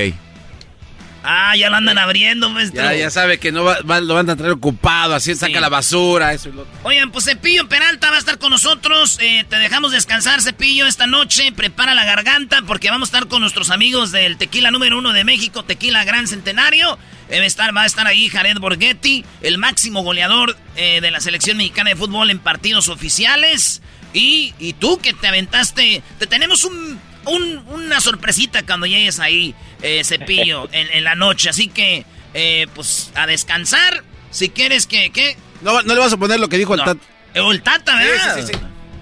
[1.29, 2.81] Ah, ya lo andan abriendo, maestro.
[2.81, 6.47] Ya, ya sabe que no lo van a tener ocupado, así saca la basura, eso
[6.47, 9.17] y lo Oigan, pues Cepillo Peralta va a estar con nosotros.
[9.19, 11.51] Eh, te dejamos descansar, Cepillo, esta noche.
[11.51, 15.25] Prepara la garganta porque vamos a estar con nuestros amigos del Tequila número uno de
[15.25, 16.97] México, Tequila Gran Centenario.
[17.29, 21.57] Debe estar, va a estar ahí Jared Borghetti, el máximo goleador eh, de la selección
[21.57, 23.81] mexicana de fútbol en partidos oficiales.
[24.13, 29.53] Y, y tú que te aventaste, te tenemos un una sorpresita cuando llegues ahí.
[29.81, 31.49] eh, Cepillo, en, en, la noche.
[31.49, 34.03] Así que, eh, pues, a descansar.
[34.31, 35.35] Si quieres que, ¿qué?
[35.61, 37.01] No, no le vas a poner lo que dijo el Tata.
[37.33, 38.35] El Tata, ¿verdad?
[38.37, 38.59] Sí, sí, sí.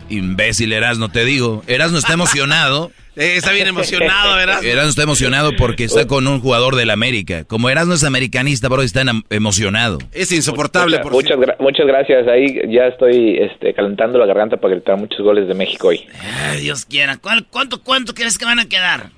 [0.09, 1.63] Imbécil, Erasno, te digo.
[1.67, 2.91] Erasno está emocionado.
[3.17, 4.61] Eh, está bien emocionado, ¿verdad?
[4.61, 7.45] Erasno está emocionado porque está con un jugador del América.
[7.45, 9.99] Como Erasno es americanista, pero está emocionado.
[10.11, 12.27] Es insoportable, Muchas, muchas, gra- muchas gracias.
[12.27, 16.05] Ahí ya estoy este, calentando la garganta para gritar muchos goles de México hoy.
[16.43, 17.15] Ay, Dios quiera.
[17.15, 19.09] ¿Cuál- ¿Cuánto, cuánto crees que van a quedar?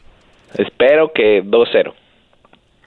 [0.55, 1.91] Espero que 2-0.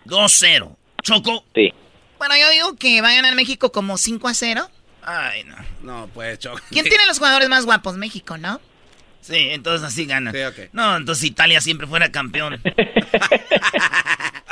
[0.07, 0.77] 2-0.
[1.03, 1.45] Choco.
[1.57, 1.73] Sí.
[2.19, 4.69] Bueno, yo digo que va a ganar México como 5 a 0.
[5.03, 5.57] Ay, no.
[5.83, 6.61] No, pues, Choco.
[6.71, 7.97] ¿Quién tiene los jugadores más guapos?
[7.97, 8.61] México, ¿no?
[9.21, 10.33] Sí, entonces así gana.
[10.73, 12.61] No, entonces Italia siempre fuera campeón.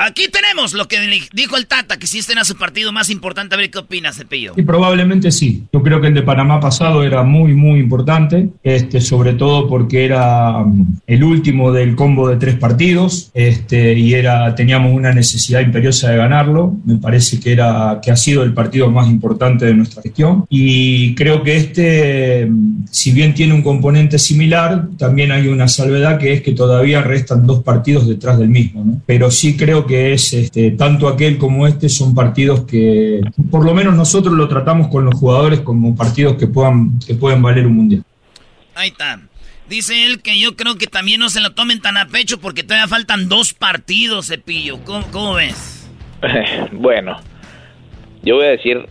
[0.00, 0.96] Aquí tenemos lo que
[1.32, 3.56] dijo el Tata, que si este era su partido más importante.
[3.56, 4.52] A ver qué opinas, Cepillo.
[4.56, 5.64] Y probablemente sí.
[5.72, 10.04] Yo creo que el de Panamá pasado era muy, muy importante, este, sobre todo porque
[10.04, 15.62] era mm, el último del combo de tres partidos este, y era, teníamos una necesidad
[15.62, 16.76] imperiosa de ganarlo.
[16.84, 20.46] Me parece que, era, que ha sido el partido más importante de nuestra gestión.
[20.48, 24.67] Y creo que este, mm, si bien tiene un componente similar,
[24.98, 28.84] también hay una salvedad que es que todavía restan dos partidos detrás del mismo.
[28.84, 29.00] ¿no?
[29.06, 33.20] Pero sí creo que es este, tanto aquel como este son partidos que
[33.50, 37.42] por lo menos nosotros lo tratamos con los jugadores como partidos que puedan, que pueden
[37.42, 38.02] valer un mundial.
[38.74, 39.20] Ahí está.
[39.68, 42.62] Dice él que yo creo que también no se lo tomen tan a pecho porque
[42.62, 44.78] todavía faltan dos partidos, Cepillo.
[44.84, 45.90] ¿Cómo, cómo ves?
[46.72, 47.18] bueno,
[48.22, 48.88] yo voy a decir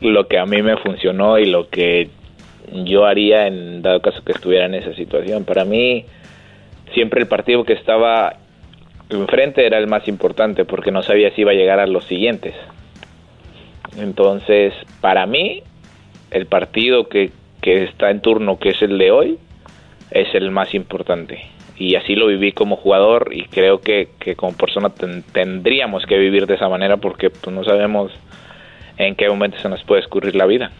[0.00, 2.10] lo que a mí me funcionó y lo que
[2.72, 5.44] yo haría en dado caso que estuviera en esa situación.
[5.44, 6.04] Para mí,
[6.92, 8.36] siempre el partido que estaba
[9.10, 12.54] enfrente era el más importante porque no sabía si iba a llegar a los siguientes.
[13.98, 15.62] Entonces, para mí,
[16.30, 17.30] el partido que,
[17.60, 19.38] que está en turno, que es el de hoy,
[20.10, 21.44] es el más importante.
[21.76, 26.46] Y así lo viví como jugador y creo que, como persona ten- tendríamos que vivir
[26.46, 28.12] de esa manera porque pues, no sabemos
[28.96, 30.70] en qué momento se nos puede escurrir la vida.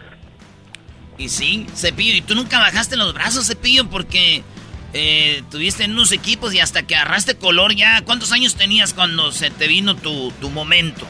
[1.19, 4.43] Y sí, Cepillo, y tú nunca bajaste los brazos, Cepillo, porque
[4.93, 8.03] eh, tuviste en unos equipos y hasta que agarraste color ya.
[8.05, 11.07] ¿Cuántos años tenías cuando se te vino tu, tu momento?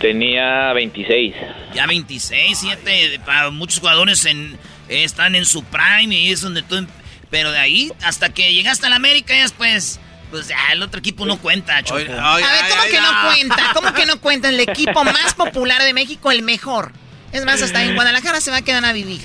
[0.00, 1.34] Tenía 26.
[1.74, 4.58] Ya 26, 7, para muchos jugadores en,
[4.88, 6.76] eh, están en su prime y es donde tú...
[6.76, 6.86] em-
[7.30, 9.98] Pero de ahí, hasta que llegaste a la América, ya después,
[10.30, 11.98] pues ya el otro equipo no cuenta, Choco.
[12.12, 13.70] a ver, ¿cómo que no cuenta?
[13.72, 14.48] ¿Cómo que no cuenta?
[14.48, 16.92] El equipo más popular de México, el mejor.
[17.32, 19.20] Es más, hasta en Guadalajara se va a quedar a vivir.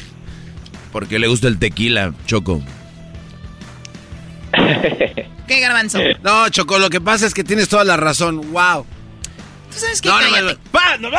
[0.92, 2.62] Porque le gusta el tequila, Choco.
[5.48, 6.00] ¿Qué garbanzo?
[6.24, 8.52] No, Choco, lo que pasa es que tienes toda la razón.
[8.52, 8.86] Wow.
[9.72, 10.10] ¿Tú sabes qué?
[10.10, 10.58] No, no, Cállate.
[11.00, 11.10] no.
[11.10, 11.18] ¡No, no!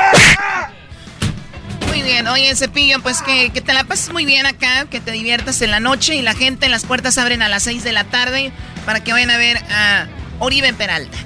[1.88, 5.10] Muy bien, oye Cepillo, pues que, que te la pases muy bien acá, que te
[5.12, 8.04] diviertas en la noche y la gente, las puertas abren a las 6 de la
[8.04, 8.50] tarde
[8.86, 10.06] para que vayan a ver a
[10.38, 11.16] Oribe Peralta.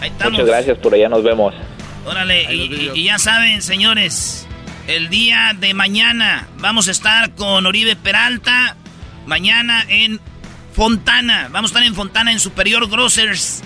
[0.00, 0.32] Ahí estamos.
[0.32, 1.54] Muchas gracias, por allá nos vemos.
[2.06, 4.45] Órale, y, y- y ya saben, señores,
[4.86, 8.76] el día de mañana vamos a estar con Oribe Peralta.
[9.26, 10.20] Mañana en
[10.74, 11.48] Fontana.
[11.50, 13.62] Vamos a estar en Fontana en Superior Grocers.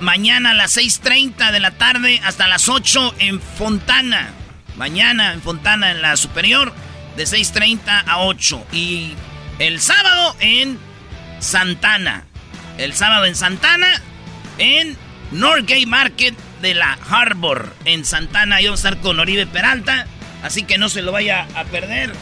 [0.00, 4.32] Mañana a las 6.30 de la tarde hasta las 8 en Fontana.
[4.76, 6.72] Mañana en Fontana en la Superior
[7.16, 8.66] de 6.30 a 8.
[8.72, 9.14] Y
[9.58, 10.78] el sábado en
[11.40, 12.24] Santana.
[12.78, 14.00] El sábado en Santana
[14.58, 14.96] en
[15.30, 18.60] Norgate Market de la Harbor en Santana.
[18.60, 20.06] Yo voy a estar con Oribe Peralta,
[20.44, 22.12] así que no se lo vaya a perder.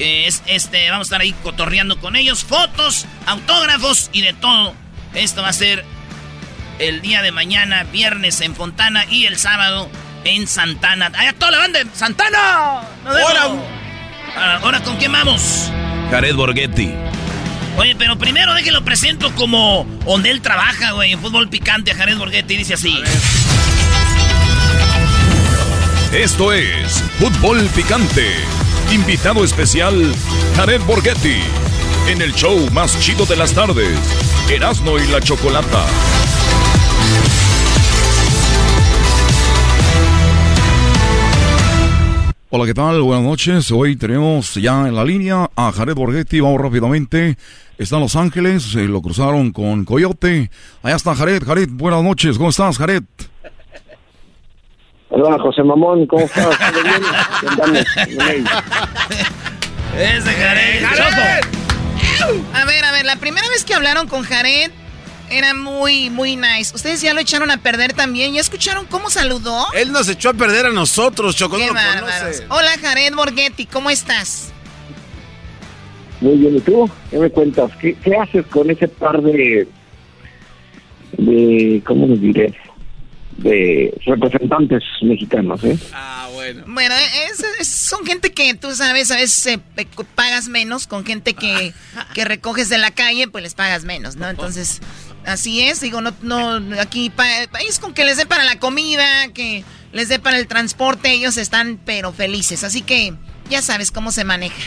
[0.00, 4.74] Eh, es, este, vamos a estar ahí cotorreando con ellos, fotos, autógrafos y de todo.
[5.14, 5.84] Esto va a ser
[6.78, 9.88] el día de mañana, viernes en Fontana y el sábado
[10.24, 11.12] en Santana.
[11.16, 12.80] ¡Allá toda la banda de Santana!
[13.04, 13.64] Vemos.
[14.36, 15.70] Ah, Ahora, ¿con quién vamos?
[16.10, 16.92] Jared Borghetti.
[17.76, 22.16] Oye, pero primero déjenlo presento como donde él trabaja, güey, en fútbol picante a Jared
[22.16, 22.56] Borghetti.
[22.56, 23.02] Dice así.
[26.12, 28.26] Esto es Fútbol Picante.
[28.90, 30.10] Invitado especial,
[30.56, 31.36] Jared Borghetti.
[32.08, 33.98] En el show más chido de las tardes,
[34.50, 35.84] Erasmo y la Chocolata.
[42.48, 43.02] Hola, ¿qué tal?
[43.02, 43.70] Buenas noches.
[43.70, 46.40] Hoy tenemos ya en la línea a Jared Borghetti.
[46.40, 47.36] Vamos rápidamente.
[47.76, 48.74] Está en Los Ángeles.
[48.74, 50.50] Lo cruzaron con Coyote.
[50.82, 51.44] Allá está Jared.
[51.44, 52.38] Jared, buenas noches.
[52.38, 53.04] ¿Cómo estás, Jared?
[55.10, 56.44] Hola, José Mamón, ¿cómo estás?
[56.58, 58.46] ¿Todo bien?
[59.98, 60.84] Ese Jared.
[62.52, 64.70] A ver, a ver, la primera vez que hablaron con Jared
[65.30, 66.74] era muy, muy nice.
[66.74, 68.34] Ustedes ya lo echaron a perder también.
[68.34, 69.66] ¿Ya escucharon cómo saludó?
[69.74, 71.56] Él nos echó a perder a nosotros, Choco.
[71.56, 72.18] Qué no lo bárbaros.
[72.18, 72.44] conoce.
[72.50, 74.52] Hola, Jared Borghetti, ¿cómo estás?
[76.20, 76.90] Muy bien, ¿y tú?
[77.10, 77.70] ¿Qué me cuentas?
[77.80, 79.68] ¿Qué, qué haces con ese par de
[81.16, 82.54] de ¿cómo les diré?
[83.38, 85.78] De representantes mexicanos, ¿eh?
[85.94, 86.64] Ah, bueno.
[86.66, 86.92] Bueno,
[87.30, 89.86] es- es- son gente que tú sabes, a veces eh, pe-
[90.16, 91.72] pagas menos, con gente que,
[92.14, 94.28] que recoges de la calle, pues les pagas menos, ¿no?
[94.28, 94.80] Entonces,
[95.24, 99.28] así es, digo, no, no, aquí pa- país con que les dé para la comida,
[99.32, 99.62] que
[99.92, 103.14] les dé para el transporte, ellos están pero felices, así que
[103.48, 104.60] ya sabes cómo se maneja.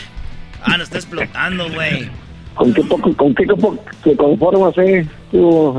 [0.62, 2.08] Ah, no está explotando, güey.
[2.54, 5.06] ¿Con qué poco, con qué poco se conformas, eh?
[5.30, 5.78] Tú,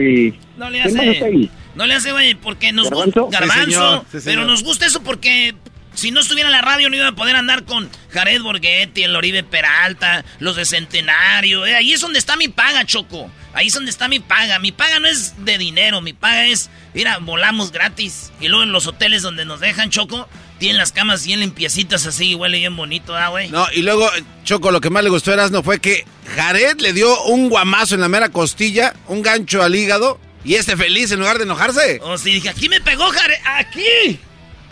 [0.00, 0.34] y...
[0.56, 1.50] No le ¿Quién más está hace.
[1.74, 3.22] No le hace, güey, porque nos ¿Garbanzo?
[3.24, 3.38] gusta.
[3.38, 3.70] Sí, Garbanzo.
[3.70, 4.04] señor.
[4.12, 5.54] Sí, pero nos gusta eso porque
[5.94, 9.14] si no estuviera en la radio no iba a poder andar con Jared Borghetti, el
[9.16, 11.66] Oribe Peralta, los de Centenario.
[11.66, 13.30] eh, ahí es donde está mi paga, Choco.
[13.52, 14.58] Ahí es donde está mi paga.
[14.60, 18.32] Mi paga no es de dinero, mi paga es, mira, volamos gratis.
[18.40, 20.28] Y luego en los hoteles donde nos dejan, Choco,
[20.58, 23.48] tienen las camas bien limpiecitas así, huele bien bonito, ¿ah, güey?
[23.48, 24.08] No, y luego,
[24.44, 26.04] Choco, lo que más le gustó a Erasmo fue que
[26.36, 30.76] Jared le dio un guamazo en la mera costilla, un gancho al hígado, y este
[30.76, 32.00] feliz en lugar de enojarse.
[32.02, 34.18] Oh, sí, dije, aquí me pegó Jared, aquí.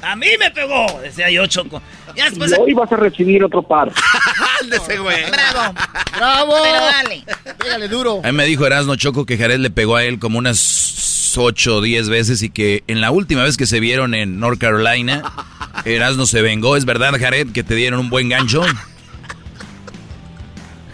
[0.01, 1.83] A mí me pegó, decía yo, Choco.
[2.15, 2.53] Ya después...
[2.53, 3.93] Y hoy vas a recibir otro par.
[4.73, 5.25] ese güey.
[5.29, 5.75] Bravo.
[6.17, 6.55] ¡Bravo!
[6.63, 7.25] Pero dale.
[7.59, 8.21] Pégale duro.
[8.23, 11.77] A mí me dijo Erasno Choco que Jared le pegó a él como unas 8
[11.77, 15.23] o 10 veces y que en la última vez que se vieron en North Carolina,
[15.85, 16.77] Erasno se vengó.
[16.77, 18.63] ¿Es verdad, Jared, que te dieron un buen gancho?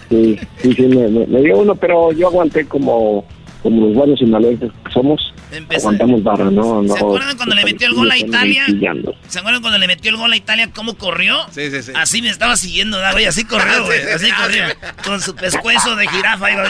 [0.09, 3.26] Sí, sí, sí, me, me- me dio uno, pero yo aguanté como,
[3.64, 5.32] como los buenos sinaloenses que somos.
[5.74, 6.84] Aguantamos barra, ¿no?
[6.86, 8.64] ¿Se acuerdan cuando le metió el gol a Italia?
[8.66, 9.14] Pillando.
[9.26, 10.70] ¿Se acuerdan cuando le metió el gol a Italia?
[10.74, 11.38] ¿Cómo corrió?
[11.50, 11.92] Sí, sí, sí.
[11.96, 13.24] Así me estaba siguiendo, ¿verdad, güey.
[13.24, 14.02] Así corrió, güey.
[14.14, 14.64] Así corrió.
[15.02, 16.52] Con su pescuezo de jirafa.
[16.52, 16.64] iba,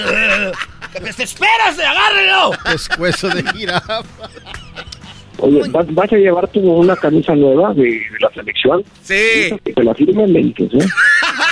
[1.19, 2.53] ¡Espérase, agárrelo!
[2.63, 4.03] Pescuezo de jirafa.
[5.39, 8.85] Oye, ¿vas, vas a llevar tú una camisa nueva de, de la selección?
[9.03, 9.51] Sí.
[9.65, 10.89] Que te la firmen, me dices, ¿eh?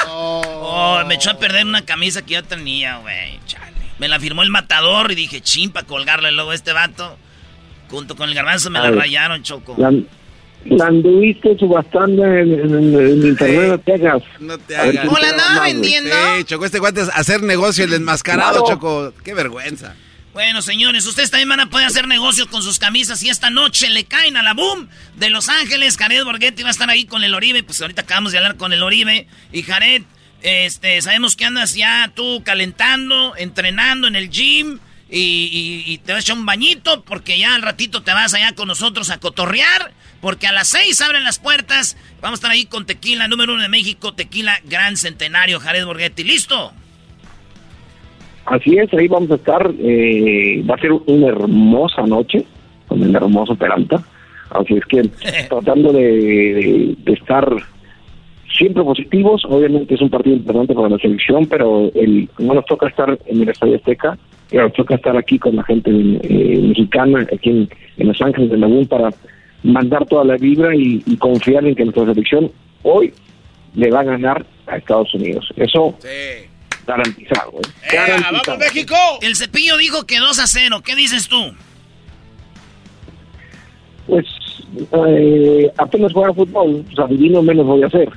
[0.08, 3.40] Oh, me echó a perder una camisa que yo tenía, güey.
[3.46, 3.71] Chale.
[3.98, 7.16] Me la firmó el matador y dije, chimpa, colgarle luego a este vato.
[7.88, 8.94] Junto con el garbanzo me la Ay.
[8.94, 9.74] rayaron, Choco.
[9.78, 9.92] La,
[10.64, 14.22] la anduviste subastando en, en- en- en internet, no te hagas.
[14.40, 14.94] No te hagas.
[14.94, 15.04] da
[15.54, 15.84] más, güey.
[15.84, 18.74] Sí, Choco, este guante es hacer negocio, el desmascarado, Claro.
[18.74, 19.14] Choco.
[19.24, 19.94] Qué vergüenza.
[20.32, 23.90] Bueno, señores, ustedes también van a poder hacer negocio con sus camisas y esta noche
[23.90, 25.98] le caen a la boom de Los Ángeles.
[25.98, 27.62] Jared Borghetti va a estar ahí con el Oribe.
[27.62, 29.26] Pues ahorita acabamos de hablar con el Oribe.
[29.52, 30.04] Y Jared,
[30.42, 34.78] este, sabemos que andas ya tú calentando, entrenando en el gym.
[35.14, 38.32] Y, y- y te vas a echar un bañito porque ya al ratito te vas
[38.32, 39.92] allá con nosotros a cotorrear.
[40.22, 41.96] Porque a las seis abren las puertas.
[42.22, 46.22] Vamos a estar ahí con Tequila, número uno de México, Tequila Gran Centenario, Jared Borghetti.
[46.24, 46.72] ¿Listo?
[48.44, 49.70] Así es, ahí vamos a estar.
[49.80, 52.44] eh, va a ser una hermosa noche
[52.88, 54.02] con el hermoso Peralta.
[54.50, 55.02] Así es que
[55.48, 57.46] tratando de, de- de estar
[58.56, 59.44] siempre positivos.
[59.48, 63.42] Obviamente es un partido importante para la selección, pero el, no nos toca estar en
[63.42, 64.18] el Estadio Azteca.
[64.52, 68.58] Nos toca estar aquí con la gente eh, mexicana, aquí en, en Los Ángeles de
[68.58, 69.08] Lagún, para
[69.62, 72.50] mandar toda la vibra y, y confiar en que nuestra selección
[72.82, 73.12] hoy
[73.74, 75.48] le va a ganar a Estados Unidos.
[75.56, 75.96] Eso
[76.86, 77.52] garantizado.
[77.58, 77.90] ¿eh?
[77.92, 78.58] Garantizado.
[78.58, 78.96] México!
[79.20, 80.82] El cepillo dijo que 2 a 0.
[80.84, 81.54] ¿Qué dices tú?
[84.06, 84.26] Pues
[84.92, 88.10] eh, apenas juega fútbol, pues adivino menos voy a hacer.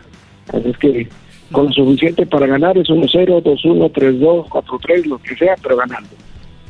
[0.54, 1.08] Así es que
[1.52, 6.10] con lo suficiente para ganar es 1-0, 2-1, 3-2, 4-3, lo que sea, pero ganando.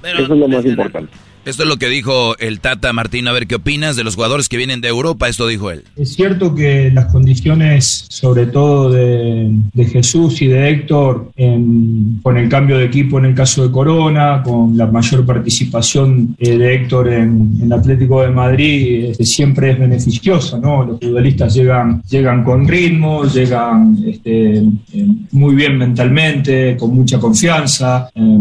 [0.03, 1.11] Eso es lo más importante.
[1.45, 3.29] Esto es lo que dijo el Tata Martino.
[3.29, 5.29] A ver qué opinas de los jugadores que vienen de Europa.
[5.29, 5.83] Esto dijo él.
[5.95, 12.37] Es cierto que las condiciones, sobre todo de, de Jesús y de Héctor, en- con
[12.37, 16.75] el cambio de equipo en el caso de Corona, con la mayor participación eh, de
[16.75, 20.83] Héctor en, en Atlético de Madrid, este, siempre es beneficiosa, ¿no?
[20.83, 28.09] Los futbolistas llegan, llegan con ritmo, llegan este, eh, muy bien mentalmente, con mucha confianza.
[28.15, 28.37] Eh,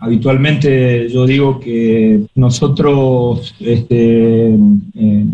[0.00, 5.24] habitualmente yo digo que nosotros este, eh,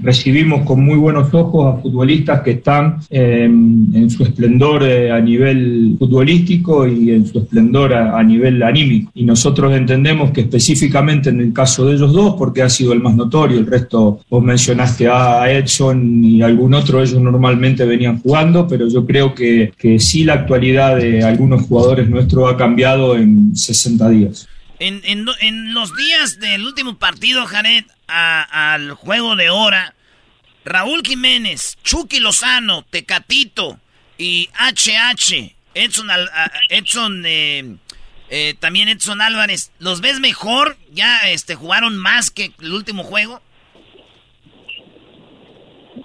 [0.00, 5.20] recibimos con muy buenos ojos a futbolistas que están eh, en su esplendor eh, a
[5.20, 9.10] nivel futbolístico y en su esplendor a, nivel anímico.
[9.14, 13.00] Y nosotros entendemos que específicamente en el caso de ellos dos, porque ha sido el
[13.00, 18.68] más notorio, el resto vos mencionaste a Edson y algún otro, ellos normalmente venían jugando,
[18.68, 24.08] pero yo creo que sí la actualidad de algunos jugadores nuestros ha cambiado en 60
[24.10, 24.48] días.
[24.82, 29.94] En, en, los días del último partido, Jared, a- al juego de hora,
[30.64, 33.78] Raúl Jiménez, Chucky Lozano, Tecatito
[34.18, 36.08] y HH, Edson,
[36.68, 37.76] Edson eh,
[38.28, 40.76] eh, también Edson Álvarez, ¿los ves mejor?
[40.92, 43.40] ¿Ya este, jugaron más que el último juego?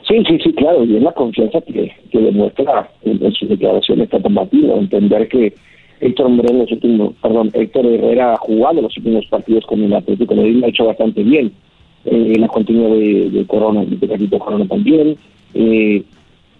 [0.08, 4.08] Sí, sí, sí, claro, y es la confianza que, que demuestra en, en sus declaraciones
[4.30, 5.56] Martino, entender que
[6.00, 10.36] Héctor Moreno, los últimos, perdón, Héctor Herrera ha jugado los últimos partidos con el Atlético
[10.36, 11.52] de Madrid, ha hecho bastante bien.
[12.06, 15.18] Eh, la continuidad de, Corona, de Carlito Corona también.
[15.54, 16.04] Eh,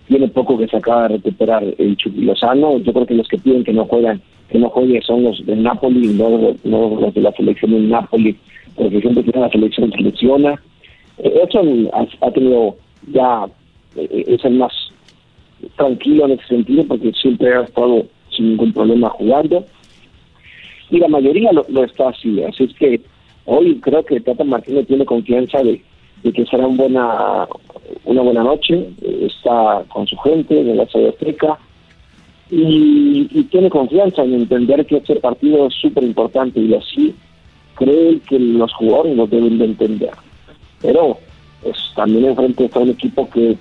[0.08, 2.80] tiene poco que sacar, recuperar el Chucky Lozano.
[2.80, 5.62] Yo creo que los que piden que no juegan, que no juegue son los del
[5.64, 8.36] Napoli, no, no los de la selección del Napoli,
[8.76, 10.62] porque siempre tiene la selección selecciona.
[11.20, 12.76] Eh, Edson ha, ha tenido
[13.12, 13.46] ya,
[13.96, 14.74] eh, es el más
[15.76, 18.06] tranquilo en ese sentido, porque siempre ha estado
[18.38, 19.66] sin ningún problema jugando.
[20.90, 23.02] Y la mayoría lo, lo está así, así es que
[23.46, 25.82] hoy creo que Tata Martínez tiene confianza de,
[26.24, 27.48] que será un buena,
[28.06, 31.58] una buena noche, está con su gente en el Estadio Azteca
[32.50, 37.16] y, y tiene confianza en entender que este partido es súper importante y así
[37.76, 40.12] cree que los jugadores lo deben de entender.
[40.82, 41.18] Pero
[41.62, 43.58] pues, también enfrente está un equipo que,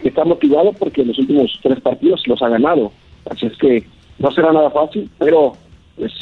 [0.00, 2.92] que está motivado porque los últimos tres partidos los ha ganado.
[3.28, 3.84] Así es que
[4.18, 5.56] no será nada fácil, pero
[5.96, 6.12] pues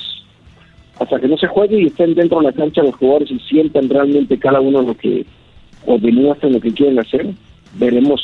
[0.99, 3.89] hasta que no se juegue y estén dentro de la cancha los jugadores y sientan
[3.89, 5.27] realmente cada uno lo que
[5.87, 7.27] o demuestren lo que quieren hacer,
[7.75, 8.21] veremos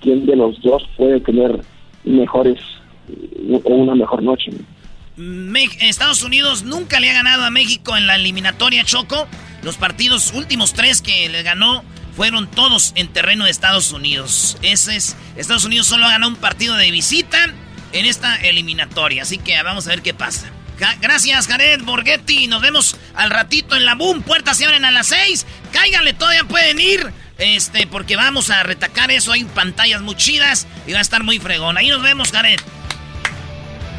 [0.00, 1.60] quién de los dos puede tener
[2.04, 2.60] mejores
[3.64, 4.52] o una mejor noche.
[5.80, 9.26] Estados Unidos nunca le ha ganado a México en la eliminatoria Choco.
[9.62, 11.82] Los partidos últimos tres que le ganó
[12.16, 14.56] fueron todos en terreno de Estados Unidos.
[14.62, 17.38] Ese es Estados Unidos solo ha ganado un partido de visita
[17.94, 20.50] en esta eliminatoria, así que vamos a ver qué pasa.
[20.78, 22.46] Ja- Gracias, Jared Borghetti.
[22.48, 24.22] Nos vemos al ratito en la boom.
[24.22, 25.46] Puertas se abren a las 6.
[25.72, 27.10] Cáiganle, todavía pueden ir.
[27.38, 29.32] Este, porque vamos a retacar eso.
[29.32, 31.76] Hay pantallas muy chidas y va a estar muy fregón.
[31.78, 32.60] Ahí nos vemos, Jared.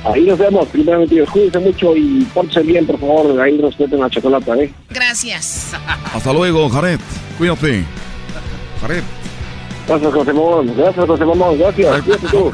[0.05, 4.07] Ahí nos vemos, primeramente Dios, cuídense mucho y pórtense bien, por favor, ahí respeten la
[4.07, 4.73] chocolate, ¿eh?
[4.91, 5.71] Gracias.
[6.13, 6.99] Hasta luego, Jared.
[7.39, 7.83] Cuídate.
[8.81, 9.03] Jared.
[9.87, 12.51] Gracias, José Mamón, gracias, José Mamón, gracias, tú.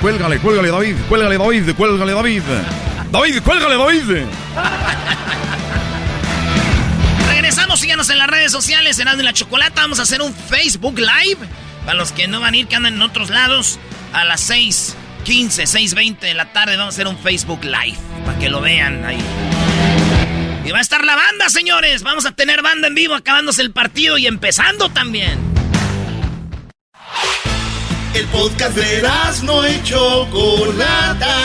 [0.00, 0.96] Cuélgale, cuélgale, David.
[1.08, 1.74] Cuélgale, David.
[1.74, 2.42] Cuélgale, David.
[3.10, 4.26] David, cuélgale, David.
[7.28, 9.80] Regresamos, síganos en las redes sociales, en de la Chocolata.
[9.80, 11.38] Vamos a hacer un Facebook Live.
[11.86, 13.78] Para los que no van a ir, que andan en otros lados,
[14.12, 17.96] a las 6.15, 6.20 de la tarde vamos a hacer un Facebook Live.
[18.26, 19.18] Para que lo vean ahí.
[20.66, 22.02] Y va a estar la banda, señores.
[22.02, 25.49] Vamos a tener banda en vivo acabándose el partido y empezando también.
[28.12, 29.02] El podcast de
[29.44, 31.36] no y Chocolata.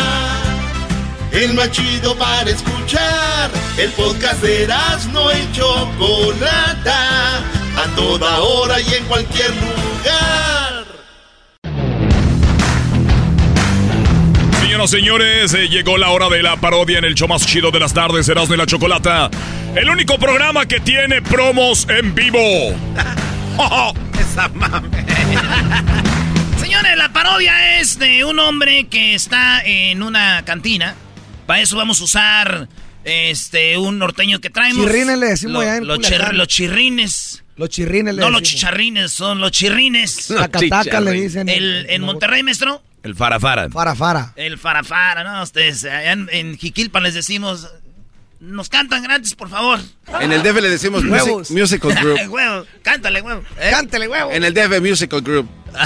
[1.32, 3.52] El más chido para escuchar.
[3.78, 4.68] El podcast de
[5.14, 7.38] no y Chocolata.
[7.78, 10.86] A toda hora y en cualquier lugar.
[14.62, 17.70] Señoras y señores, eh, llegó la hora de la parodia en el show más chido
[17.70, 19.30] de las tardes, Erasmo y la Chocolata.
[19.76, 22.40] El único programa que tiene promos en vivo.
[24.20, 25.06] Esa mame.
[26.66, 30.96] Señores, la parodia es de un hombre que está en una cantina.
[31.46, 32.68] Para eso vamos a usar
[33.04, 34.84] este un norteño que traemos.
[34.84, 37.44] Chirrines le decimos Lo- allá en los, chir- los chirrines.
[37.56, 40.28] Los chirrines le No los chicharrines, son los chirrines.
[40.32, 41.50] Los Tacataca le dicen.
[41.50, 43.70] El, en Monterrey, maestro, El farafara.
[43.70, 44.34] Fara, fara.
[44.36, 45.44] el farafara, ¿no?
[45.44, 47.70] Ustedes, allá en, en Jiquilpan les decimos,
[48.40, 49.80] nos cantan gratis, por favor.
[50.20, 51.52] En el DF le decimos music- Huevos.
[51.52, 52.20] Musical Group.
[52.30, 53.44] huevo, cántale, huevo.
[53.72, 54.32] Cántale, huevo.
[54.32, 55.50] En el DF Musical Group.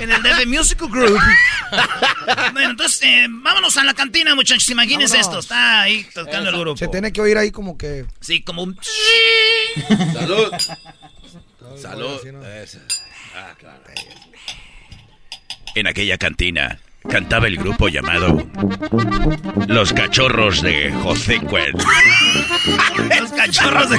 [0.00, 1.18] En el DF Musical Group.
[2.52, 4.70] bueno, entonces, eh, vámonos a la cantina, muchachos.
[4.70, 5.26] Imagínense Vámonos.
[5.44, 5.54] esto.
[5.54, 6.76] Está ahí tocando el grupo.
[6.76, 8.06] Se tiene que oír ahí como que.
[8.20, 8.78] Sí, como un...
[10.14, 10.52] Salud.
[11.82, 12.20] Salud.
[12.62, 12.78] Eso.
[13.34, 13.82] Ah, claro.
[15.74, 18.42] En aquella cantina cantaba el grupo llamado
[19.66, 21.72] Los Cachorros de José Cuen.
[23.20, 23.96] Los cachorros de...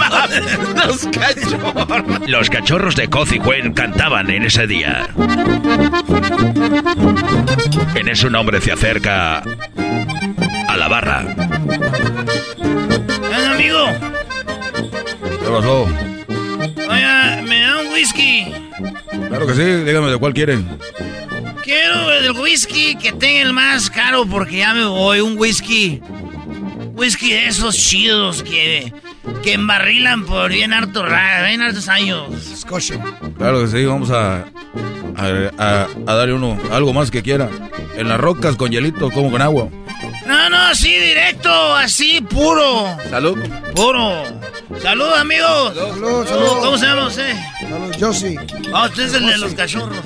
[0.85, 2.29] Los cachorros.
[2.29, 5.07] Los cachorros de Cuen cantaban en ese día.
[7.95, 11.23] En eso un hombre se acerca a la barra.
[13.31, 13.85] Eh, amigo,
[15.21, 15.87] ¿Qué pasó?
[16.89, 18.53] oiga, me da un whisky.
[19.29, 20.67] Claro que sí, dígame de cuál quieren.
[21.69, 25.19] Quiero el whisky que tenga el más caro porque ya me voy.
[25.21, 26.01] Un whisky.
[26.95, 28.91] Whisky de esos chidos que,
[29.43, 32.23] que embarrilan por bien harto bien hartos años.
[32.57, 32.99] Scotia.
[33.37, 34.45] Claro que sí, vamos a,
[35.15, 37.47] a, a- a darle uno, algo más que quiera.
[37.95, 39.69] En las rocas con hielito, como con agua.
[40.29, 42.95] No, no, así directo, así puro.
[43.09, 43.37] Salud.
[43.75, 44.23] Puro.
[44.79, 45.73] Salud, amigos.
[45.75, 46.47] Salud, salud.
[46.61, 47.33] ¿Cómo se llama usted?
[47.67, 48.35] Salud, yo sí.
[48.71, 49.97] Ah, usted es el de los cachorros.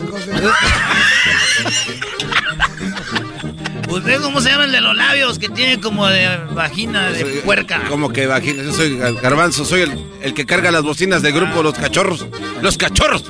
[3.89, 7.41] ¿Usted cómo se llama el de los labios que tiene como de vagina de Soy-
[7.43, 7.81] puerca?
[7.89, 8.63] Como que vagina.
[8.63, 9.91] Yo soy Garbanzo, soy el,
[10.21, 12.25] el que carga las bocinas del grupo Los Cachorros.
[12.61, 13.25] ¡Los Cachorros!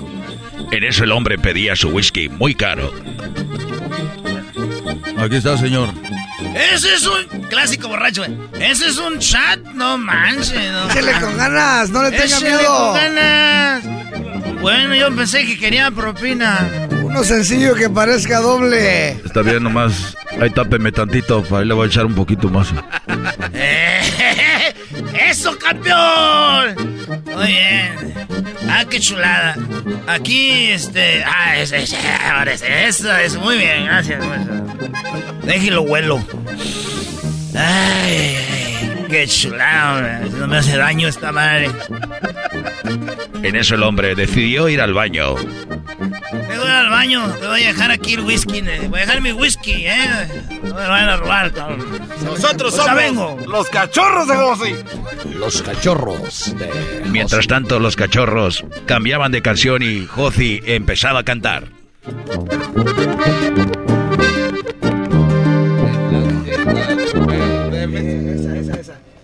[0.72, 2.92] En eso el hombre pedía su whisky muy caro.
[5.18, 5.90] Aquí está, señor.
[6.74, 8.38] Ese es un clásico borracho, güey.
[8.60, 10.72] Ese es un chat, no manches.
[10.72, 12.76] No, Échele con ganas, no le tenga Échele miedo.
[12.78, 13.84] con ganas.
[14.62, 16.68] Bueno, yo pensé que quería propina.
[17.02, 19.12] Uno sencillo que parezca doble.
[19.12, 20.16] Está bien, nomás.
[20.42, 22.70] Ahí tápeme tantito, ahí le voy a echar un poquito más.
[25.34, 26.76] ¡Eso, campeón!
[27.26, 28.14] Muy bien.
[28.70, 29.56] Ah, qué chulada.
[30.06, 31.24] Aquí, este.
[31.26, 31.84] Ah, ese,
[32.24, 34.24] ahora ese, eso es muy bien, gracias.
[35.44, 36.24] Déjelo vuelo.
[37.56, 38.38] Ay,
[39.10, 40.20] qué chulada.
[40.38, 41.72] No me hace daño esta madre.
[43.42, 45.34] En eso el hombre decidió ir al baño.
[46.74, 48.60] Al baño, te voy a dejar aquí el whisky.
[48.60, 48.88] eh.
[48.90, 50.44] Voy a dejar mi whisky, ¿eh?
[50.64, 51.86] No me lo vayan a robar, cabrón.
[52.24, 53.40] Nosotros Ahorita somos vengo.
[53.48, 54.84] los cachorros de José.
[55.38, 56.56] Los cachorros
[57.08, 61.66] Mientras tanto, los cachorros cambiaban de canción y Josi empezaba a cantar.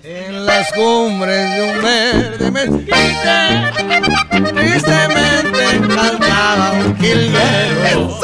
[0.03, 8.19] En las cumbres de un verde mezquite, tristemente cantaba un jilguero.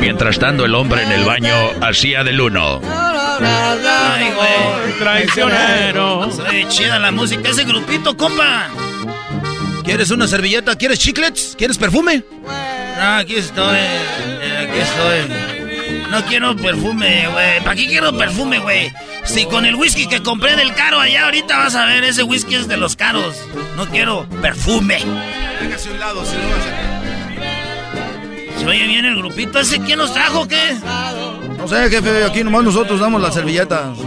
[0.00, 2.80] Mientras tanto, el hombre en el baño hacía del uno.
[2.82, 4.98] Ay, güey.
[4.98, 6.30] Traicionero.
[6.30, 7.48] Soy chida la música.
[7.50, 8.68] Ese grupito, compa.
[9.84, 10.76] ¿Quieres una servilleta?
[10.76, 11.54] ¿Quieres chiclets?
[11.56, 12.24] ¿Quieres perfume?
[12.98, 13.76] No, aquí estoy.
[13.78, 15.45] eh, Aquí estoy.
[16.10, 17.60] No quiero perfume, güey.
[17.60, 18.92] ¿Para qué quiero perfume, güey?
[19.24, 22.54] Si con el whisky que compré del caro allá ahorita vas a ver, ese whisky
[22.54, 23.36] es de los caros.
[23.76, 24.98] No quiero perfume.
[25.62, 26.96] Hágase un lado, si no vas a...
[28.58, 29.80] ¿Se oye bien el grupito ese?
[29.80, 30.76] ¿Quién nos trajo o qué?
[31.58, 33.98] No sé, jefe, aquí nomás nosotros damos las servilletas.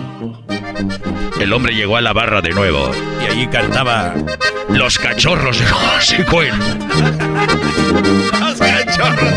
[1.39, 4.13] El hombre llegó a la barra de nuevo y allí cantaba
[4.69, 6.53] Los cachorros de José Cuen.
[8.39, 9.33] Los cachorros.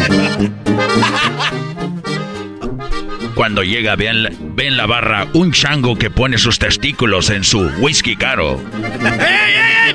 [3.34, 7.30] Cuando llega, ve en, la, ve en la barra un chango que pone sus testículos
[7.30, 8.60] en su whisky caro.
[9.02, 9.54] ¡Ey, ey,
[9.88, 9.94] ey!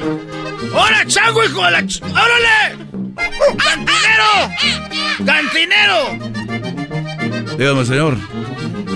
[0.73, 1.81] ¡Hola, chango, hijo de la...
[1.83, 2.77] ch- ¡Órale!
[3.57, 4.51] ¡Cantinero!
[5.25, 6.19] ¡Cantinero!
[7.57, 8.17] Dígame, señor.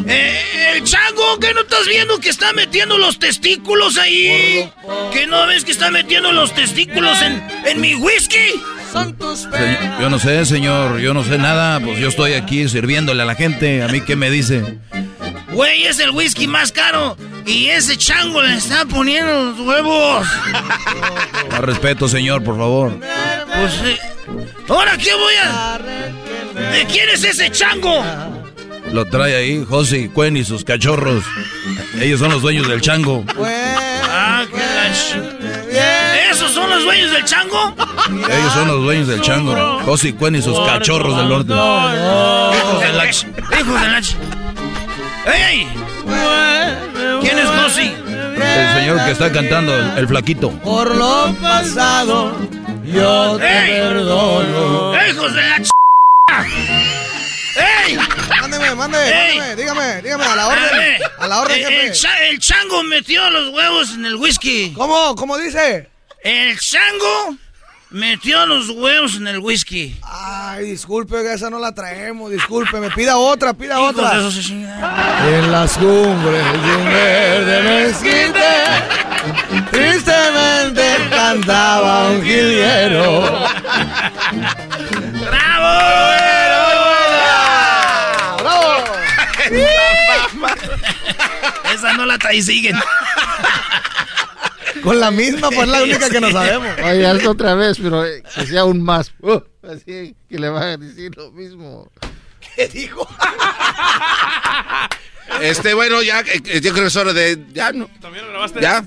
[0.07, 4.69] Eh, el chango, ¿qué no estás viendo que está metiendo los testículos ahí?
[5.13, 8.61] ¿Que no ves que está metiendo los testículos en, en mi whisky?
[8.91, 11.79] Se- yo no sé, señor, yo no sé nada.
[11.79, 13.83] Pues yo estoy aquí sirviéndole a la gente.
[13.83, 14.77] ¿A mí qué me dice?
[15.53, 17.17] Güey, es el whisky más caro.
[17.45, 20.27] Y ese chango le está poniendo los huevos.
[21.51, 22.97] Más respeto, señor, por favor.
[22.99, 23.99] Pues, eh,
[24.69, 25.79] ¿ahora qué voy a...?
[26.71, 28.03] ¿De quién es ese chango?
[28.93, 31.23] Lo trae ahí José Cuen y sus cachorros.
[31.99, 33.23] Ellos son los dueños del chango.
[34.09, 35.40] Ah, qué
[36.81, 37.73] los dueños del chango?
[38.29, 39.79] Ellos son los dueños del chango.
[39.85, 41.53] José Cuen y sus cachorros del norte.
[41.53, 44.15] Hijos de la ch- Hijos de la ch-
[45.25, 45.67] ¡Ey!
[47.21, 47.93] ¿Quién es Cosi?
[48.41, 50.49] El señor que está cantando, el, el flaquito.
[50.61, 52.35] Por lo pasado,
[52.85, 53.81] yo te ¡Ey!
[53.81, 54.93] perdono.
[55.07, 55.69] ¡Hijos de la ch...
[57.85, 57.97] ¡Ey!
[58.41, 59.37] Mándeme, mande, Ey.
[59.37, 60.71] mándeme, dígame, dígame, a la orden.
[60.71, 61.85] ver, A la orden, el, jefe.
[61.87, 64.73] el cha- el chango metió los huevos en el whisky.
[64.75, 65.15] ¿Cómo?
[65.15, 65.89] ¿Cómo dice?
[66.23, 67.35] El chango
[67.89, 69.97] metió los huevos en el whisky.
[70.03, 74.31] Ay, disculpe, esa no la traemos, disculpe, me pida otra, pida Hijos otra.
[74.31, 74.79] se chingan.
[75.33, 78.53] En las cumbres de un verde mezquite,
[79.71, 83.21] tristemente cantaba un jilguero.
[85.25, 86.11] ¡Bravo!
[88.39, 88.83] ¡Bravo!
[91.73, 92.77] Esa no la trae, siguen.
[94.81, 96.67] Con la misma, pues la única que no sabemos.
[96.83, 99.11] Oye, hazlo otra vez, pero que sea aún más.
[99.21, 101.91] Uh, así que le van a decir lo mismo.
[102.55, 103.07] ¿Qué dijo?
[105.41, 107.45] Este, bueno, ya, eh, eh, yo creo que es hora de.
[107.53, 107.89] Ya, no.
[107.99, 108.61] ¿También lo grabaste?
[108.61, 108.85] Ya.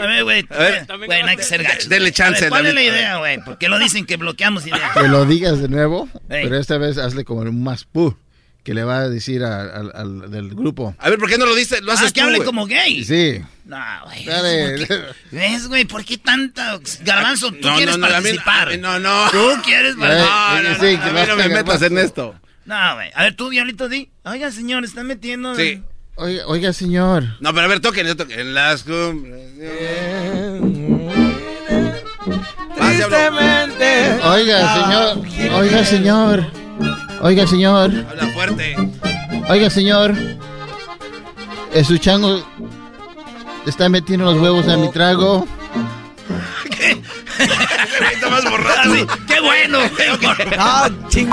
[0.00, 0.46] A ver, güey.
[0.50, 0.86] A ver.
[1.06, 1.88] Güey, no hay que ser gacho.
[1.88, 3.42] Denle chance, A ver, ¿Cuál es la idea, güey?
[3.42, 4.92] ¿Por qué lo dicen que bloqueamos ideas?
[4.92, 8.16] Que lo digas de nuevo, pero esta vez hazle como un más pu
[8.66, 10.94] que le va a decir a- al, al del grupo.
[10.98, 11.80] A ver, ¿por qué no lo dices?
[11.82, 13.04] Lo haces Ah, que tú, hable como gay.
[13.04, 13.40] Sí.
[13.64, 14.24] No, güey.
[14.24, 14.86] Dale.
[15.30, 15.84] ¿Ves, güey?
[15.84, 16.78] ¿Por qué tanta...
[17.02, 18.70] Garbanzo, tú No, quieres no, no, participar.
[18.70, 19.30] mí no, no.
[19.30, 20.62] Tú quieres Eh, participar.
[20.64, 22.34] No, no, sí, no, que a mí vas no me metas en esto.
[22.64, 23.10] No, güey.
[23.14, 24.10] A ver, tú, Diablito, di.
[24.24, 25.54] Oiga, señor, está metiendo...
[25.54, 25.80] Sí.
[26.16, 27.24] Oiga, oiga, señor.
[27.40, 28.40] No, pero a ver, toquen, toquen.
[28.40, 29.52] En las cumbres.
[32.76, 34.18] Tristemente.
[34.24, 35.52] Oiga, señor.
[35.54, 36.65] Oiga, señor.
[37.20, 37.90] Oiga, señor.
[38.10, 38.76] Habla fuerte.
[39.48, 40.14] Oiga, señor.
[41.72, 42.42] Eh, su chango
[43.66, 45.46] está metiendo los huevos a mi trago.
[48.12, 48.92] Está más borracho.
[48.92, 49.78] Así, ¡Qué bueno!
[50.58, 51.30] Ah, ching...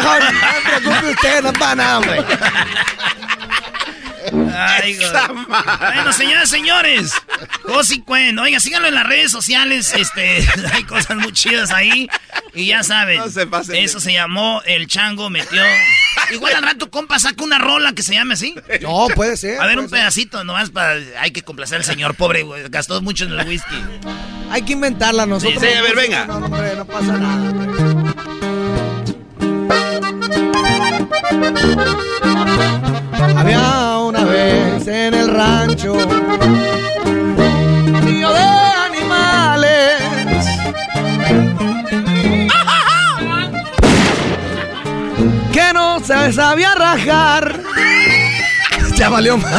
[0.82, 2.24] No usted, no para nada, hombre.
[4.32, 4.98] Ay,
[5.94, 7.12] bueno, señoras y señores.
[7.64, 8.38] Josi Cuen.
[8.38, 9.92] Oiga, síganlo en las redes sociales.
[9.94, 12.08] Este, hay cosas muy chidas ahí.
[12.54, 13.18] Y ya saben.
[13.18, 15.62] No se pasen eso se llamó El Chango Metió.
[16.30, 18.54] Igual al rato, compa, saca una rola que se llame así.
[18.80, 19.60] No, puede ser.
[19.60, 19.98] A ver, un ser.
[19.98, 20.98] pedacito nomás para.
[21.20, 22.68] Hay que complacer al señor, pobre, güey.
[22.68, 23.76] Gastó mucho en el whisky.
[24.50, 25.62] Hay que inventarla nosotros.
[25.62, 26.26] Sí, sí, a ver, venga.
[26.26, 27.50] No, hombre, no pasa nada.
[27.50, 28.16] hombre.
[33.36, 33.95] Había
[34.36, 35.94] vez en el rancho
[38.02, 38.44] río de
[38.90, 40.02] animales.
[45.52, 47.60] Que no se sabía rajar.
[48.96, 49.52] Ya valió más.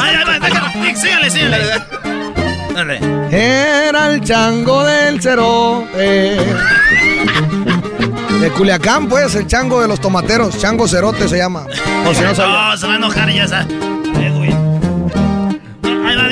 [3.31, 6.37] Era el chango del cerote.
[8.41, 10.57] De Culiacán, pues, el chango de los tomateros.
[10.57, 11.65] Chango cerote se llama.
[12.03, 12.69] Por si no sabía.
[12.69, 13.65] No, se va a enojar ya, va,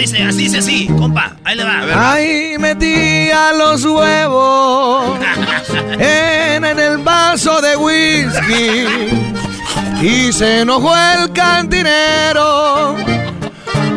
[0.06, 1.36] dice, así dice así, compa.
[1.44, 2.14] Ahí le va.
[2.14, 5.18] Ahí metía los huevos
[6.00, 8.86] en, en el vaso de whisky
[10.02, 12.96] y se enojó el cantinero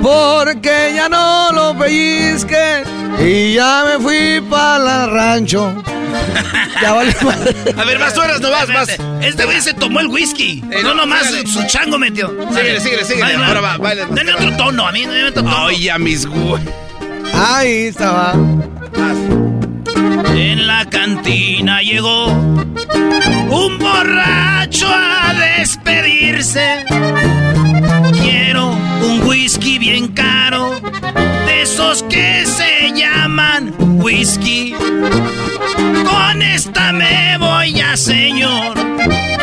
[0.02, 2.85] porque ya no lo pellizque
[3.20, 5.72] y ya me fui para el rancho.
[6.80, 7.55] Ya vale madre.
[7.76, 8.89] A ver, más horas, no vas, más.
[9.20, 10.62] Este güey se tomó el whisky.
[10.70, 11.48] Eh, no, no, nomás sígale.
[11.48, 12.28] su chango metió.
[12.51, 13.32] Síguele, síguele, síguele.
[13.32, 14.06] Dale, Ahora va, baile.
[14.10, 15.66] Dale otro tono, a mí no me otro tono.
[15.66, 16.62] Ay, a mis güey.
[17.35, 18.35] Ahí estaba.
[20.35, 26.85] En la cantina llegó un borracho a despedirse.
[28.20, 30.80] Quiero un whisky bien caro,
[31.47, 34.74] de esos que se llaman whisky.
[34.74, 38.74] Con esta me voy ya, señor.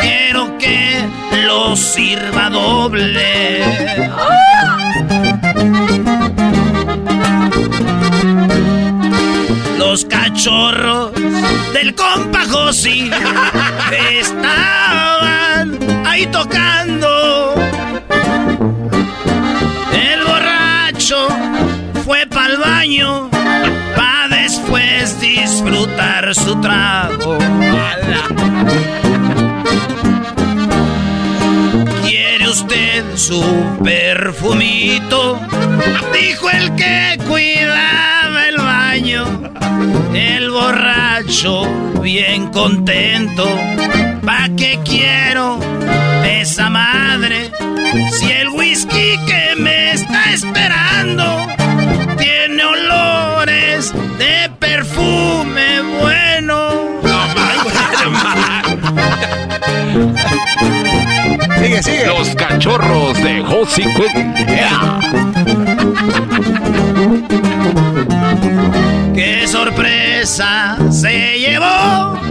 [0.00, 1.04] Quiero que
[1.46, 3.64] lo sirva doble.
[9.78, 11.12] Los cachorros
[11.72, 13.10] del compa Josi
[14.20, 17.54] estaban ahí tocando.
[19.92, 21.28] El borracho
[22.04, 23.30] fue pa'l baño
[24.76, 27.38] después disfrutar su trago.
[32.04, 33.42] ¿Quiere usted su
[33.82, 35.40] perfumito?
[36.12, 39.24] Dijo el que cuidaba el baño.
[40.14, 41.62] El borracho
[42.02, 43.44] bien contento.
[44.24, 45.58] ¿Pa' qué quiero
[46.24, 47.50] esa madre?
[48.12, 51.46] Si el whisky que me está esperando
[52.18, 54.45] tiene olores de
[54.96, 57.00] perfume bueno.
[61.60, 62.06] Sigue, sigue.
[62.06, 64.34] Los cachorros de Josi Cuen.
[69.14, 72.25] ¡Qué sorpresa se llevó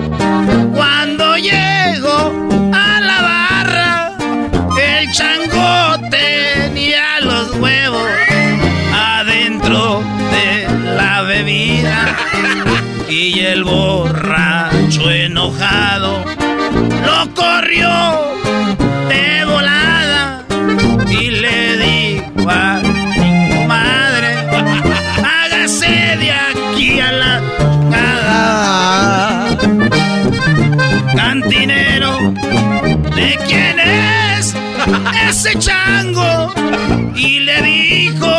[13.09, 16.23] y el borracho enojado
[17.05, 17.89] lo corrió
[19.09, 20.43] de volada
[21.09, 24.35] y le dijo a mi madre
[25.23, 29.47] hágase de aquí a la chingada.
[31.15, 32.17] cantinero
[33.15, 34.55] de quién es
[35.29, 36.53] ese chango
[37.15, 38.34] y le dijo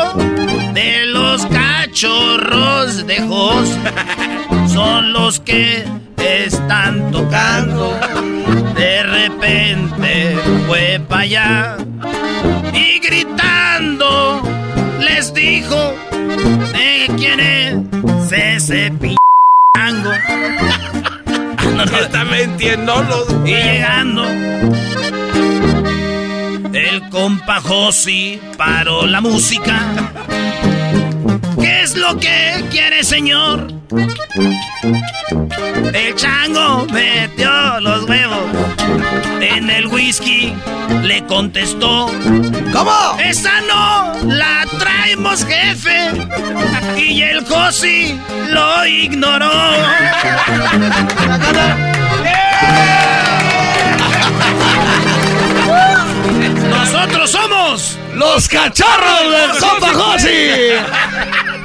[1.96, 3.68] los cachorros de Jos
[4.70, 5.84] son los que
[6.18, 7.98] están tocando.
[8.74, 10.36] De repente
[10.66, 11.76] fue para allá
[12.74, 14.42] y gritando
[15.00, 15.94] les dijo
[16.72, 19.16] de quién es ese p
[19.74, 20.10] chango
[21.76, 24.24] no, no, Está mintiendo los y llegando
[26.74, 29.80] el compa Josi paró la música.
[30.28, 30.75] ¿Qué
[31.86, 33.72] es lo que quiere, señor?
[35.94, 38.50] El chango metió los huevos
[39.40, 40.52] en el whisky.
[41.02, 42.10] Le contestó:
[42.72, 43.16] ¿Cómo?
[43.22, 46.10] Esa no la traemos, jefe.
[46.96, 48.18] Y el Josi
[48.50, 49.52] lo ignoró.
[56.68, 60.72] Nosotros somos Los cachorros del compa Josi.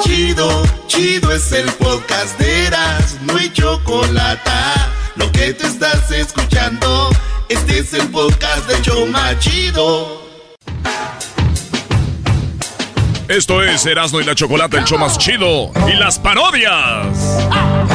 [0.00, 4.50] chido, chido es el podcast de Eras, no hay chocolate.
[5.16, 7.10] Lo que te estás escuchando,
[7.48, 10.22] este es el podcast de Choma Chido.
[13.28, 15.70] Esto es Erasmo y la Chocolate, el show más chido.
[15.88, 17.06] Y las parodias.
[17.48, 17.91] ¡Écheme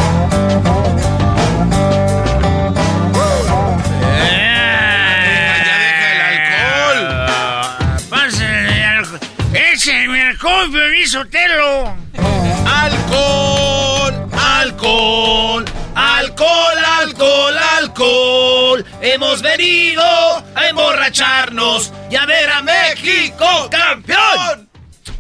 [11.07, 11.95] Sotelo!
[12.65, 14.29] ¡Alcohol!
[14.34, 15.65] ¡Alcohol!
[15.95, 18.85] ¡Alcohol, alcohol, alcohol!
[19.01, 24.69] Hemos venido a emborracharnos y a ver a México campeón.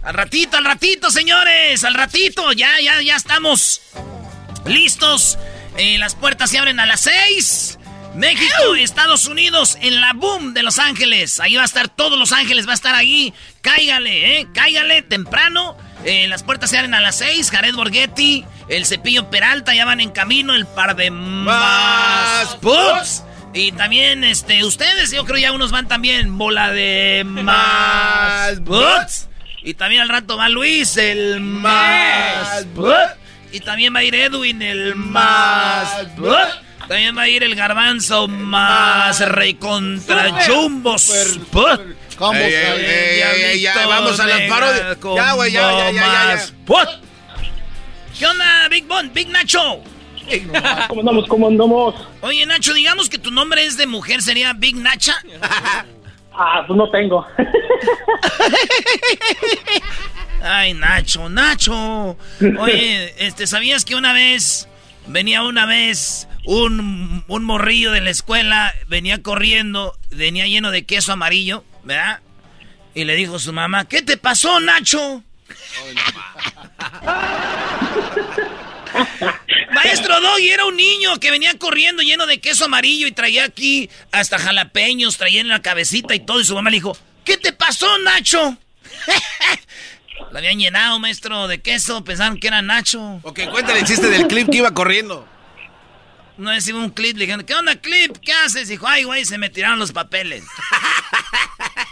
[0.03, 2.51] Al ratito, al ratito, señores, al ratito.
[2.51, 3.81] Ya, ya, ya estamos
[4.65, 5.37] listos.
[5.77, 7.76] Eh, las puertas se abren a las seis.
[8.17, 11.39] México, Estados Unidos, en la boom de Los Ángeles.
[11.39, 13.31] Ahí va a estar todos Los Ángeles, va a estar ahí.
[13.61, 14.47] Cáigale, ¿eh?
[14.53, 15.77] Cáigale temprano.
[16.03, 17.51] Eh, las puertas se abren a las seis.
[17.51, 20.55] Jared Borghetti, el Cepillo Peralta ya van en camino.
[20.55, 23.23] El par de más pups.
[23.53, 26.39] Y también, este, ustedes, yo creo ya unos van también.
[26.39, 29.29] Bola de más pups.
[29.63, 32.95] Y también al rato va Luis, el más pup.
[33.51, 36.66] Y también va a ir Edwin, el más pup.
[36.87, 41.09] También va a ir el garbanzo más rey contra Jumbos.
[41.09, 41.41] Ey,
[42.33, 44.97] ey, ey, ey, ey, ya, vamos a las parodias.
[45.15, 46.99] Ya, güey, ya, ya, ya, ya?
[48.17, 49.81] ¿Qué onda, Big Bon, Big Nacho?
[50.87, 51.27] ¿Cómo andamos?
[51.27, 51.95] ¿Cómo andamos?
[52.21, 55.15] Oye, Nacho, digamos que tu nombre es de mujer, ¿sería Big Nacha?
[56.39, 57.25] Ah, pues no tengo.
[60.43, 62.15] Ay, Nacho, Nacho.
[62.59, 64.67] Oye, este, ¿sabías que una vez
[65.07, 71.11] venía una vez un, un morrillo de la escuela, venía corriendo, venía lleno de queso
[71.11, 72.21] amarillo, ¿verdad?
[72.95, 75.23] Y le dijo a su mamá, ¿qué te pasó, Nacho?
[79.73, 83.89] Maestro Doggy era un niño que venía corriendo lleno de queso amarillo y traía aquí
[84.13, 86.39] hasta jalapeños, traía en la cabecita y todo.
[86.39, 88.57] Y su mamá le dijo, ¿qué te pasó, Nacho?
[90.31, 92.05] Lo habían llenado, maestro, de queso.
[92.05, 93.19] Pensaron que era Nacho.
[93.23, 95.27] Ok, cuéntale el chiste del clip que iba corriendo.
[96.37, 98.17] No es un clip, le dijeron, ¿qué onda, clip?
[98.21, 98.67] ¿Qué haces?
[98.67, 100.43] Dijo, ay, güey, se me tiraron los papeles.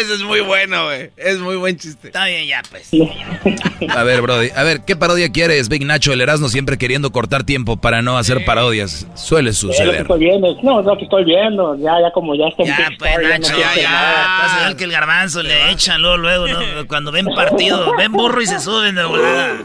[0.00, 1.10] Eso es muy bueno, güey.
[1.16, 2.08] Es muy buen chiste.
[2.08, 2.90] Está bien, ya, pues.
[3.88, 6.12] A ver, Brody, a ver, ¿qué parodia quieres, Big Nacho?
[6.12, 9.06] El Erasmo siempre queriendo cortar tiempo para no hacer parodias.
[9.14, 9.94] Suele Eh, lo que suceder.
[10.02, 13.58] estoy viendo, no, lo que estoy viendo, ya, ya como ya está Ya, pues, Nacho,
[13.58, 14.36] ya, ya.
[14.44, 16.60] Estás igual que el garbanzo, le echan luego, luego, ¿no?
[16.88, 19.58] Cuando ven partido, ven burro y se suben de volada.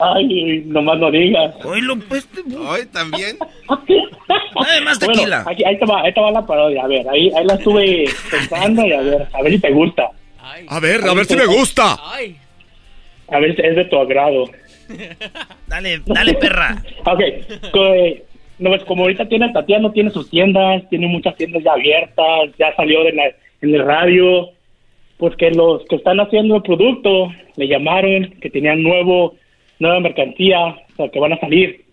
[0.00, 1.54] Ay, nomás no digas.
[1.64, 2.28] Oílo, pues.
[2.56, 3.36] Hoy también.
[4.84, 5.42] más tequila.
[5.42, 7.54] Bueno, aquí, ahí, te va, ahí te va la parodia, a ver, ahí, ahí la
[7.54, 10.10] estuve pensando y a ver, a ver si te gusta.
[10.68, 11.96] A ver, a ver si me gusta.
[13.30, 14.44] A ver si es de tu agrado.
[15.66, 16.82] Dale, dale, perra.
[17.04, 17.20] Ok,
[18.58, 22.74] no, pues como ahorita tiene Tatiana, tiene sus tiendas, tiene muchas tiendas ya abiertas, ya
[22.74, 23.24] salió de la,
[23.60, 24.48] en el radio,
[25.18, 29.34] pues que los que están haciendo el producto le llamaron, que tenían nuevo,
[29.78, 31.84] nueva mercancía, o sea, que van a salir.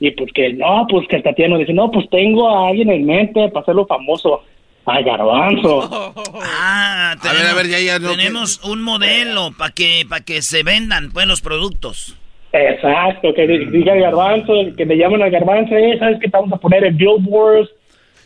[0.00, 3.48] Y pues que no, pues que Tatiana dice, no, pues tengo a alguien en mente
[3.50, 4.42] para hacerlo famoso.
[4.86, 6.12] Ay, garbanzo.
[6.42, 10.42] Ah, A ver, a ver, ya, ya, no, tenemos un modelo para que, para que
[10.42, 12.14] se vendan, pues, los productos.
[12.52, 16.28] Exacto, que di- diga el garbanzo, que le llaman al garbanzo, eh, ¿sabes qué?
[16.28, 17.70] Te vamos a poner en billboards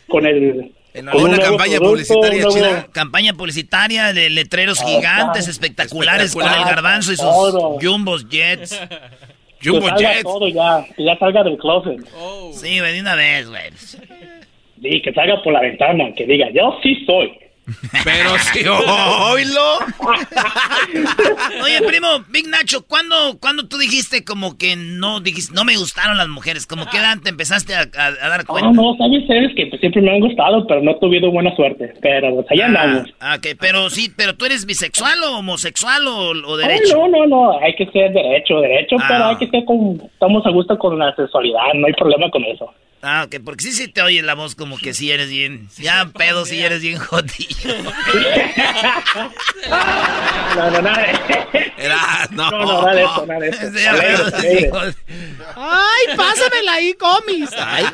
[0.07, 0.71] con el...
[0.93, 7.11] con un nuevo producto, un nuevo- Campaña publicitaria de letreros gigantes, espectaculares, con el garbanzo
[7.13, 7.79] y sus Todo.
[7.79, 8.79] jumbos jets.
[9.61, 11.99] que salga todo ya, que ya salga del closet.
[12.53, 13.61] Sí, güey, de una vez, güey.
[14.81, 17.31] Sí, que salga por la ventana, que diga, yo sí soy.
[18.03, 19.77] Pero si oílo.
[21.63, 26.17] Oye, primo, Big Nacho, ¿cuándo, ¿cuándo tú dijiste como que no dijiste, no me gustaron
[26.17, 26.65] las mujeres?
[26.65, 28.71] ¿Como qué edad te empezaste a, a- a dar cuenta?
[28.71, 31.55] No, no, sabes, sabes que pues, siempre me han gustado, pero no he tenido buena
[31.55, 31.93] suerte.
[32.01, 33.13] Pero pues allá andamos.
[33.19, 36.97] Ah, ok, pero sí, pero tú eres bisexual o homosexual o, o Ay, derecho.
[36.97, 39.05] no, no, no, hay que ser derecho, derecho, Ah.
[39.07, 42.43] pero hay que ser con, estamos a gusto con la sexualidad, no hay problema con
[42.45, 42.73] eso.
[43.01, 46.05] Ah, ok, porque sí, sí te oye la voz como que sí eres bien, ya
[46.07, 47.73] pedo, sí eres bien jotillo.
[50.55, 52.27] No, no, nada.
[52.31, 52.51] no.
[52.51, 54.29] No, no, nada eso, nada de eso.
[54.41, 54.65] Sí.
[55.55, 57.49] Ay, pásamela ahí, comis.
[57.57, 57.85] Ay,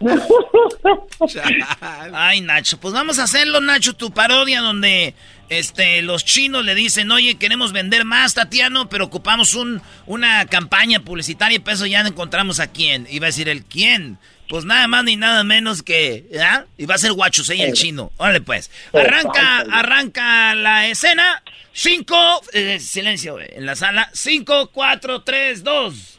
[2.12, 5.14] Ay, Nacho, pues vamos a hacerlo, Nacho, tu parodia donde
[5.48, 11.00] Este, los chinos le dicen, oye, queremos vender más, Tatiano, pero ocupamos un, una campaña
[11.00, 13.06] publicitaria y peso ya encontramos a quién.
[13.10, 14.18] Iba a decir el quién.
[14.48, 16.66] Pues nada más ni nada menos que, ¿ya?
[16.78, 18.12] Y va a ser Guachusei el chino.
[18.16, 18.70] Órale pues.
[18.92, 21.42] Arranca, arranca la escena.
[21.72, 22.16] Cinco,
[22.52, 24.08] eh, silencio en la sala.
[24.14, 26.18] Cinco, cuatro, tres, dos.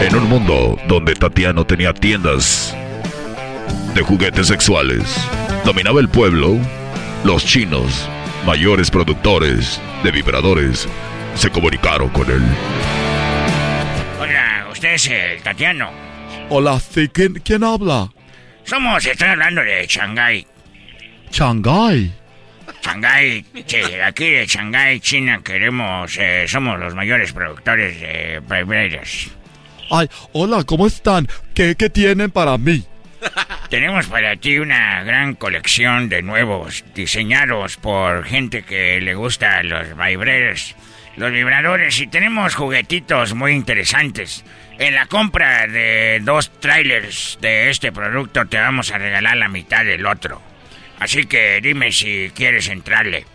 [0.00, 2.74] En un mundo donde Tatiano tenía tiendas
[3.94, 5.02] de juguetes sexuales,
[5.64, 6.56] dominaba el pueblo,
[7.24, 8.08] los chinos,
[8.46, 10.88] mayores productores de vibradores,
[11.34, 12.42] se comunicaron con él.
[14.84, 15.90] Es el Tatiano.
[16.50, 18.12] Hola, sí, ¿quién, quién habla?
[18.64, 20.46] Somos, estoy hablando de Shanghái.
[21.32, 22.12] Shanghái.
[22.82, 29.30] Shanghái, sí, aquí de Shanghái, China, queremos, eh, somos los mayores productores de vibradores.
[29.90, 31.28] Ay, hola, ¿cómo están?
[31.54, 32.84] ¿Qué, qué tienen para mí?
[33.70, 39.88] Tenemos para ti una gran colección de nuevos diseñados por gente que le gusta los
[39.96, 40.76] vibradores,
[41.16, 44.44] los vibradores y tenemos juguetitos muy interesantes.
[44.78, 49.84] En la compra de dos trailers de este producto te vamos a regalar la mitad
[49.84, 50.42] del otro.
[50.98, 53.26] Así que dime si quieres entrarle.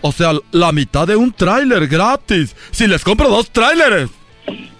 [0.00, 2.54] O sea, la mitad de un tráiler gratis.
[2.70, 4.10] Si les compro dos tráileres.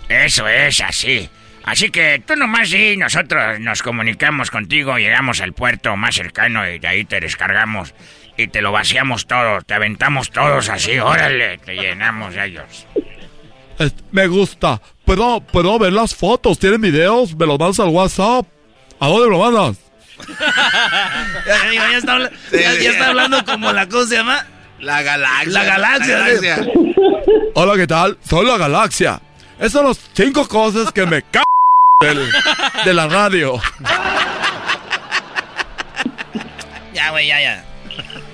[0.09, 1.29] Eso es así.
[1.65, 6.79] Así que tú nomás y nosotros nos comunicamos contigo, llegamos al puerto más cercano y
[6.79, 7.95] de ahí te descargamos
[8.39, 12.87] y te lo vaciamos todo, te aventamos todos así, órale, te llenamos de ellos.
[14.13, 14.81] me gusta.
[15.09, 16.59] ¿Puedo, ¿Puedo ver las fotos?
[16.59, 17.35] ¿Tienen videos?
[17.35, 18.44] ¿Me los mandas al WhatsApp?
[19.01, 19.78] ¿A dónde me lo mandas?
[21.47, 24.47] ya, está, ya, está, hablando como la cosa se llama.
[24.78, 25.51] La galaxia.
[25.51, 26.18] La galaxia.
[26.18, 26.72] La galaxia.
[27.55, 28.18] Hola, ¿qué tal?
[28.22, 29.18] Soy la galaxia.
[29.56, 31.40] Esas son las cinco cosas que me c
[32.85, 33.59] de la radio.
[36.93, 37.64] Ya, güey, ya, ya.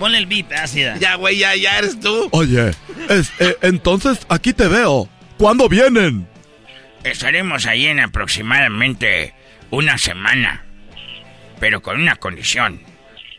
[0.01, 0.97] Ponle el beep, ácida.
[0.99, 2.29] Ya, güey, ya, ya eres tú.
[2.33, 2.73] Oye,
[3.11, 5.09] eh, entonces aquí te veo.
[5.39, 6.34] ¿Cuándo vienen?
[7.05, 9.35] Estaremos ahí en aproximadamente
[9.71, 10.65] una semana.
[11.61, 12.81] Pero con una condición.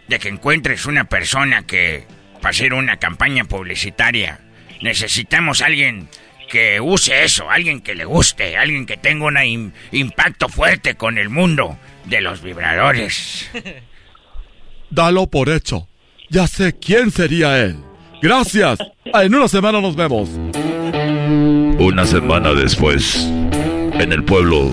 [0.08, 2.06] De que encuentres una persona que,
[2.36, 4.40] para hacer una campaña publicitaria,
[4.82, 6.10] necesitamos alguien
[6.48, 11.30] que use eso, alguien que le guste, alguien que tenga un impacto fuerte con el
[11.30, 13.50] mundo de los vibradores.
[14.92, 15.88] Dalo por hecho.
[16.30, 17.78] Ya sé quién sería él.
[18.22, 18.80] Gracias.
[19.06, 20.30] En una semana nos vemos.
[21.28, 24.72] Una semana después, en el pueblo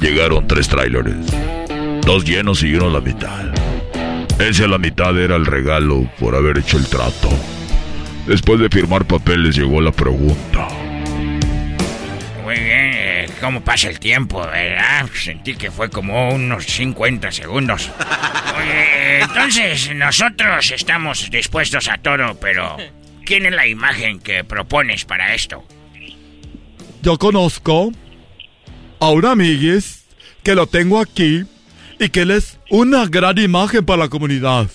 [0.00, 1.14] llegaron tres trailers.
[2.04, 3.54] Dos llenos y uno la mitad.
[4.40, 7.28] Ese la mitad era el regalo por haber hecho el trato.
[8.26, 10.66] Después de firmar papeles llegó la pregunta.
[12.42, 15.08] Muy bien, eh, ¿cómo pasa el tiempo, verdad?
[15.14, 17.88] Sentí que fue como unos 50 segundos.
[18.58, 22.76] Oye, entonces nosotros estamos dispuestos a todo, pero
[23.24, 25.64] ¿quién es la imagen que propones para esto?
[27.02, 27.90] Yo conozco
[29.00, 30.04] a un amiguis
[30.44, 31.44] que lo tengo aquí
[31.98, 34.68] y que él es una gran imagen para la comunidad.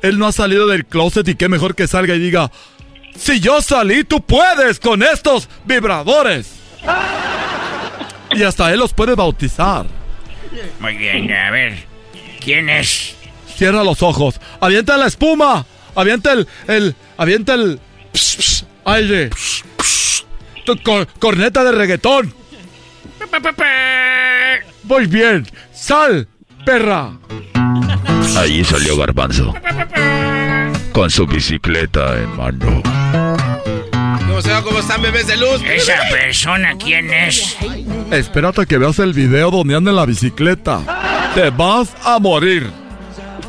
[0.00, 2.50] Él no ha salido del closet y qué mejor que salga y diga,
[3.14, 6.52] si yo salí, tú puedes con estos vibradores.
[8.32, 9.86] Y hasta él los puede bautizar.
[10.80, 11.84] Muy bien, a ver,
[12.40, 13.14] ¿quién es?
[13.56, 17.78] Cierra los ojos, avienta la espuma, avienta el, el, avienta el
[18.86, 19.30] aire.
[20.66, 20.76] Tu
[21.20, 22.34] corneta de reggaetón.
[24.82, 26.26] Muy bien, sal,
[26.64, 27.12] perra.
[28.36, 29.54] Allí salió Garbanzo.
[30.92, 32.82] Con su bicicleta en mano.
[34.64, 35.62] ¿Cómo están bebés de luz?
[35.64, 37.56] ¿Esa persona quién es?
[38.10, 40.80] Espérate que veas el video donde anda en la bicicleta.
[41.36, 42.68] Te vas a morir.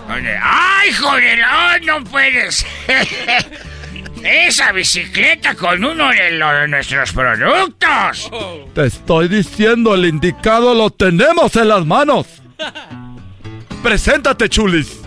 [0.08, 1.40] ¡Ay, joder!
[1.84, 2.64] ¡No puedes!
[4.24, 8.30] Esa bicicleta con uno de nuestros productos.
[8.74, 12.28] Te estoy diciendo, el indicado lo tenemos en las manos.
[13.84, 15.00] Preséntate, chulis.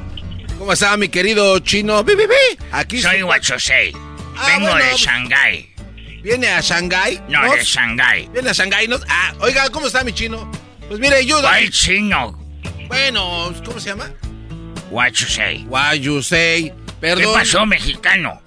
[0.58, 2.02] ¿Cómo está mi querido chino?
[2.04, 2.12] ¡Bi,
[2.72, 3.92] Aquí soy Wachosei.
[4.36, 5.70] Ah, Vengo de Shanghái.
[6.22, 7.20] ¿Viene a Shanghái?
[7.28, 8.28] No, de Shanghái.
[8.32, 8.88] ¿Viene a Shanghái?
[8.88, 8.96] ¿no?
[9.08, 10.50] Ah, oiga, ¿cómo está mi chino?
[10.88, 11.42] Pues mire, ayuda.
[11.42, 12.38] ¿Cuál chino?
[12.88, 14.10] Bueno, ¿cómo se llama?
[14.90, 16.72] Wachusei.
[17.00, 17.24] Perdón.
[17.24, 18.40] ¿Qué pasó, mexicano?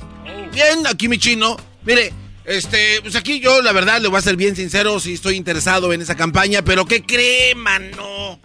[0.53, 1.57] Bien, aquí mi chino.
[1.83, 2.13] Mire,
[2.45, 5.93] este, pues aquí yo, la verdad, le voy a ser bien sincero, si estoy interesado
[5.93, 8.39] en esa campaña, pero ¿qué cree, mano?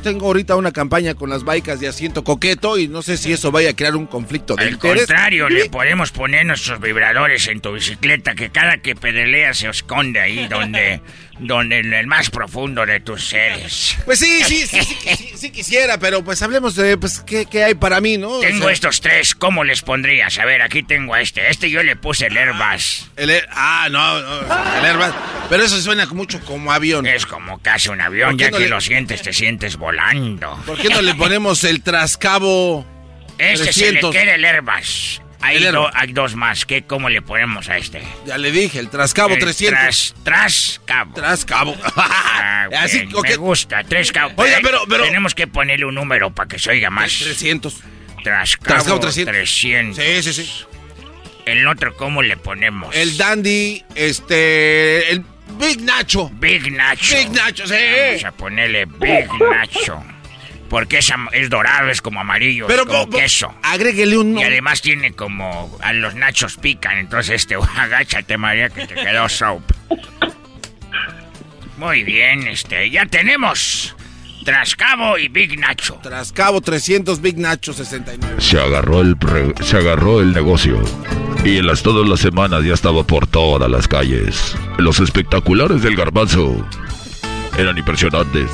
[0.00, 3.52] tengo ahorita una campaña con las baicas de asiento coqueto y no sé si eso
[3.52, 5.06] vaya a crear un conflicto de Al interés.
[5.06, 10.20] contrario, le podemos poner nuestros vibradores en tu bicicleta que cada que pedalea se esconde
[10.20, 11.02] ahí donde,
[11.40, 13.96] donde en el más profundo de tus seres.
[14.04, 18.00] Pues sí, sí, sí, sí, quisiera, pero pues hablemos de pues qué, qué hay para
[18.00, 18.40] mí, ¿no?
[18.40, 20.38] Tengo estos tres, ¿cómo les pondrías?
[20.38, 21.48] A ver, aquí tengo a este.
[21.50, 23.10] Este yo le puse el Airbus.
[23.16, 24.40] Air- ah, no, no,
[24.78, 25.14] el Airbus.
[25.48, 27.06] Pero eso suena mucho como avión.
[27.06, 30.56] Es como casi un avión, ¿Por qué ya que lo sientes, te sientes volando.
[30.66, 32.86] ¿Por qué no le ponemos el trascabo
[33.38, 34.14] Este se le 300?
[34.14, 35.22] queda el Airbus.
[35.42, 36.66] Hay, do- hay dos más.
[36.66, 38.02] ¿Qué, ¿Cómo le ponemos a este?
[38.26, 40.14] Ya le dije, el trascabo El 300.
[40.22, 41.14] Tras, trascabo.
[41.14, 41.76] Trascabo.
[41.96, 43.06] Ah, Así.
[43.22, 44.34] Me gusta, tres cabos.
[44.36, 47.18] Oiga, pero- pero- Tenemos que ponerle un número para que se oiga más.
[47.18, 47.74] 300.
[48.22, 49.34] Trascabo, Trascabo 300.
[49.34, 50.04] 300.
[50.04, 50.64] Sí, sí, sí.
[51.46, 52.94] El otro, ¿cómo le ponemos?
[52.94, 55.10] El Dandy, este.
[55.10, 55.24] El
[55.58, 56.30] Big Nacho.
[56.34, 57.16] Big Nacho.
[57.16, 57.74] Big Nacho, sí.
[57.74, 60.04] Vamos a ponerle Big Nacho.
[60.70, 63.52] Porque es, am- es dorado, es como amarillo, Pero, es como queso.
[63.62, 64.38] Agréguele un.
[64.38, 65.76] Y además tiene como...
[65.82, 67.56] A los nachos pican, entonces este...
[67.76, 69.62] Agáchate, María, que te quedó soap.
[71.76, 72.88] Muy bien, este...
[72.90, 73.94] Ya tenemos...
[74.44, 75.98] Trascabo y Big Nacho.
[76.02, 78.36] Trascabo 300, Big Nacho 69.
[78.40, 80.80] Se agarró el, pre- se agarró el negocio.
[81.44, 84.56] Y en las todas las semanas ya estaba por todas las calles.
[84.78, 86.66] Los espectaculares del garbanzo
[87.58, 88.50] eran impresionantes.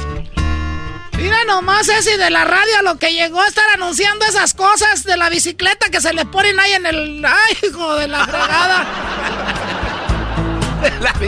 [1.17, 5.17] Mira nomás ese de la radio lo que llegó a estar anunciando esas cosas de
[5.17, 7.25] la bicicleta que se le ponen ahí en el...
[7.25, 8.87] ¡Ay, hijo de la fregada!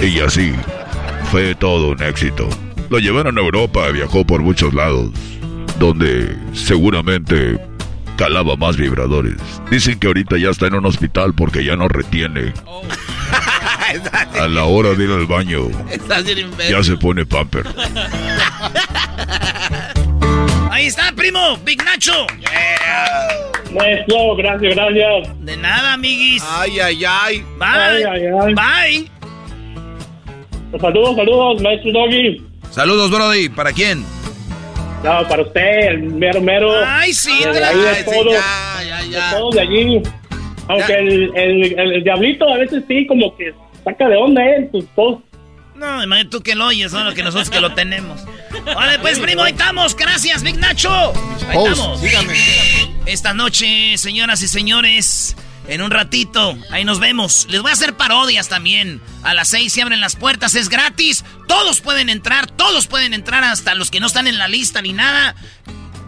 [0.02, 0.54] Y así,
[1.30, 2.48] fue todo un éxito.
[2.90, 5.10] Lo llevaron a Europa, viajó por muchos lados,
[5.78, 7.58] donde seguramente
[8.16, 9.36] calaba más vibradores.
[9.70, 12.52] Dicen que ahorita ya está en un hospital porque ya no retiene.
[14.38, 15.68] A la hora de ir al baño,
[16.68, 17.64] ya se pone pamper.
[20.78, 22.24] Ahí está, primo, Big Nacho.
[23.74, 25.44] Maestro, gracias, gracias.
[25.44, 26.40] De nada, amiguis.
[26.48, 27.44] Ay, ay, ay.
[27.58, 27.68] Bye.
[27.68, 28.54] Ay, ay, ay.
[28.54, 29.10] Bye.
[30.80, 32.46] Saludos, saludos, maestro Doggy.
[32.70, 33.48] Saludos, Brody.
[33.48, 34.04] ¿Para quién?
[35.02, 36.70] No, para usted, el mero mero.
[36.86, 40.02] Ay, sí, de ahí de Ay, sí, todo, ya, ya, de todos de allí.
[40.68, 43.52] Aunque el, el, el diablito a veces sí, como que
[43.82, 44.68] saca de onda, ¿eh?
[44.70, 45.27] Sus posts.
[45.78, 48.20] No, imagínate tú que lo oyes, solo que nosotros que lo tenemos.
[48.64, 49.94] Vale, pues, primo, ahí estamos.
[49.94, 51.12] Gracias, Big Nacho.
[51.48, 52.02] Ahí estamos.
[52.02, 52.36] dígame,
[53.06, 55.36] Esta noche, señoras y señores,
[55.68, 57.46] en un ratito, ahí nos vemos.
[57.48, 59.00] Les voy a hacer parodias también.
[59.22, 61.24] A las seis se abren las puertas, es gratis.
[61.46, 64.92] Todos pueden entrar, todos pueden entrar, hasta los que no están en la lista ni
[64.92, 65.36] nada.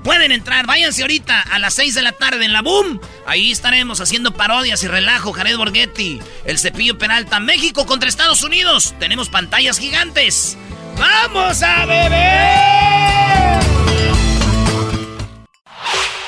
[0.02, 3.00] Pueden entrar, váyanse ahorita a las 6 de la tarde en la Boom.
[3.26, 5.32] Ahí estaremos haciendo parodias y relajo.
[5.32, 8.94] Jared Borghetti, el cepillo Peralta, México contra Estados Unidos.
[8.98, 10.56] Tenemos pantallas gigantes.
[10.98, 13.60] ¡Vamos a beber!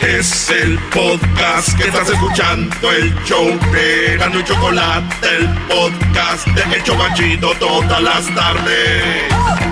[0.01, 6.77] Es el podcast que estás escuchando, el show de Gano y Chocolate, el podcast de
[6.77, 9.72] El Chobachito todas las tardes.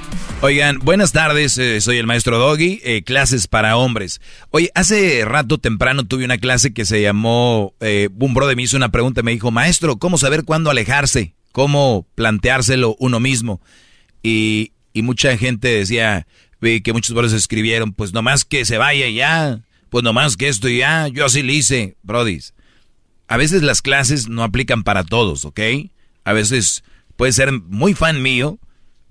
[0.43, 4.21] Oigan, buenas tardes, eh, soy el maestro Doggy, eh, clases para hombres.
[4.49, 8.75] Oye, hace rato temprano tuve una clase que se llamó, eh, un brother me hizo
[8.75, 11.35] una pregunta, me dijo, maestro, ¿cómo saber cuándo alejarse?
[11.51, 13.61] ¿Cómo planteárselo uno mismo?
[14.23, 16.25] Y, y mucha gente decía,
[16.59, 19.61] que muchos brothers escribieron, pues nomás que se vaya ya,
[19.91, 22.55] pues nomás que esto ya, yo así le hice, brodis.
[23.27, 25.59] A veces las clases no aplican para todos, ¿ok?
[26.23, 26.83] A veces
[27.15, 28.57] puedes ser muy fan mío,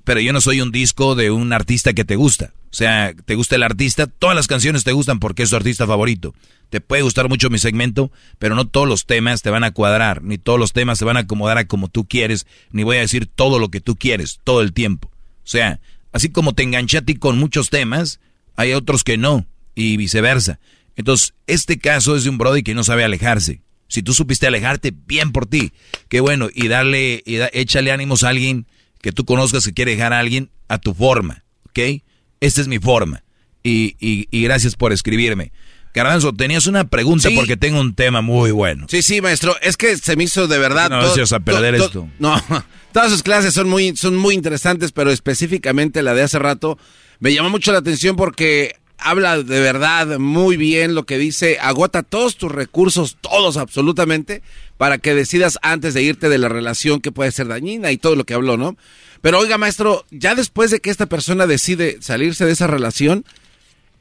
[0.04, 2.52] pero yo no soy un disco de un artista que te gusta.
[2.72, 5.86] O sea, te gusta el artista, todas las canciones te gustan porque es tu artista
[5.86, 6.34] favorito.
[6.68, 10.22] Te puede gustar mucho mi segmento, pero no todos los temas te van a cuadrar,
[10.22, 13.00] ni todos los temas te van a acomodar a como tú quieres, ni voy a
[13.00, 15.08] decir todo lo que tú quieres, todo el tiempo.
[15.08, 15.80] O sea,
[16.12, 18.20] así como te enganché a ti con muchos temas,
[18.54, 20.60] hay otros que no, y viceversa.
[20.94, 23.62] Entonces, este caso es de un brody que no sabe alejarse.
[23.88, 25.72] Si tú supiste alejarte, bien por ti.
[26.08, 28.66] Qué bueno, y darle, y échale ánimos a alguien
[29.00, 32.02] que tú conozcas que quiere dejar a alguien a tu forma, ¿ok?
[32.40, 33.22] Esta es mi forma.
[33.62, 35.52] Y, y, y gracias por escribirme.
[35.92, 37.34] Garbanzo, tenías una pregunta Sí.
[37.34, 38.86] porque tengo un tema muy bueno.
[38.88, 39.56] Sí, sí, maestro.
[39.60, 40.88] Es que se me hizo de verdad.
[40.88, 42.08] No, todo- a perder to- to- esto.
[42.20, 42.40] No,
[42.92, 46.78] todas sus clases son muy, son muy interesantes, pero específicamente la de hace rato
[47.18, 52.02] me llamó mucho la atención porque habla de verdad muy bien lo que dice, agota
[52.02, 54.42] todos tus recursos, todos absolutamente,
[54.76, 58.16] para que decidas antes de irte de la relación que puede ser dañina y todo
[58.16, 58.76] lo que habló, ¿no?
[59.20, 63.24] Pero oiga, maestro, ya después de que esta persona decide salirse de esa relación,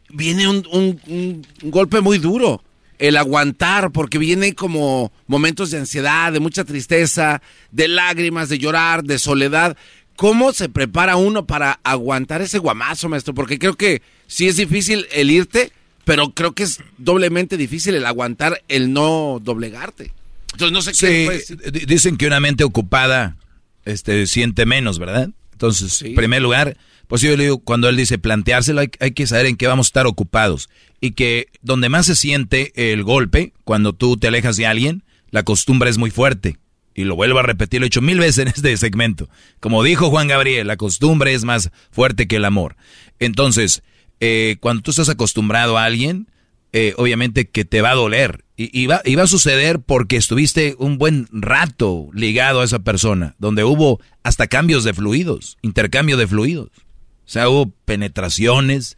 [0.09, 2.63] viene un, un golpe muy duro
[2.99, 9.03] el aguantar, porque viene como momentos de ansiedad, de mucha tristeza, de lágrimas, de llorar,
[9.03, 9.77] de soledad.
[10.19, 13.33] ¿Cómo se prepara uno para aguantar ese guamazo, maestro?
[13.33, 15.71] Porque creo que sí es difícil el irte,
[16.03, 20.11] pero creo que es doblemente difícil el aguantar el no doblegarte.
[20.51, 21.85] Entonces no sé qué.
[21.87, 23.37] Dicen que una mente ocupada
[23.85, 25.29] este, siente menos, ¿verdad?
[25.53, 26.75] Entonces, en primer lugar,
[27.07, 29.87] pues yo le digo, cuando él dice planteárselo, hay, hay, que saber en qué vamos
[29.87, 30.67] a estar ocupados.
[30.99, 35.01] Y que donde más se siente el golpe, cuando tú te alejas de alguien,
[35.31, 36.57] la costumbre es muy fuerte
[36.99, 39.29] y lo vuelvo a repetir, lo he hecho mil veces en este segmento.
[39.61, 42.75] Como dijo Juan Gabriel, la costumbre es más fuerte que el amor.
[43.19, 43.83] Entonces,
[44.19, 46.27] eh, cuando tú estás acostumbrado a alguien,
[46.73, 48.43] eh, obviamente que te va a doler.
[48.57, 53.33] Y, va, y va a suceder porque estuviste un buen rato ligado a esa persona,
[53.39, 56.67] donde hubo hasta cambios de fluidos, intercambio de fluidos.
[56.67, 58.97] O sea, hubo penetraciones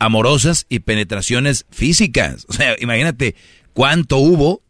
[0.00, 2.46] amorosas y penetraciones físicas.
[2.48, 3.36] O sea, imagínate
[3.74, 4.62] cuánto hubo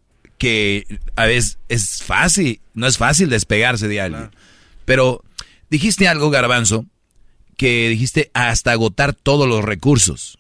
[0.43, 4.33] que a veces es fácil, no es fácil despegarse de alguien.
[4.85, 5.23] Pero
[5.71, 6.85] dijiste algo, garbanzo,
[7.57, 10.37] que dijiste hasta agotar todos los recursos.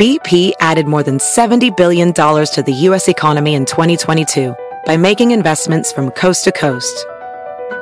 [0.00, 3.06] BP added more than $70 billion to the U.S.
[3.06, 4.52] economy in 2022
[4.84, 7.06] by making investments from coast to coast.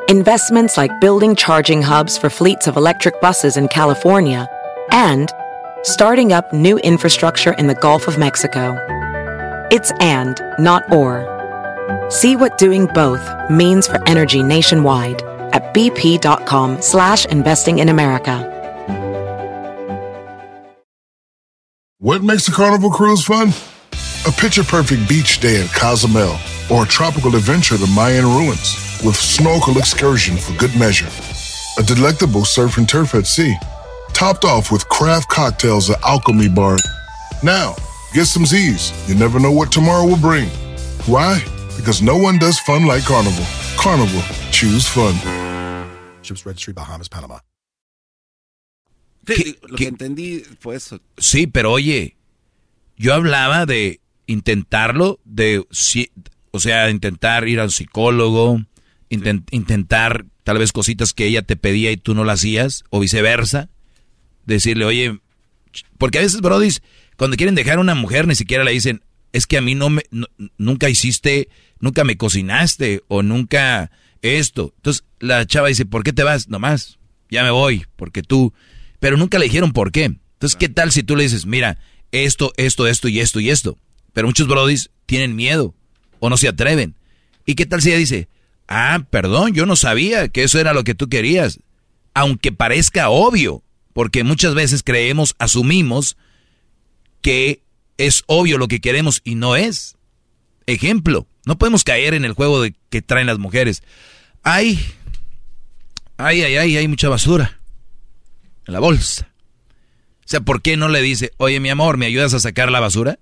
[0.06, 4.46] Investments like building charging hubs for fleets of electric buses in California
[4.90, 5.30] and
[5.82, 8.76] starting up new infrastructure in the Gulf of Mexico.
[9.72, 11.24] It's and, not or.
[12.10, 15.22] See what doing both means for energy nationwide
[15.54, 18.36] at bp.com slash investing in America.
[22.00, 23.48] What makes a carnival cruise fun?
[24.28, 26.36] A picture-perfect beach day in Cozumel
[26.70, 31.08] or a tropical adventure to Mayan ruins with snorkel excursion for good measure.
[31.78, 33.56] A delectable surf and turf at sea,
[34.12, 36.76] topped off with craft cocktails at Alchemy Bar.
[37.42, 37.74] Now,
[38.12, 38.92] Get some Z's.
[39.08, 40.50] You never know what tomorrow will bring.
[41.06, 41.42] Why?
[41.78, 43.46] Because no one does fun like Carnival.
[43.78, 44.22] Carnival.
[44.50, 45.14] Choose fun.
[46.20, 47.40] Ships Registry, Bahamas, Panama.
[49.26, 51.00] Sí, lo que entendí fue eso.
[51.16, 52.18] Sí, pero oye,
[52.98, 55.64] yo hablaba de intentarlo, de,
[56.50, 58.60] o sea, intentar ir al psicólogo,
[59.08, 63.00] intent, intentar tal vez cositas que ella te pedía y tú no las hacías, o
[63.00, 63.70] viceversa.
[64.44, 65.18] Decirle, oye,
[65.96, 66.68] porque a veces, Brody,
[67.22, 69.90] cuando quieren dejar a una mujer, ni siquiera le dicen, es que a mí no
[69.90, 70.02] me,
[70.58, 73.92] nunca hiciste, nunca me cocinaste o nunca
[74.22, 74.72] esto.
[74.78, 76.48] Entonces la chava dice, ¿por qué te vas?
[76.48, 76.98] Nomás,
[77.30, 78.52] ya me voy, porque tú,
[78.98, 80.06] pero nunca le dijeron por qué.
[80.06, 81.78] Entonces, ¿qué tal si tú le dices, mira,
[82.10, 83.78] esto, esto, esto y esto y esto?
[84.12, 85.76] Pero muchos brodis tienen miedo
[86.18, 86.96] o no se atreven.
[87.46, 88.30] ¿Y qué tal si ella dice,
[88.66, 91.60] ah, perdón, yo no sabía que eso era lo que tú querías?
[92.14, 93.62] Aunque parezca obvio,
[93.92, 96.16] porque muchas veces creemos, asumimos
[97.22, 97.62] que
[97.96, 99.96] es obvio lo que queremos y no es.
[100.66, 103.82] Ejemplo, no podemos caer en el juego de que traen las mujeres.
[104.42, 104.78] Ay,
[106.16, 107.60] ay, ay, ay, hay mucha basura
[108.66, 109.28] en la bolsa.
[110.24, 112.80] O sea, ¿por qué no le dice, oye, mi amor, ¿me ayudas a sacar la
[112.80, 113.18] basura?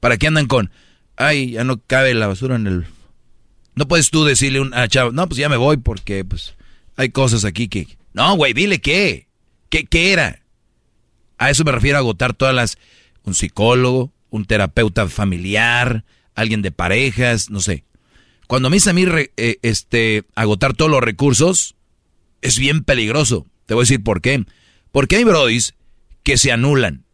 [0.00, 0.70] ¿Para qué andan con,
[1.16, 2.86] ay, ya no cabe la basura en el...
[3.74, 6.54] No puedes tú decirle a una chava, no, pues ya me voy porque pues
[6.96, 7.86] hay cosas aquí que...
[8.12, 9.28] No, güey, dile qué.
[9.68, 10.42] ¿Qué, qué era?
[11.38, 12.76] A eso me refiero a agotar todas las
[13.24, 17.84] un psicólogo, un terapeuta familiar, alguien de parejas, no sé.
[18.46, 21.76] Cuando me dice a mí eh, este, agotar todos los recursos,
[22.40, 23.46] es bien peligroso.
[23.66, 24.44] Te voy a decir por qué.
[24.90, 25.74] Porque hay brodis
[26.22, 27.04] que se anulan.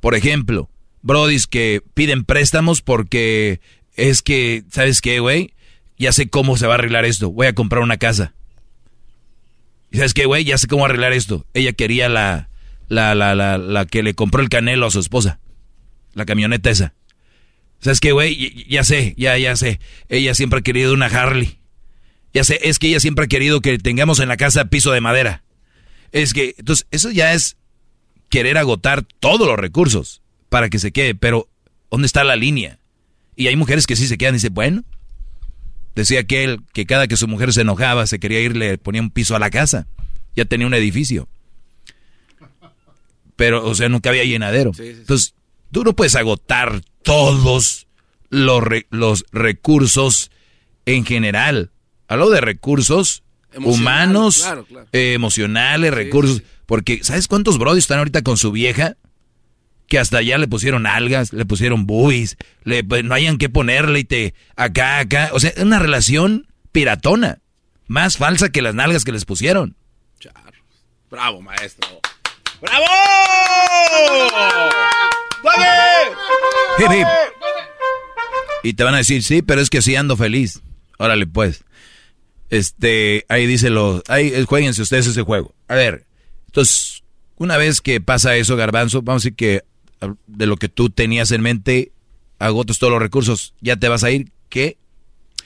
[0.00, 0.70] Por ejemplo,
[1.02, 3.60] brodis que piden préstamos porque
[3.94, 5.54] es que, ¿sabes qué, güey?
[5.98, 7.30] Ya sé cómo se va a arreglar esto.
[7.30, 8.34] Voy a comprar una casa.
[9.90, 10.44] ¿Y sabes qué, güey?
[10.44, 11.46] Ya sé cómo arreglar esto.
[11.54, 12.48] Ella quería la,
[12.88, 15.40] la, la, la, la que le compró el canelo a su esposa
[16.16, 16.94] la camioneta esa.
[17.78, 18.66] ¿Sabes qué, güey?
[18.68, 19.78] Ya, sé, ya, ya sé.
[20.08, 21.58] Ella siempre ha querido una Harley.
[22.32, 25.02] Ya sé, es que ella siempre ha querido que tengamos en la casa piso de
[25.02, 25.44] madera.
[26.12, 27.58] Es que, entonces, eso ya es
[28.30, 31.14] querer agotar todos los recursos para que se quede.
[31.14, 31.48] Pero,
[31.90, 32.78] ¿dónde está la línea?
[33.36, 34.84] Y hay mujeres que sí se quedan y dicen, bueno,
[35.94, 39.10] decía aquel que cada que su mujer se enojaba, se quería ir, le ponía un
[39.10, 39.86] piso a la casa.
[40.34, 41.28] Ya tenía un edificio.
[43.36, 44.72] Pero, o sea, nunca había llenadero.
[44.78, 45.34] Entonces,
[45.76, 47.86] Tú no puedes agotar todos
[48.30, 50.30] los, los recursos
[50.86, 51.70] en general.
[52.08, 53.24] Hablo de recursos
[53.62, 54.42] humanos,
[54.92, 56.42] eh, emocionales, recursos.
[56.64, 58.96] Porque, ¿sabes cuántos brodis están ahorita con su vieja?
[59.86, 63.98] Que hasta allá le pusieron algas, le pusieron buis, le, pues, no hayan que ponerle
[63.98, 65.28] y te acá, acá.
[65.34, 67.42] O sea, es una relación piratona.
[67.86, 69.76] Más falsa que las nalgas que les pusieron.
[71.10, 72.00] Bravo, maestro.
[72.62, 72.86] ¡Bravo!
[78.62, 80.60] Y te van a decir, sí, pero es que sí ando feliz.
[80.98, 81.64] Órale, pues.
[82.50, 85.54] Este, ahí dice lo, ahí eh, jueguense ustedes ese juego.
[85.68, 86.06] A ver,
[86.46, 87.02] entonces,
[87.36, 89.62] una vez que pasa eso, Garbanzo, vamos a decir que
[90.00, 91.92] ah, de lo que tú tenías en mente,
[92.38, 94.78] agotas todos los recursos, ya te vas a ir, ¿qué?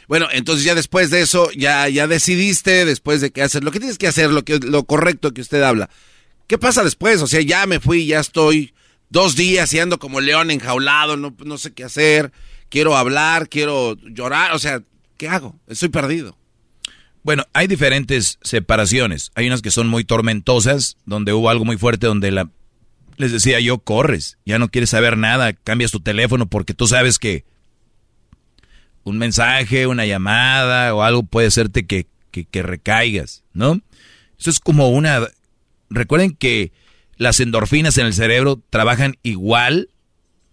[0.09, 3.79] Bueno, entonces ya después de eso, ya, ya decidiste, después de que haces lo que
[3.79, 5.89] tienes que hacer, lo, que, lo correcto que usted habla.
[6.47, 7.23] ¿Qué pasa después?
[7.23, 8.75] O sea, ya me fui, ya estoy
[9.11, 12.33] dos días y ando como león enjaulado, no, no sé qué hacer,
[12.69, 14.83] quiero hablar, quiero llorar, o sea,
[15.19, 15.59] ¿qué hago?
[15.67, 16.39] Estoy perdido.
[17.23, 19.31] Bueno, hay diferentes separaciones.
[19.35, 22.49] Hay unas que son muy tormentosas, donde hubo algo muy fuerte, donde la,
[23.19, 27.19] les decía yo, corres, ya no quieres saber nada, cambias tu teléfono porque tú sabes
[27.19, 27.45] que
[29.05, 33.81] un mensaje, una llamada o algo puede hacerte que, que, que recaigas, ¿no?
[34.39, 35.29] Eso es como una...
[35.91, 36.73] Recuerden que
[37.21, 39.91] las endorfinas en el cerebro trabajan igual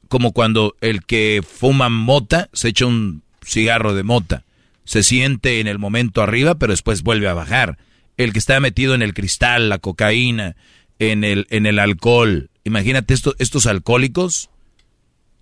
[0.10, 4.44] como cuando el que fuma mota se echa un cigarro de mota
[4.84, 7.77] se siente en el momento arriba, pero después vuelve a bajar.
[8.18, 10.57] El que está metido en el cristal, la cocaína,
[10.99, 12.49] en el, en el alcohol.
[12.65, 14.49] Imagínate esto, estos alcohólicos,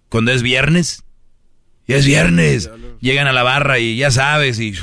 [0.10, 1.04] cuando es viernes,
[1.88, 2.70] ya es viernes,
[3.02, 4.74] llegan a la barra y ya sabes, y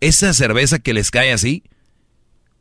[0.00, 1.64] esa cerveza que les cae así,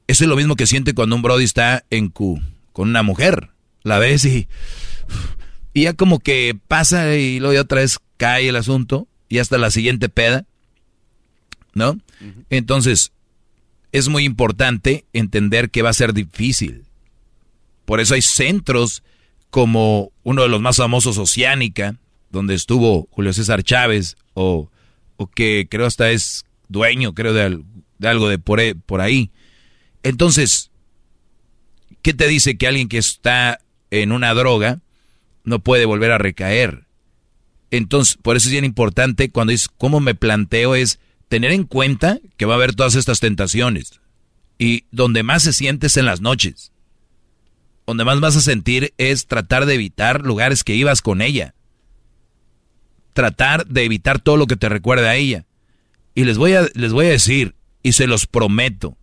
[0.08, 2.42] eso es lo mismo que siente cuando un brody está en Q
[2.78, 3.50] con una mujer.
[3.82, 4.48] La ves y,
[5.74, 9.58] y ya como que pasa y luego ya otra vez cae el asunto y hasta
[9.58, 10.46] la siguiente peda
[11.74, 11.98] ¿no?
[12.52, 13.14] Entonces,
[13.92, 16.84] es muy importante entender que va a ser difícil.
[17.86, 19.02] Por eso hay centros
[19.50, 21.96] como uno de los más famosos, Oceánica,
[22.30, 24.70] donde estuvo Julio César Chávez, o,
[25.16, 27.64] o que creo hasta es dueño, creo, de,
[28.08, 29.32] algo de por, e, por ahí.
[30.04, 30.70] Entonces,
[32.08, 33.60] ¿qué te dice que alguien que está
[33.92, 34.80] en una droga
[35.44, 36.86] no puede volver a recaer?
[37.70, 40.76] Entonces, por eso es bien importante cuando dices, ¿cómo me planteo?
[40.76, 44.00] Es, tener en cuenta que va a haber todas estas tentaciones.
[44.58, 46.72] Y donde más se siente es en las noches.
[47.86, 51.56] Donde más vas a sentir es tratar de evitar lugares que ibas con ella.
[53.12, 55.46] Tratar de evitar todo lo que te recuerde a ella.
[56.16, 58.98] Y les voy a, les voy a decir, y se los prometo,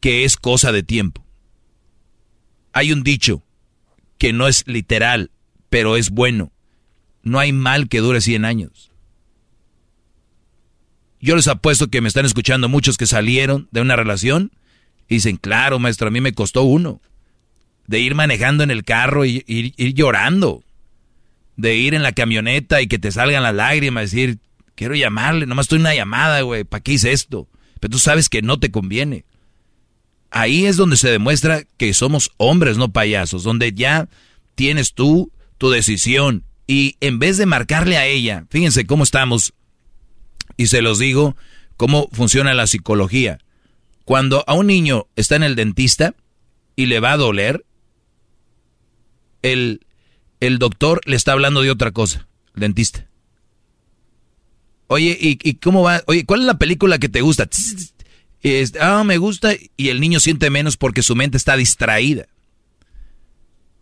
[0.00, 1.23] que es cosa de tiempo.
[2.74, 3.42] Hay un dicho
[4.18, 5.30] que no es literal,
[5.70, 6.52] pero es bueno.
[7.22, 8.90] No hay mal que dure 100 años.
[11.20, 14.50] Yo les apuesto que me están escuchando muchos que salieron de una relación
[15.08, 17.00] y dicen, claro, maestro, a mí me costó uno.
[17.86, 20.64] De ir manejando en el carro y ir, llorando.
[21.56, 24.38] De ir en la camioneta y que te salgan las lágrimas, decir,
[24.74, 27.48] quiero llamarle, nomás estoy una llamada, güey, ¿para qué hice esto?
[27.78, 29.24] Pero tú sabes que no te conviene.
[30.36, 34.08] Ahí es donde se demuestra que somos hombres, no payasos, donde ya
[34.56, 39.54] tienes tú tu decisión y en vez de marcarle a ella, fíjense cómo estamos
[40.56, 41.36] y se los digo
[41.76, 43.38] cómo funciona la psicología.
[44.04, 46.16] Cuando a un niño está en el dentista
[46.74, 47.64] y le va a doler,
[49.42, 49.86] el,
[50.40, 53.06] el doctor le está hablando de otra cosa, dentista.
[54.88, 56.02] Oye, ¿y, cómo va?
[56.08, 57.48] Oye, ¿cuál es la película que te gusta?
[58.80, 62.26] Ah, me gusta y el niño siente menos porque su mente está distraída.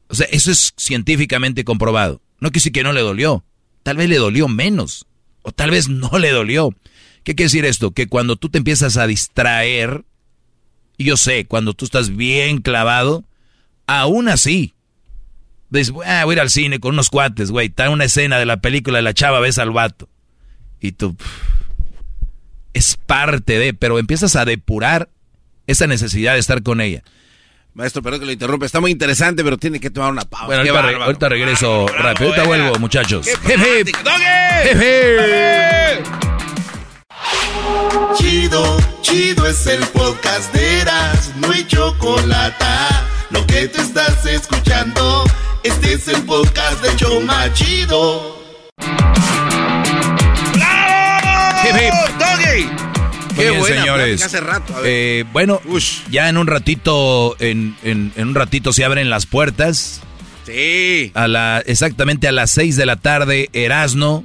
[0.09, 2.20] O sea, eso es científicamente comprobado.
[2.39, 3.44] No que sí que no le dolió,
[3.82, 5.06] tal vez le dolió menos.
[5.43, 6.74] O tal vez no le dolió.
[7.24, 7.93] ¿Qué quiere decir esto?
[7.93, 10.05] Que cuando tú te empiezas a distraer,
[10.98, 13.24] yo sé, cuando tú estás bien clavado,
[13.86, 14.74] aún así,
[15.70, 18.47] dices, ah, voy a ir al cine con unos cuates, güey, está una escena de
[18.47, 20.09] la película de la chava ves al vato.
[20.80, 21.16] Y tú,
[22.74, 25.09] es parte de, pero empiezas a depurar
[25.66, 27.03] esa necesidad de estar con ella.
[27.74, 28.66] Maestro, perdón que lo interrumpe.
[28.66, 30.47] Está muy interesante, pero tiene que tomar una pausa.
[30.47, 32.31] Bueno, ahorita, regreso rápido.
[32.31, 33.27] Ahorita vuelvo, muchachos.
[38.19, 41.32] Chido, chido es el podcast de Eras.
[41.36, 42.65] No hay chocolate.
[43.31, 45.24] Lo que te estás escuchando,
[45.62, 48.41] este es el podcast de Choma Chido.
[53.81, 54.23] Señores.
[54.23, 55.61] Hace rato, eh, bueno,
[56.11, 57.77] ya en un ratito, en,
[58.16, 60.01] un ratito se abren las puertas.
[60.47, 61.12] Sí.
[61.15, 64.24] A la, exactamente a las 6 de la tarde, Erasno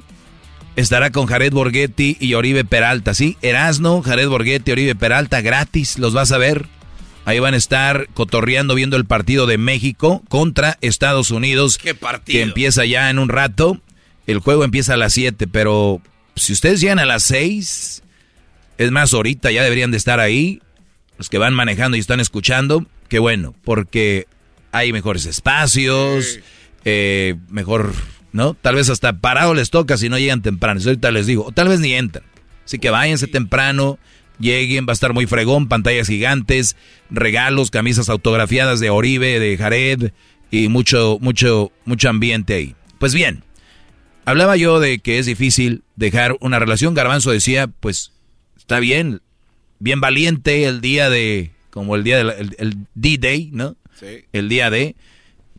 [0.76, 3.36] estará con Jared Borghetti y Oribe Peralta, ¿sí?
[3.42, 6.66] Erasno, Jared Borghetti, Oribe Peralta, gratis, los vas a ver.
[7.24, 11.76] Ahí van a estar cotorreando viendo el partido de México contra Estados Unidos.
[11.76, 12.38] ¿Qué partido?
[12.38, 13.80] Que empieza ya en un rato.
[14.26, 16.00] El juego empieza a las 7, pero
[16.36, 18.02] si ustedes llegan a las 6,
[18.78, 20.62] es más, ahorita ya deberían de estar ahí.
[21.18, 24.28] Los que van manejando y están escuchando, qué bueno, porque
[24.70, 26.38] hay mejores espacios,
[26.84, 27.92] eh, mejor,
[28.32, 28.54] ¿no?
[28.54, 30.78] Tal vez hasta parado les toca si no llegan temprano.
[30.78, 32.24] Eso ahorita les digo, o tal vez ni entran.
[32.64, 33.98] Así que váyanse temprano,
[34.38, 36.76] lleguen, va a estar muy fregón, pantallas gigantes,
[37.10, 40.12] regalos, camisas autografiadas de Oribe, de Jared
[40.52, 42.76] y mucho, mucho, mucho ambiente ahí.
[43.00, 43.42] Pues bien,
[44.24, 46.94] hablaba yo de que es difícil dejar una relación.
[46.94, 48.12] Garbanzo decía, pues
[48.68, 49.22] está bien,
[49.78, 53.76] bien valiente el día de, como el día del el, D-Day, ¿no?
[53.98, 54.26] Sí.
[54.34, 54.94] El día de,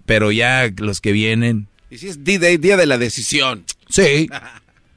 [0.05, 1.67] pero ya los que vienen.
[1.89, 3.65] Y si es D-Day, día de la decisión.
[3.89, 4.29] Sí,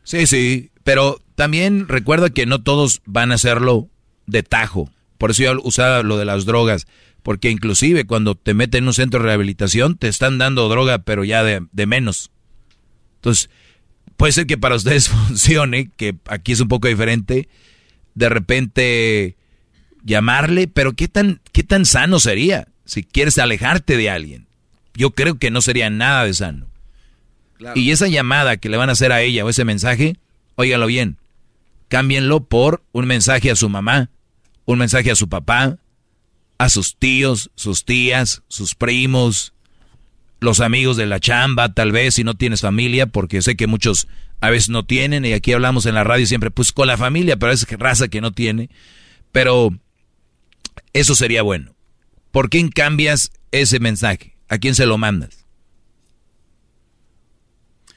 [0.05, 3.89] sí, sí, pero también recuerda que no todos van a hacerlo
[4.27, 4.91] de tajo.
[5.17, 6.87] Por eso yo usaba lo de las drogas.
[7.23, 11.25] Porque inclusive cuando te meten en un centro de rehabilitación te están dando droga, pero
[11.25, 12.31] ya de, de menos.
[13.15, 13.49] Entonces,
[14.19, 17.49] puede ser que para ustedes funcione, que aquí es un poco diferente,
[18.15, 19.37] de repente
[20.03, 24.47] llamarle, pero ¿qué tan, qué tan sano sería si quieres alejarte de alguien?
[24.95, 26.67] Yo creo que no sería nada de sano.
[27.57, 27.79] Claro.
[27.79, 30.17] Y esa llamada que le van a hacer a ella o ese mensaje,
[30.57, 31.17] óigalo bien,
[31.89, 34.11] cámbienlo por un mensaje a su mamá,
[34.65, 35.79] un mensaje a su papá,
[36.59, 39.53] a sus tíos, sus tías, sus primos,
[40.43, 44.09] los amigos de la chamba, tal vez si no tienes familia, porque sé que muchos
[44.41, 47.37] a veces no tienen, y aquí hablamos en la radio siempre, pues con la familia,
[47.37, 48.69] pero es raza que no tiene.
[49.31, 49.71] Pero
[50.93, 51.75] eso sería bueno.
[52.33, 54.37] ¿Por quién cambias ese mensaje?
[54.49, 55.47] ¿A quién se lo mandas?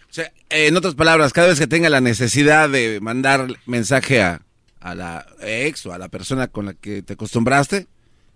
[0.09, 4.43] O sea, en otras palabras, cada vez que tenga la necesidad de mandar mensaje a,
[4.79, 7.87] a la ex o a la persona con la que te acostumbraste,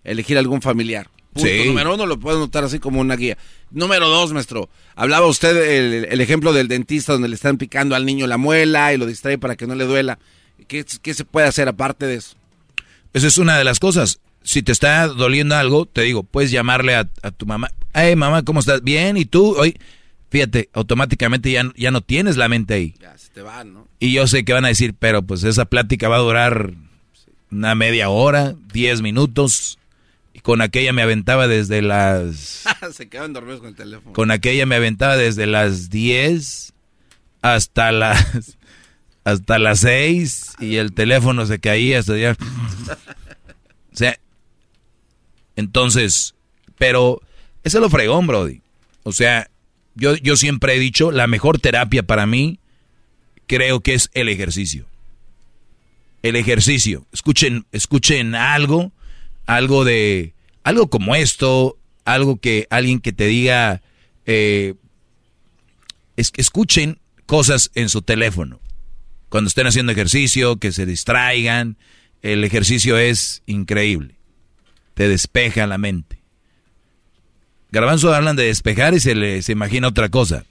[0.02, 1.08] elegir algún familiar.
[1.32, 1.48] Punto.
[1.48, 1.64] Sí.
[1.66, 3.38] Número uno, lo puedo notar así como una guía.
[3.70, 4.68] Número dos, maestro.
[4.96, 8.92] Hablaba usted el, el ejemplo del dentista donde le están picando al niño la muela
[8.92, 10.18] y lo distrae para que no le duela.
[10.66, 12.36] ¿Qué, qué se puede hacer aparte de eso?
[13.12, 14.20] Esa es una de las cosas.
[14.42, 17.70] Si te está doliendo algo, te digo, puedes llamarle a, a tu mamá.
[17.92, 18.82] Hey, mamá, ¿cómo estás?
[18.82, 19.54] Bien, ¿y tú?
[19.58, 19.76] Hoy,
[20.30, 22.94] fíjate, automáticamente ya, ya no tienes la mente ahí.
[23.00, 23.88] Ya se te van, ¿no?
[23.98, 26.72] Y yo sé que van a decir, pero pues esa plática va a durar
[27.50, 29.78] una media hora, diez minutos.
[30.32, 32.64] Y con aquella me aventaba desde las...
[32.92, 34.12] se quedan dormidos con el teléfono.
[34.12, 36.72] Con aquella me aventaba desde las 10
[37.42, 38.56] hasta las
[39.24, 42.36] hasta las 6 y el teléfono se caía hasta ya.
[43.92, 44.18] O sea,
[45.56, 46.34] entonces,
[46.78, 47.20] pero
[47.64, 48.62] eso es lo fregón, Brody.
[49.02, 49.50] O sea,
[49.94, 52.58] yo, yo siempre he dicho, la mejor terapia para mí
[53.46, 54.86] creo que es el ejercicio.
[56.22, 57.06] El ejercicio.
[57.12, 58.92] Escuchen, escuchen algo,
[59.56, 63.82] algo de, algo como esto, algo que alguien que te diga,
[64.24, 64.74] eh,
[66.16, 68.60] es, escuchen cosas en su teléfono.
[69.28, 71.76] Cuando estén haciendo ejercicio, que se distraigan,
[72.22, 74.14] el ejercicio es increíble.
[74.94, 76.22] Te despeja la mente.
[77.72, 80.44] Garbanzo hablan de despejar y se le se imagina otra cosa.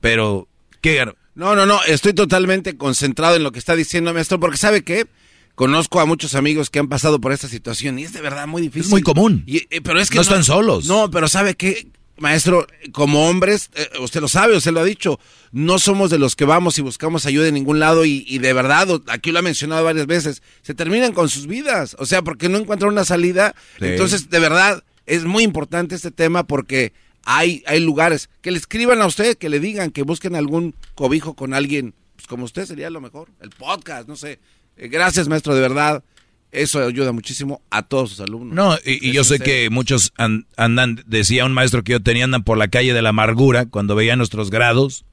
[0.00, 0.48] Pero,
[0.80, 1.04] ¿qué
[1.34, 5.06] No, no, no, estoy totalmente concentrado en lo que está diciendo maestro, porque ¿sabe qué?
[5.54, 8.62] Conozco a muchos amigos que han pasado por esta situación y es de verdad muy
[8.62, 8.82] difícil.
[8.82, 9.44] Es muy común.
[9.46, 10.86] Y, eh, pero es que no, están solos.
[10.86, 11.88] No, pero ¿sabe qué?
[12.18, 15.18] Maestro, como hombres, eh, usted lo sabe, usted lo ha dicho,
[15.50, 18.52] no somos de los que vamos y buscamos ayuda en ningún lado y, y de
[18.52, 22.48] verdad, aquí lo ha mencionado varias veces, se terminan con sus vidas, o sea, porque
[22.48, 23.54] no encuentran una salida.
[23.78, 23.86] Sí.
[23.86, 26.92] Entonces, de verdad, es muy importante este tema porque
[27.24, 31.34] hay, hay lugares que le escriban a usted, que le digan, que busquen algún cobijo
[31.34, 34.38] con alguien, pues como usted sería lo mejor, el podcast, no sé.
[34.76, 36.02] Eh, Gracias, maestro, de verdad.
[36.50, 38.54] Eso ayuda muchísimo a todos sus alumnos.
[38.54, 42.42] No, y, yo sé que muchos an- andan, decía un maestro que yo tenía, andan
[42.42, 45.06] por la calle de la amargura, cuando veía nuestros grados,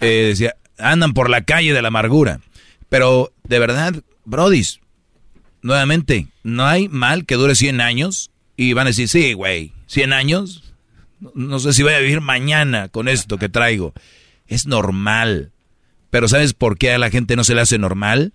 [0.00, 2.38] eh, decía, andan por la calle de la amargura.
[2.88, 3.94] Pero, de verdad,
[4.24, 4.78] brodis,
[5.62, 10.12] nuevamente, no hay mal que dure 100 años, y van a decir, sí, güey, 100
[10.12, 10.72] años,
[11.18, 13.92] no, no sé si voy a vivir mañana con esto que traigo.
[14.46, 15.50] Es normal.
[16.10, 18.32] Pero ¿sabes por qué a la gente no se le hace normal?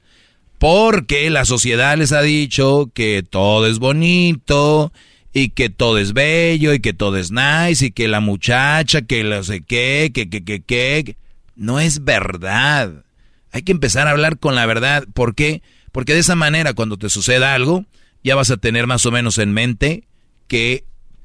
[0.60, 4.92] Porque la sociedad les ha dicho que todo es bonito
[5.34, 9.24] y que todo es bello y que todo es nice y que la muchacha, que
[9.24, 11.16] no sé qué, que, que, que, que.
[11.56, 13.06] No es verdad.
[13.52, 15.06] Hay que empezar a hablar con la verdad.
[15.14, 15.64] ¿Por qué?
[15.94, 17.86] Porque de esa manera cuando te suceda algo,
[18.22, 20.08] ya vas a tener más o menos en mente
[20.48, 20.84] que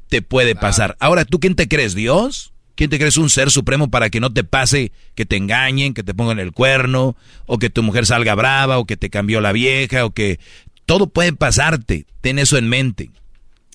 [0.08, 0.96] te puede pasar.
[1.00, 1.96] Ahora, ¿tú quién te crees?
[1.96, 2.53] ¿Dios?
[2.76, 6.02] ¿Quién te crees un ser supremo para que no te pase que te engañen, que
[6.02, 9.52] te pongan el cuerno, o que tu mujer salga brava, o que te cambió la
[9.52, 10.40] vieja, o que
[10.84, 12.06] todo puede pasarte?
[12.20, 13.10] Ten eso en mente.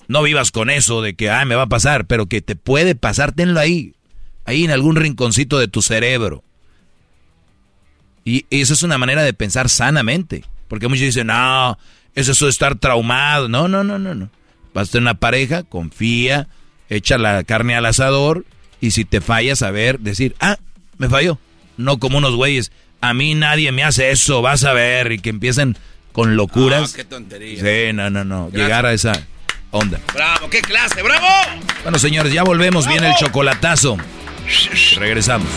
[0.06, 2.94] No vivas con eso de que, ah, me va a pasar, pero que te puede
[2.94, 3.94] pasar, tenlo ahí.
[4.44, 6.42] Ahí en algún rinconcito de tu cerebro.
[8.24, 10.44] Y eso es una manera de pensar sanamente.
[10.68, 11.78] Porque muchos dicen, no,
[12.14, 13.48] eso es estar traumado.
[13.48, 14.30] No, no, no, no, no.
[14.74, 16.48] Vas a tener una pareja, confía,
[16.88, 18.44] echa la carne al asador
[18.80, 20.58] y si te fallas, a ver, decir, ah,
[20.98, 21.38] me falló.
[21.76, 25.30] No como unos güeyes, a mí nadie me hace eso, vas a ver, y que
[25.30, 25.76] empiecen
[26.12, 26.92] con locuras.
[26.92, 27.60] Ah, qué tontería.
[27.60, 28.50] Sí, no, no, no.
[28.50, 29.12] Llegar a esa
[29.70, 30.00] onda.
[30.12, 30.50] ¡Bravo!
[30.50, 31.02] ¡Qué clase!
[31.02, 31.26] ¡Bravo!
[31.82, 32.86] Bueno, señores, ya volvemos.
[32.86, 33.96] Viene el chocolatazo.
[34.96, 35.48] Regresamos.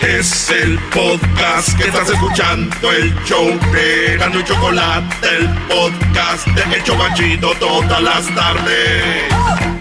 [0.00, 6.76] Es el podcast que estás escuchando, el show de Gano y Chocolate, el podcast de
[6.76, 9.75] Hecho Banchito todas las tardes.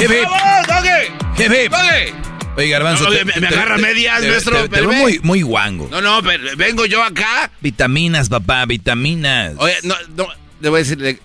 [0.00, 0.28] Hip, hip.
[1.38, 1.72] Hip, hip.
[2.56, 3.04] Oye, Garbanzo.
[3.04, 4.96] No, te- me- te- me agarra te- medias, te- maestro, te- veo ve.
[4.96, 5.88] muy, muy guango.
[5.90, 7.50] No, no, pero vengo yo acá.
[7.60, 9.54] Vitaminas, papá, vitaminas.
[9.58, 10.26] Oye, no, no,
[10.60, 11.18] le voy a decirle,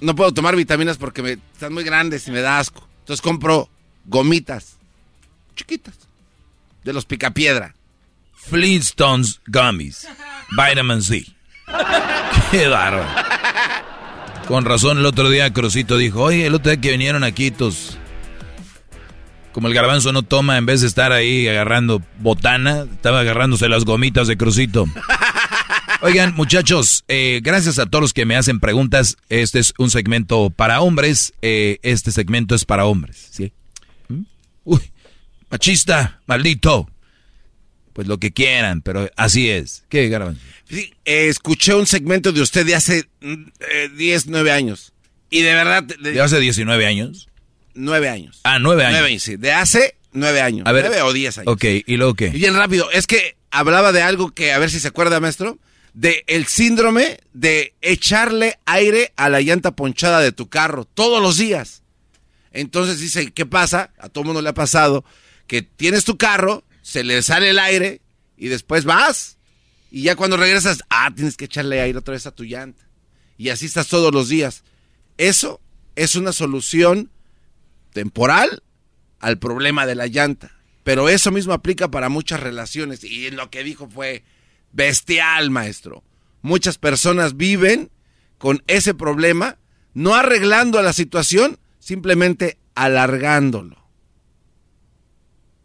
[0.00, 2.86] no puedo tomar vitaminas porque me, están muy grandes y me da asco.
[3.00, 3.68] Entonces compro
[4.04, 4.76] gomitas
[5.56, 5.94] chiquitas
[6.84, 7.74] de los picapiedra.
[8.34, 10.06] Flintstones Gummies.
[10.50, 11.26] Vitamin C.
[12.50, 13.08] Qué bárbaro.
[14.46, 17.98] Con razón, el otro día Crucito dijo, oye, el otro día que vinieron aquí tus...
[19.56, 23.86] Como el garbanzo no toma, en vez de estar ahí agarrando botana, estaba agarrándose las
[23.86, 24.84] gomitas de Crucito.
[26.02, 29.16] Oigan, muchachos, eh, gracias a todos los que me hacen preguntas.
[29.30, 31.32] Este es un segmento para hombres.
[31.40, 33.54] eh, este segmento es para hombres, ¿sí?
[34.08, 34.24] ¿Mm?
[34.64, 34.92] Uy,
[35.48, 36.90] machista, maldito.
[37.94, 39.84] Pues lo que quieran, pero así es.
[39.88, 40.42] ¿Qué, garbanzo?
[40.68, 44.92] Sí, eh, escuché un segmento de usted de hace mm, eh, 10, 9 años.
[45.30, 45.82] Y de verdad...
[45.82, 47.30] De, ¿De hace 19 años?
[47.76, 48.40] 9 años.
[48.44, 49.00] Ah, 9 años.
[49.00, 49.36] 9 sí.
[49.36, 50.66] De hace 9 años.
[50.66, 51.52] A ver, 9 o 10 años.
[51.52, 52.30] Ok, ¿y luego qué?
[52.30, 55.58] Bien rápido, es que hablaba de algo que, a ver si se acuerda, maestro,
[55.94, 61.38] de el síndrome de echarle aire a la llanta ponchada de tu carro todos los
[61.38, 61.82] días.
[62.52, 63.92] Entonces dice, ¿qué pasa?
[63.98, 65.04] A todo mundo le ha pasado
[65.46, 68.00] que tienes tu carro, se le sale el aire
[68.36, 69.38] y después vas.
[69.90, 72.82] Y ya cuando regresas, ah, tienes que echarle aire otra vez a tu llanta.
[73.38, 74.64] Y así estás todos los días.
[75.16, 75.60] Eso
[75.94, 77.10] es una solución
[77.96, 78.62] temporal
[79.20, 80.50] al problema de la llanta.
[80.84, 83.02] Pero eso mismo aplica para muchas relaciones.
[83.04, 84.22] Y lo que dijo fue
[84.70, 86.04] bestial, maestro.
[86.42, 87.90] Muchas personas viven
[88.36, 89.56] con ese problema,
[89.94, 93.78] no arreglando la situación, simplemente alargándolo.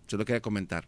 [0.07, 0.87] Se lo quería comentar.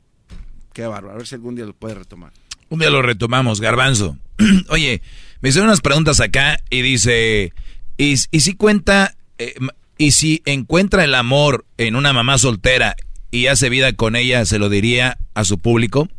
[0.72, 1.16] Qué bárbaro.
[1.16, 2.32] A ver si algún día lo puede retomar.
[2.70, 4.18] Un día lo retomamos, garbanzo.
[4.70, 5.02] Oye,
[5.42, 7.52] me hicieron unas preguntas acá y dice,
[7.98, 9.56] ¿y, y si cuenta, eh,
[10.04, 12.98] y si encuentra el amor en una mamá soltera
[13.32, 16.10] y hace vida con ella, se lo diría a su público?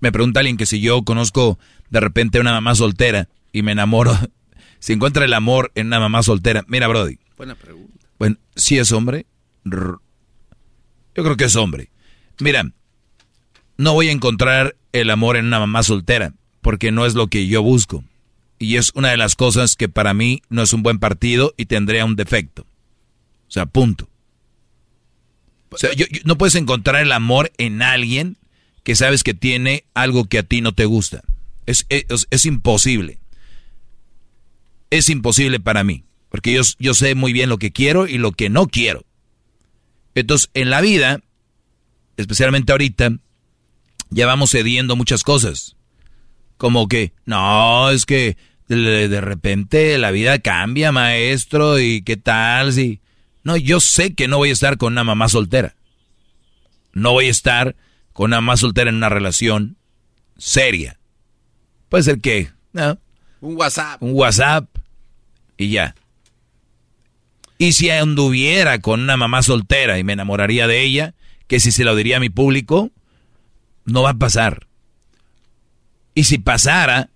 [0.00, 1.56] Me pregunta alguien que si yo conozco
[1.88, 4.18] de repente una mamá soltera y me enamoro,
[4.80, 8.08] si encuentra el amor en una mamá soltera, mira Brody, Buena pregunta.
[8.18, 9.26] bueno, si es hombre,
[9.64, 10.00] yo
[11.14, 11.90] creo que es hombre.
[12.40, 12.72] Mira,
[13.76, 17.46] no voy a encontrar el amor en una mamá soltera, porque no es lo que
[17.46, 18.02] yo busco.
[18.58, 21.66] Y es una de las cosas que para mí no es un buen partido y
[21.66, 22.66] tendría un defecto.
[23.52, 24.08] O sea, punto.
[25.68, 28.38] O sea, yo- no puedes encontrar el amor en alguien
[28.82, 31.22] que sabes que tiene algo que a ti no te gusta.
[31.66, 33.18] Es, es, imposible.
[34.88, 38.32] Es imposible para mí, porque yo, yo sé muy bien lo que quiero y lo
[38.32, 39.04] que no quiero.
[40.14, 41.20] Entonces, en la vida,
[42.16, 43.18] especialmente ahorita,
[44.08, 45.76] ya vamos cediendo muchas cosas.
[46.56, 52.72] Como que, no, es que de, de repente la vida cambia, maestro, y qué tal
[52.72, 53.02] si...
[53.44, 55.74] No, yo sé que no voy a estar con una mamá soltera.
[56.92, 57.76] No voy a estar
[58.12, 59.76] con una mamá soltera en una relación
[60.38, 60.98] seria.
[61.88, 62.98] Puede ser que, no,
[63.40, 64.02] Un WhatsApp.
[64.02, 64.68] un WhatsApp
[65.56, 65.94] y ya.
[67.58, 71.14] Y si anduviera con una mamá soltera y me enamoraría de ella,
[71.46, 72.90] que si se lo diría a mi público,
[73.84, 74.66] no va a pasar.
[76.14, 77.10] Y si pasara,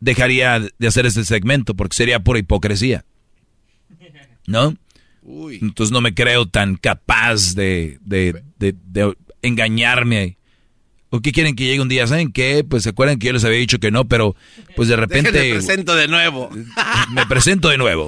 [0.00, 3.04] dejaría de hacer este segmento porque sería pura hipocresía.
[4.46, 4.74] ¿No?
[5.30, 5.58] Uy.
[5.60, 10.38] Entonces no me creo tan capaz de, de, de- de engañarme.
[11.10, 12.06] ¿O qué quieren que llegue un día?
[12.06, 12.64] ¿Saben qué?
[12.68, 14.36] Pues se acuerdan que yo les había dicho que no, pero
[14.76, 15.30] pues de repente...
[15.32, 16.50] Déjenme presento de nuevo.
[17.12, 18.06] Me presento de nuevo.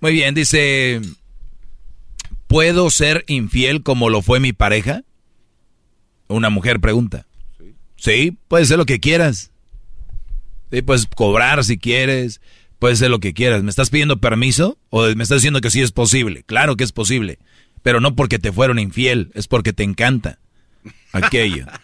[0.00, 1.00] Muy bien, dice,
[2.46, 5.02] ¿puedo ser infiel como lo fue mi pareja?
[6.28, 7.26] Una mujer pregunta.
[7.96, 9.50] Sí, puede ser lo que quieras.
[10.70, 12.40] Sí, puedes cobrar si quieres,
[12.78, 13.62] puede ser lo que quieras.
[13.62, 16.42] ¿Me estás pidiendo permiso o me estás diciendo que sí es posible?
[16.44, 17.38] Claro que es posible,
[17.82, 20.38] pero no porque te fueron infiel, es porque te encanta
[21.12, 21.66] aquello.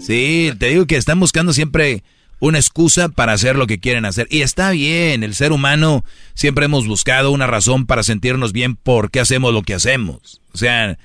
[0.00, 2.02] Sí, te digo que están buscando siempre
[2.40, 4.26] una excusa para hacer lo que quieren hacer.
[4.30, 6.04] Y está bien, el ser humano
[6.34, 10.40] siempre hemos buscado una razón para sentirnos bien por qué hacemos lo que hacemos.
[10.52, 10.98] O sea,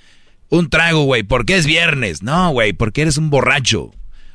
[0.50, 2.22] un trago, güey, porque es viernes.
[2.22, 3.92] No, güey, porque eres un borracho.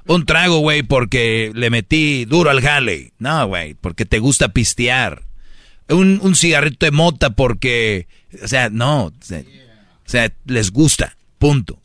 [0.09, 3.12] Un trago, güey, porque le metí duro al jale.
[3.19, 5.23] No, güey, porque te gusta pistear.
[5.91, 8.09] Un, un cigarrito de mota porque,
[8.43, 9.12] o sea, no, o
[10.07, 11.78] sea, les gusta, punto.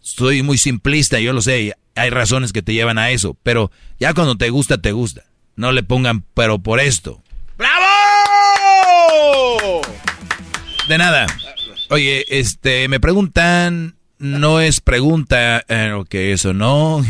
[0.00, 4.14] Soy muy simplista, yo lo sé, hay razones que te llevan a eso, pero ya
[4.14, 5.22] cuando te gusta, te gusta.
[5.56, 7.22] No le pongan, pero por esto.
[7.56, 7.72] ¡Bravo!
[10.88, 11.26] De nada.
[11.90, 17.04] Oye, este, me preguntan, no es pregunta, eh, ok, eso no.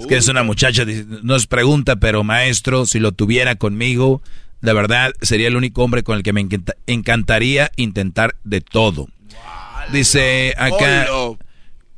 [0.00, 0.84] Es que es una muchacha,
[1.22, 4.22] no es pregunta, pero maestro, si lo tuviera conmigo,
[4.60, 6.46] de verdad sería el único hombre con el que me
[6.86, 9.08] encantaría intentar de todo.
[9.92, 11.06] Dice acá,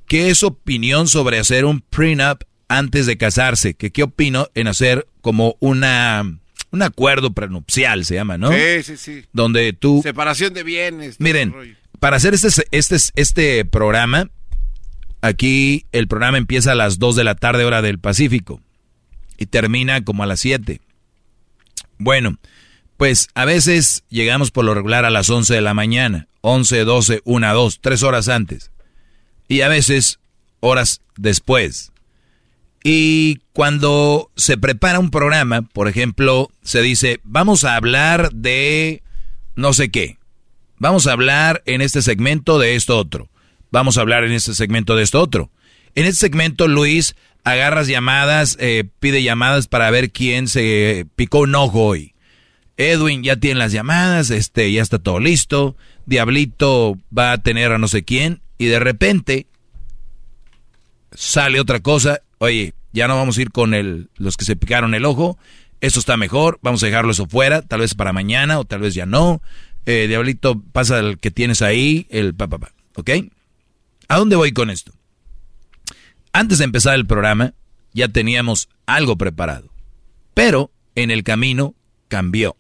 [0.07, 3.75] ¿qué es opinión sobre hacer un prenup antes de casarse?
[3.75, 6.25] ¿Qué, ¿Qué opino en hacer como una
[6.73, 8.51] un acuerdo prenupcial se llama, ¿no?
[8.51, 9.25] Sí, sí, sí.
[9.33, 10.01] Donde tú...
[10.03, 11.21] Separación de bienes.
[11.21, 11.55] Miren,
[12.01, 14.31] para hacer este, este, este programa,
[15.23, 18.61] aquí el programa empieza a las 2 de la tarde hora del Pacífico
[19.39, 20.81] y termina como a las 7.
[21.99, 22.39] Bueno,
[22.99, 27.23] pues a veces llegamos por lo regular a las 11 de la mañana, 11, 12,
[27.25, 28.71] 1, 2, 3 horas antes.
[29.49, 30.19] Y a veces
[30.61, 31.93] horas después.
[32.85, 39.03] Y cuando se prepara un programa, por ejemplo, se dice, vamos a hablar de
[39.55, 40.19] no sé qué.
[40.79, 43.29] Vamos a hablar en este segmento de esto otro.
[43.73, 45.51] Vamos a hablar en este segmento de esto otro.
[45.97, 51.55] En este segmento, Luis, agarras llamadas, eh, pide llamadas para ver quién se picó un
[51.57, 52.15] ojo hoy.
[52.77, 55.77] Edwin ya tiene las llamadas, este, ya está todo listo.
[56.07, 58.41] Diablito va a tener a no sé quién.
[58.59, 59.49] Y de repente
[61.13, 64.95] sale otra cosa oye, ya no vamos a ir con el, los que se picaron
[64.95, 65.39] el ojo,
[65.81, 68.95] esto está mejor, vamos a dejarlo eso fuera, tal vez para mañana o tal vez
[68.95, 69.41] ya no.
[69.87, 73.11] Eh, Diablito, pasa el que tienes ahí, el papá, pa, ¿ok?
[74.13, 74.93] ¿A dónde voy con esto?
[76.35, 77.55] Antes de empezar el programa,
[77.95, 79.73] ya teníamos algo preparado,
[80.35, 81.75] pero en el camino
[82.09, 82.55] cambió,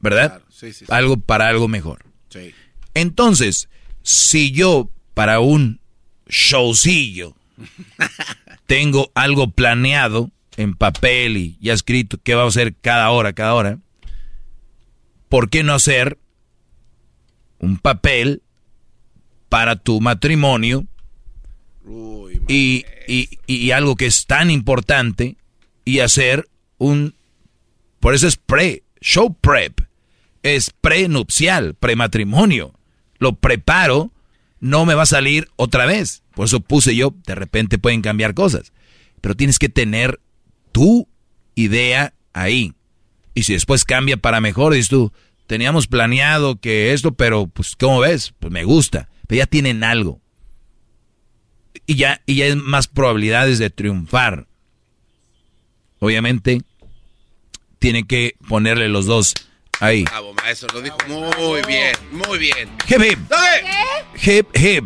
[0.00, 0.42] ¿verdad?
[0.48, 2.04] sí, sí, algo para algo mejor.
[2.94, 3.68] Entonces,
[4.02, 5.78] si yo para un
[6.26, 7.36] showcillo
[8.66, 13.54] tengo algo planeado en papel y ya escrito qué va a hacer cada hora, cada
[13.54, 13.78] hora,
[15.28, 16.18] ¿por qué no hacer
[17.60, 18.42] un papel
[19.48, 20.86] para tu matrimonio
[22.48, 22.84] y,
[23.46, 25.36] y, algo que es tan importante
[25.84, 27.14] y hacer un...
[28.00, 29.80] Por eso es pre, show prep,
[30.42, 32.74] es prenupcial, prematrimonio.
[33.18, 34.12] Lo preparo,
[34.60, 36.22] no me va a salir otra vez.
[36.34, 38.72] Por eso puse yo, de repente pueden cambiar cosas.
[39.20, 40.20] Pero tienes que tener
[40.72, 41.08] tu
[41.54, 42.74] idea ahí.
[43.34, 45.12] Y si después cambia para mejor, dices tú,
[45.46, 48.34] teníamos planeado que esto, pero pues, ¿cómo ves?
[48.38, 49.08] Pues me gusta.
[49.26, 50.20] Pero ya tienen algo.
[51.86, 54.46] Y ya, y ya hay más probabilidades de triunfar.
[55.98, 56.62] Obviamente,
[57.78, 59.34] tiene que ponerle los dos
[59.80, 60.04] Ahí.
[60.04, 62.70] Bravo, maestro, lo dijo muy bien, muy bien.
[62.88, 63.18] Hip hip.
[64.24, 64.84] Hip hip.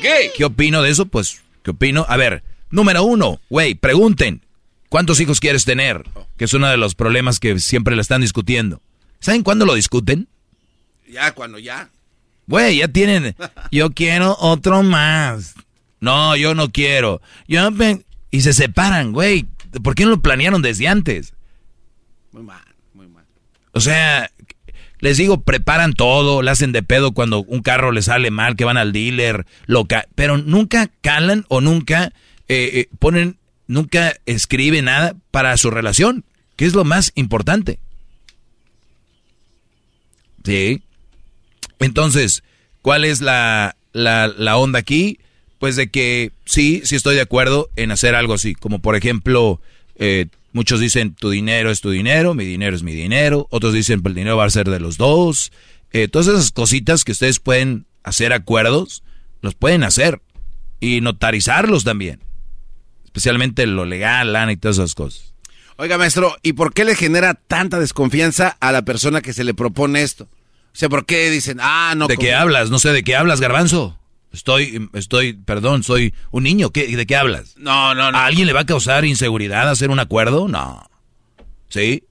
[0.00, 0.32] ¿Qué?
[0.36, 1.06] ¿Qué opino de eso?
[1.06, 2.04] Pues, ¿qué opino?
[2.08, 4.44] A ver, número uno, güey, pregunten.
[4.88, 6.04] ¿Cuántos hijos quieres tener?
[6.36, 8.80] Que es uno de los problemas que siempre le están discutiendo.
[9.20, 10.28] ¿Saben cuándo lo discuten?
[11.08, 11.90] Ya, cuando ya.
[12.46, 13.34] Güey, ya tienen.
[13.70, 15.54] Yo quiero otro más.
[16.00, 17.22] No, yo no quiero.
[17.48, 17.70] Yo
[18.30, 19.46] y se separan, güey.
[19.82, 21.34] ¿Por qué no lo planearon desde antes?
[22.32, 22.60] Muy mal.
[23.74, 24.30] O sea,
[25.00, 28.64] les digo, preparan todo, le hacen de pedo cuando un carro les sale mal, que
[28.64, 32.12] van al dealer, loca, pero nunca calan o nunca
[32.48, 36.24] eh, eh, ponen, nunca escriben nada para su relación,
[36.56, 37.80] que es lo más importante.
[40.44, 40.83] Sí.
[41.78, 42.42] Entonces,
[42.82, 45.18] ¿cuál es la, la, la onda aquí?
[45.58, 49.60] Pues de que sí, sí estoy de acuerdo en hacer algo así, como por ejemplo,
[49.96, 53.48] eh, Muchos dicen, tu dinero es tu dinero, mi dinero es mi dinero.
[53.50, 55.50] Otros dicen, pues el dinero va a ser de los dos.
[55.90, 59.02] Eh, todas esas cositas que ustedes pueden hacer acuerdos,
[59.42, 60.22] los pueden hacer.
[60.78, 62.20] Y notarizarlos también.
[63.04, 65.34] Especialmente lo legal, lana y todas esas cosas.
[65.76, 69.54] Oiga, maestro, ¿y por qué le genera tanta desconfianza a la persona que se le
[69.54, 70.28] propone esto?
[70.74, 72.08] O sea, ¿por qué dicen, ah, no...
[72.08, 72.68] ¿De qué hablas?
[72.70, 73.96] No sé, ¿de qué hablas, garbanzo?
[74.32, 76.70] Estoy, estoy, perdón, soy un niño.
[76.70, 77.54] ¿Qué, ¿De qué hablas?
[77.56, 78.18] No, no, no.
[78.18, 80.48] ¿A alguien le va a causar inseguridad hacer un acuerdo?
[80.48, 80.90] No.
[81.68, 82.02] ¿Sí?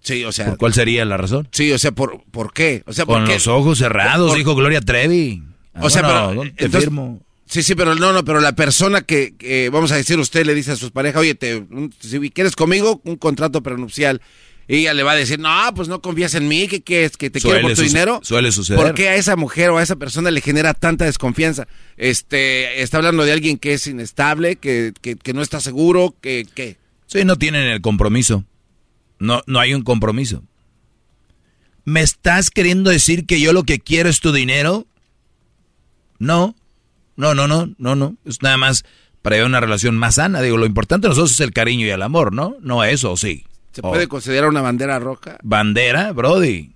[0.00, 0.56] Sí, o sea.
[0.56, 1.46] ¿Cuál sería la razón?
[1.52, 2.82] Sí, o sea, ¿por, por qué?
[2.86, 3.34] O sea, ¿por Con qué?
[3.34, 5.42] los ojos cerrados, Por- dijo Gloria Trevi.
[5.74, 6.34] Ah, O sea, bueno, pero.
[6.34, 7.20] ¿dónde te entonces- firmo?
[7.44, 10.54] Sí, sí, pero no, no, pero la persona que, que, vamos a decir, usted le
[10.54, 14.22] dice a sus parejas, oye, te, un- si quieres conmigo, un contrato prenupcial.
[14.70, 16.68] Y ella le va a decir, no, pues no confías en mí.
[16.68, 18.20] ¿Que te quiero por tu dinero?
[18.22, 18.80] suele suceder.
[18.80, 21.66] ¿Por qué a esa mujer o a esa persona le genera tanta desconfianza?
[21.96, 26.46] Este, está hablando de alguien que es inestable, que, que, que no está seguro, que,
[26.54, 26.76] que...
[27.06, 28.44] Sí, no tienen el compromiso.
[29.18, 30.44] No, no hay un compromiso.
[31.84, 34.86] ¿Me estás queriendo decir que yo lo que quiero es tu dinero?
[36.20, 36.54] No,
[37.16, 38.14] no, no, no, no, no.
[38.24, 38.84] Es nada más
[39.20, 40.40] para llevar una relación más sana.
[40.42, 42.54] Digo, lo importante de nosotros es el cariño y el amor, ¿no?
[42.60, 43.46] No eso, sí.
[43.72, 43.90] ¿Se Oh.
[43.90, 45.38] puede considerar una bandera roja?
[45.42, 46.72] Bandera, Brody.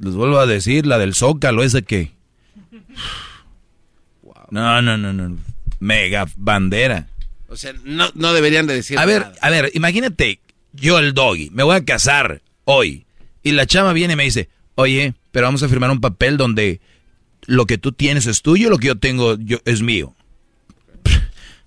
[0.00, 2.12] Les vuelvo a decir, la del Zócalo, ese que.
[4.50, 5.36] No, no, no, no.
[5.80, 7.08] Mega bandera.
[7.48, 9.34] O sea, no, no deberían de decir A ver, nada.
[9.40, 10.40] a ver, imagínate,
[10.72, 13.06] yo el doggy, me voy a casar hoy.
[13.42, 16.80] Y la chava viene y me dice, oye, pero vamos a firmar un papel donde
[17.46, 20.14] lo que tú tienes es tuyo, lo que yo tengo yo, es mío.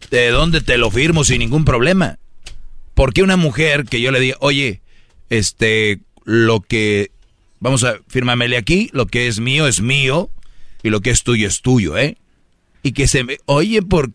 [0.10, 2.18] ¿De dónde te lo firmo sin ningún problema?
[2.94, 4.82] ¿Por qué una mujer que yo le diga, oye,
[5.30, 7.12] este, lo que,
[7.60, 10.30] vamos a, fírmamele aquí, lo que es mío es mío
[10.84, 12.18] y lo que es tuyo es tuyo, ¿eh?
[12.84, 14.12] Y que se me, oye, ¿por?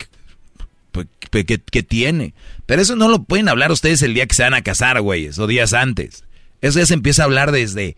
[0.92, 2.34] Pues, pues, ¿qué, qué tiene?
[2.66, 5.38] Pero eso no lo pueden hablar ustedes el día que se van a casar, güeyes,
[5.38, 6.24] o días antes.
[6.60, 7.96] Eso ya se empieza a hablar desde...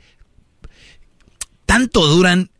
[1.65, 2.50] Tanto duran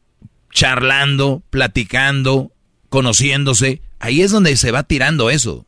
[0.53, 2.53] charlando, platicando,
[2.89, 3.81] conociéndose.
[4.01, 5.67] Ahí es donde se va tirando eso.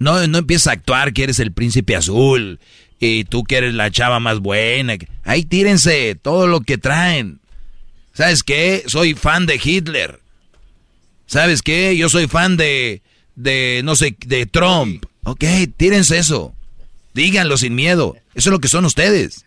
[0.00, 2.58] No, no empiezas a actuar que eres el príncipe azul
[2.98, 4.94] y tú que eres la chava más buena.
[5.24, 7.38] Ahí tírense todo lo que traen.
[8.14, 8.82] ¿Sabes qué?
[8.86, 10.20] Soy fan de Hitler.
[11.26, 11.96] ¿Sabes qué?
[11.98, 13.02] Yo soy fan de,
[13.36, 15.04] de, no sé, de Trump.
[15.24, 15.44] Ok,
[15.76, 16.54] tírense eso.
[17.12, 18.16] Díganlo sin miedo.
[18.34, 19.44] Eso es lo que son ustedes.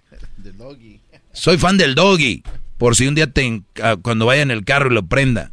[1.34, 2.44] Soy fan del doggy.
[2.78, 5.52] Por si un día te, ah, cuando vaya en el carro y lo prenda.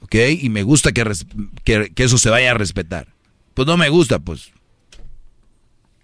[0.00, 0.16] ¿Ok?
[0.40, 1.04] Y me gusta que
[1.96, 3.13] eso se vaya a respetar.
[3.54, 4.50] Pues no me gusta, pues.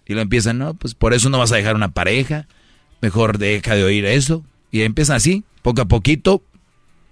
[0.07, 2.47] Y lo empiezan, no, pues por eso no vas a dejar una pareja.
[3.01, 4.43] Mejor deja de oír eso.
[4.71, 6.41] Y empiezan así, poco a poquito.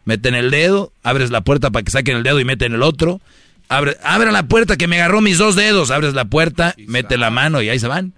[0.05, 3.21] Meten el dedo, abres la puerta para que saquen el dedo y meten el otro.
[3.67, 5.91] Abre, abre la puerta que me agarró mis dos dedos.
[5.91, 8.13] Abres la puerta, mete la mano y ahí se van.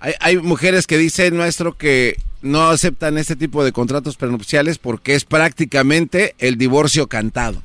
[0.00, 5.14] Hay, hay mujeres que dicen, nuestro, que no aceptan este tipo de contratos prenupciales porque
[5.14, 7.62] es prácticamente el divorcio cantado.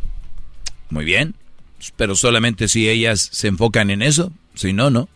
[0.90, 1.35] Muy bien.
[1.95, 4.31] Pero solamente si ellas se enfocan en eso.
[4.55, 5.09] Si no, no.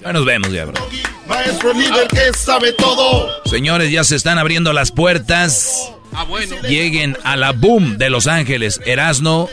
[0.00, 0.80] Ya nos vemos, ya, bro.
[1.26, 3.28] Maestro líder que sabe todo.
[3.44, 5.92] Señores, ya se están abriendo las puertas.
[6.68, 8.80] Lleguen a la boom de Los Ángeles.
[8.86, 9.48] Erasno,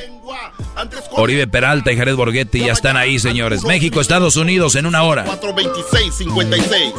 [1.11, 3.63] Oribe Peralta y Jared Borghetti ya están ahí, señores.
[3.63, 5.25] México, Estados Unidos en una hora.
[5.25, 6.93] 426-56.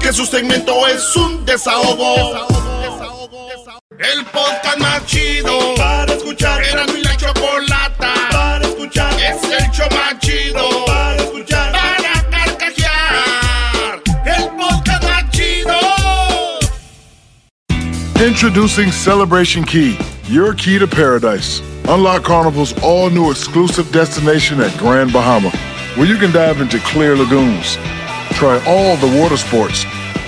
[0.00, 2.46] Que su segmento es un desahogo.
[4.02, 6.62] El podcast más chido para escuchar.
[6.64, 9.12] Era mi la chocolata para escuchar.
[9.20, 11.70] Es el show más chido para escuchar.
[11.72, 14.02] Para carcajear.
[14.24, 15.76] El podcast más chido.
[18.26, 19.98] Introducing Celebration Key,
[20.30, 21.60] your key to paradise.
[21.86, 25.50] Unlock Carnival's all new exclusive destination at Grand Bahama,
[25.96, 27.76] where you can dive into clear lagoons,
[28.32, 29.84] try all the water sports,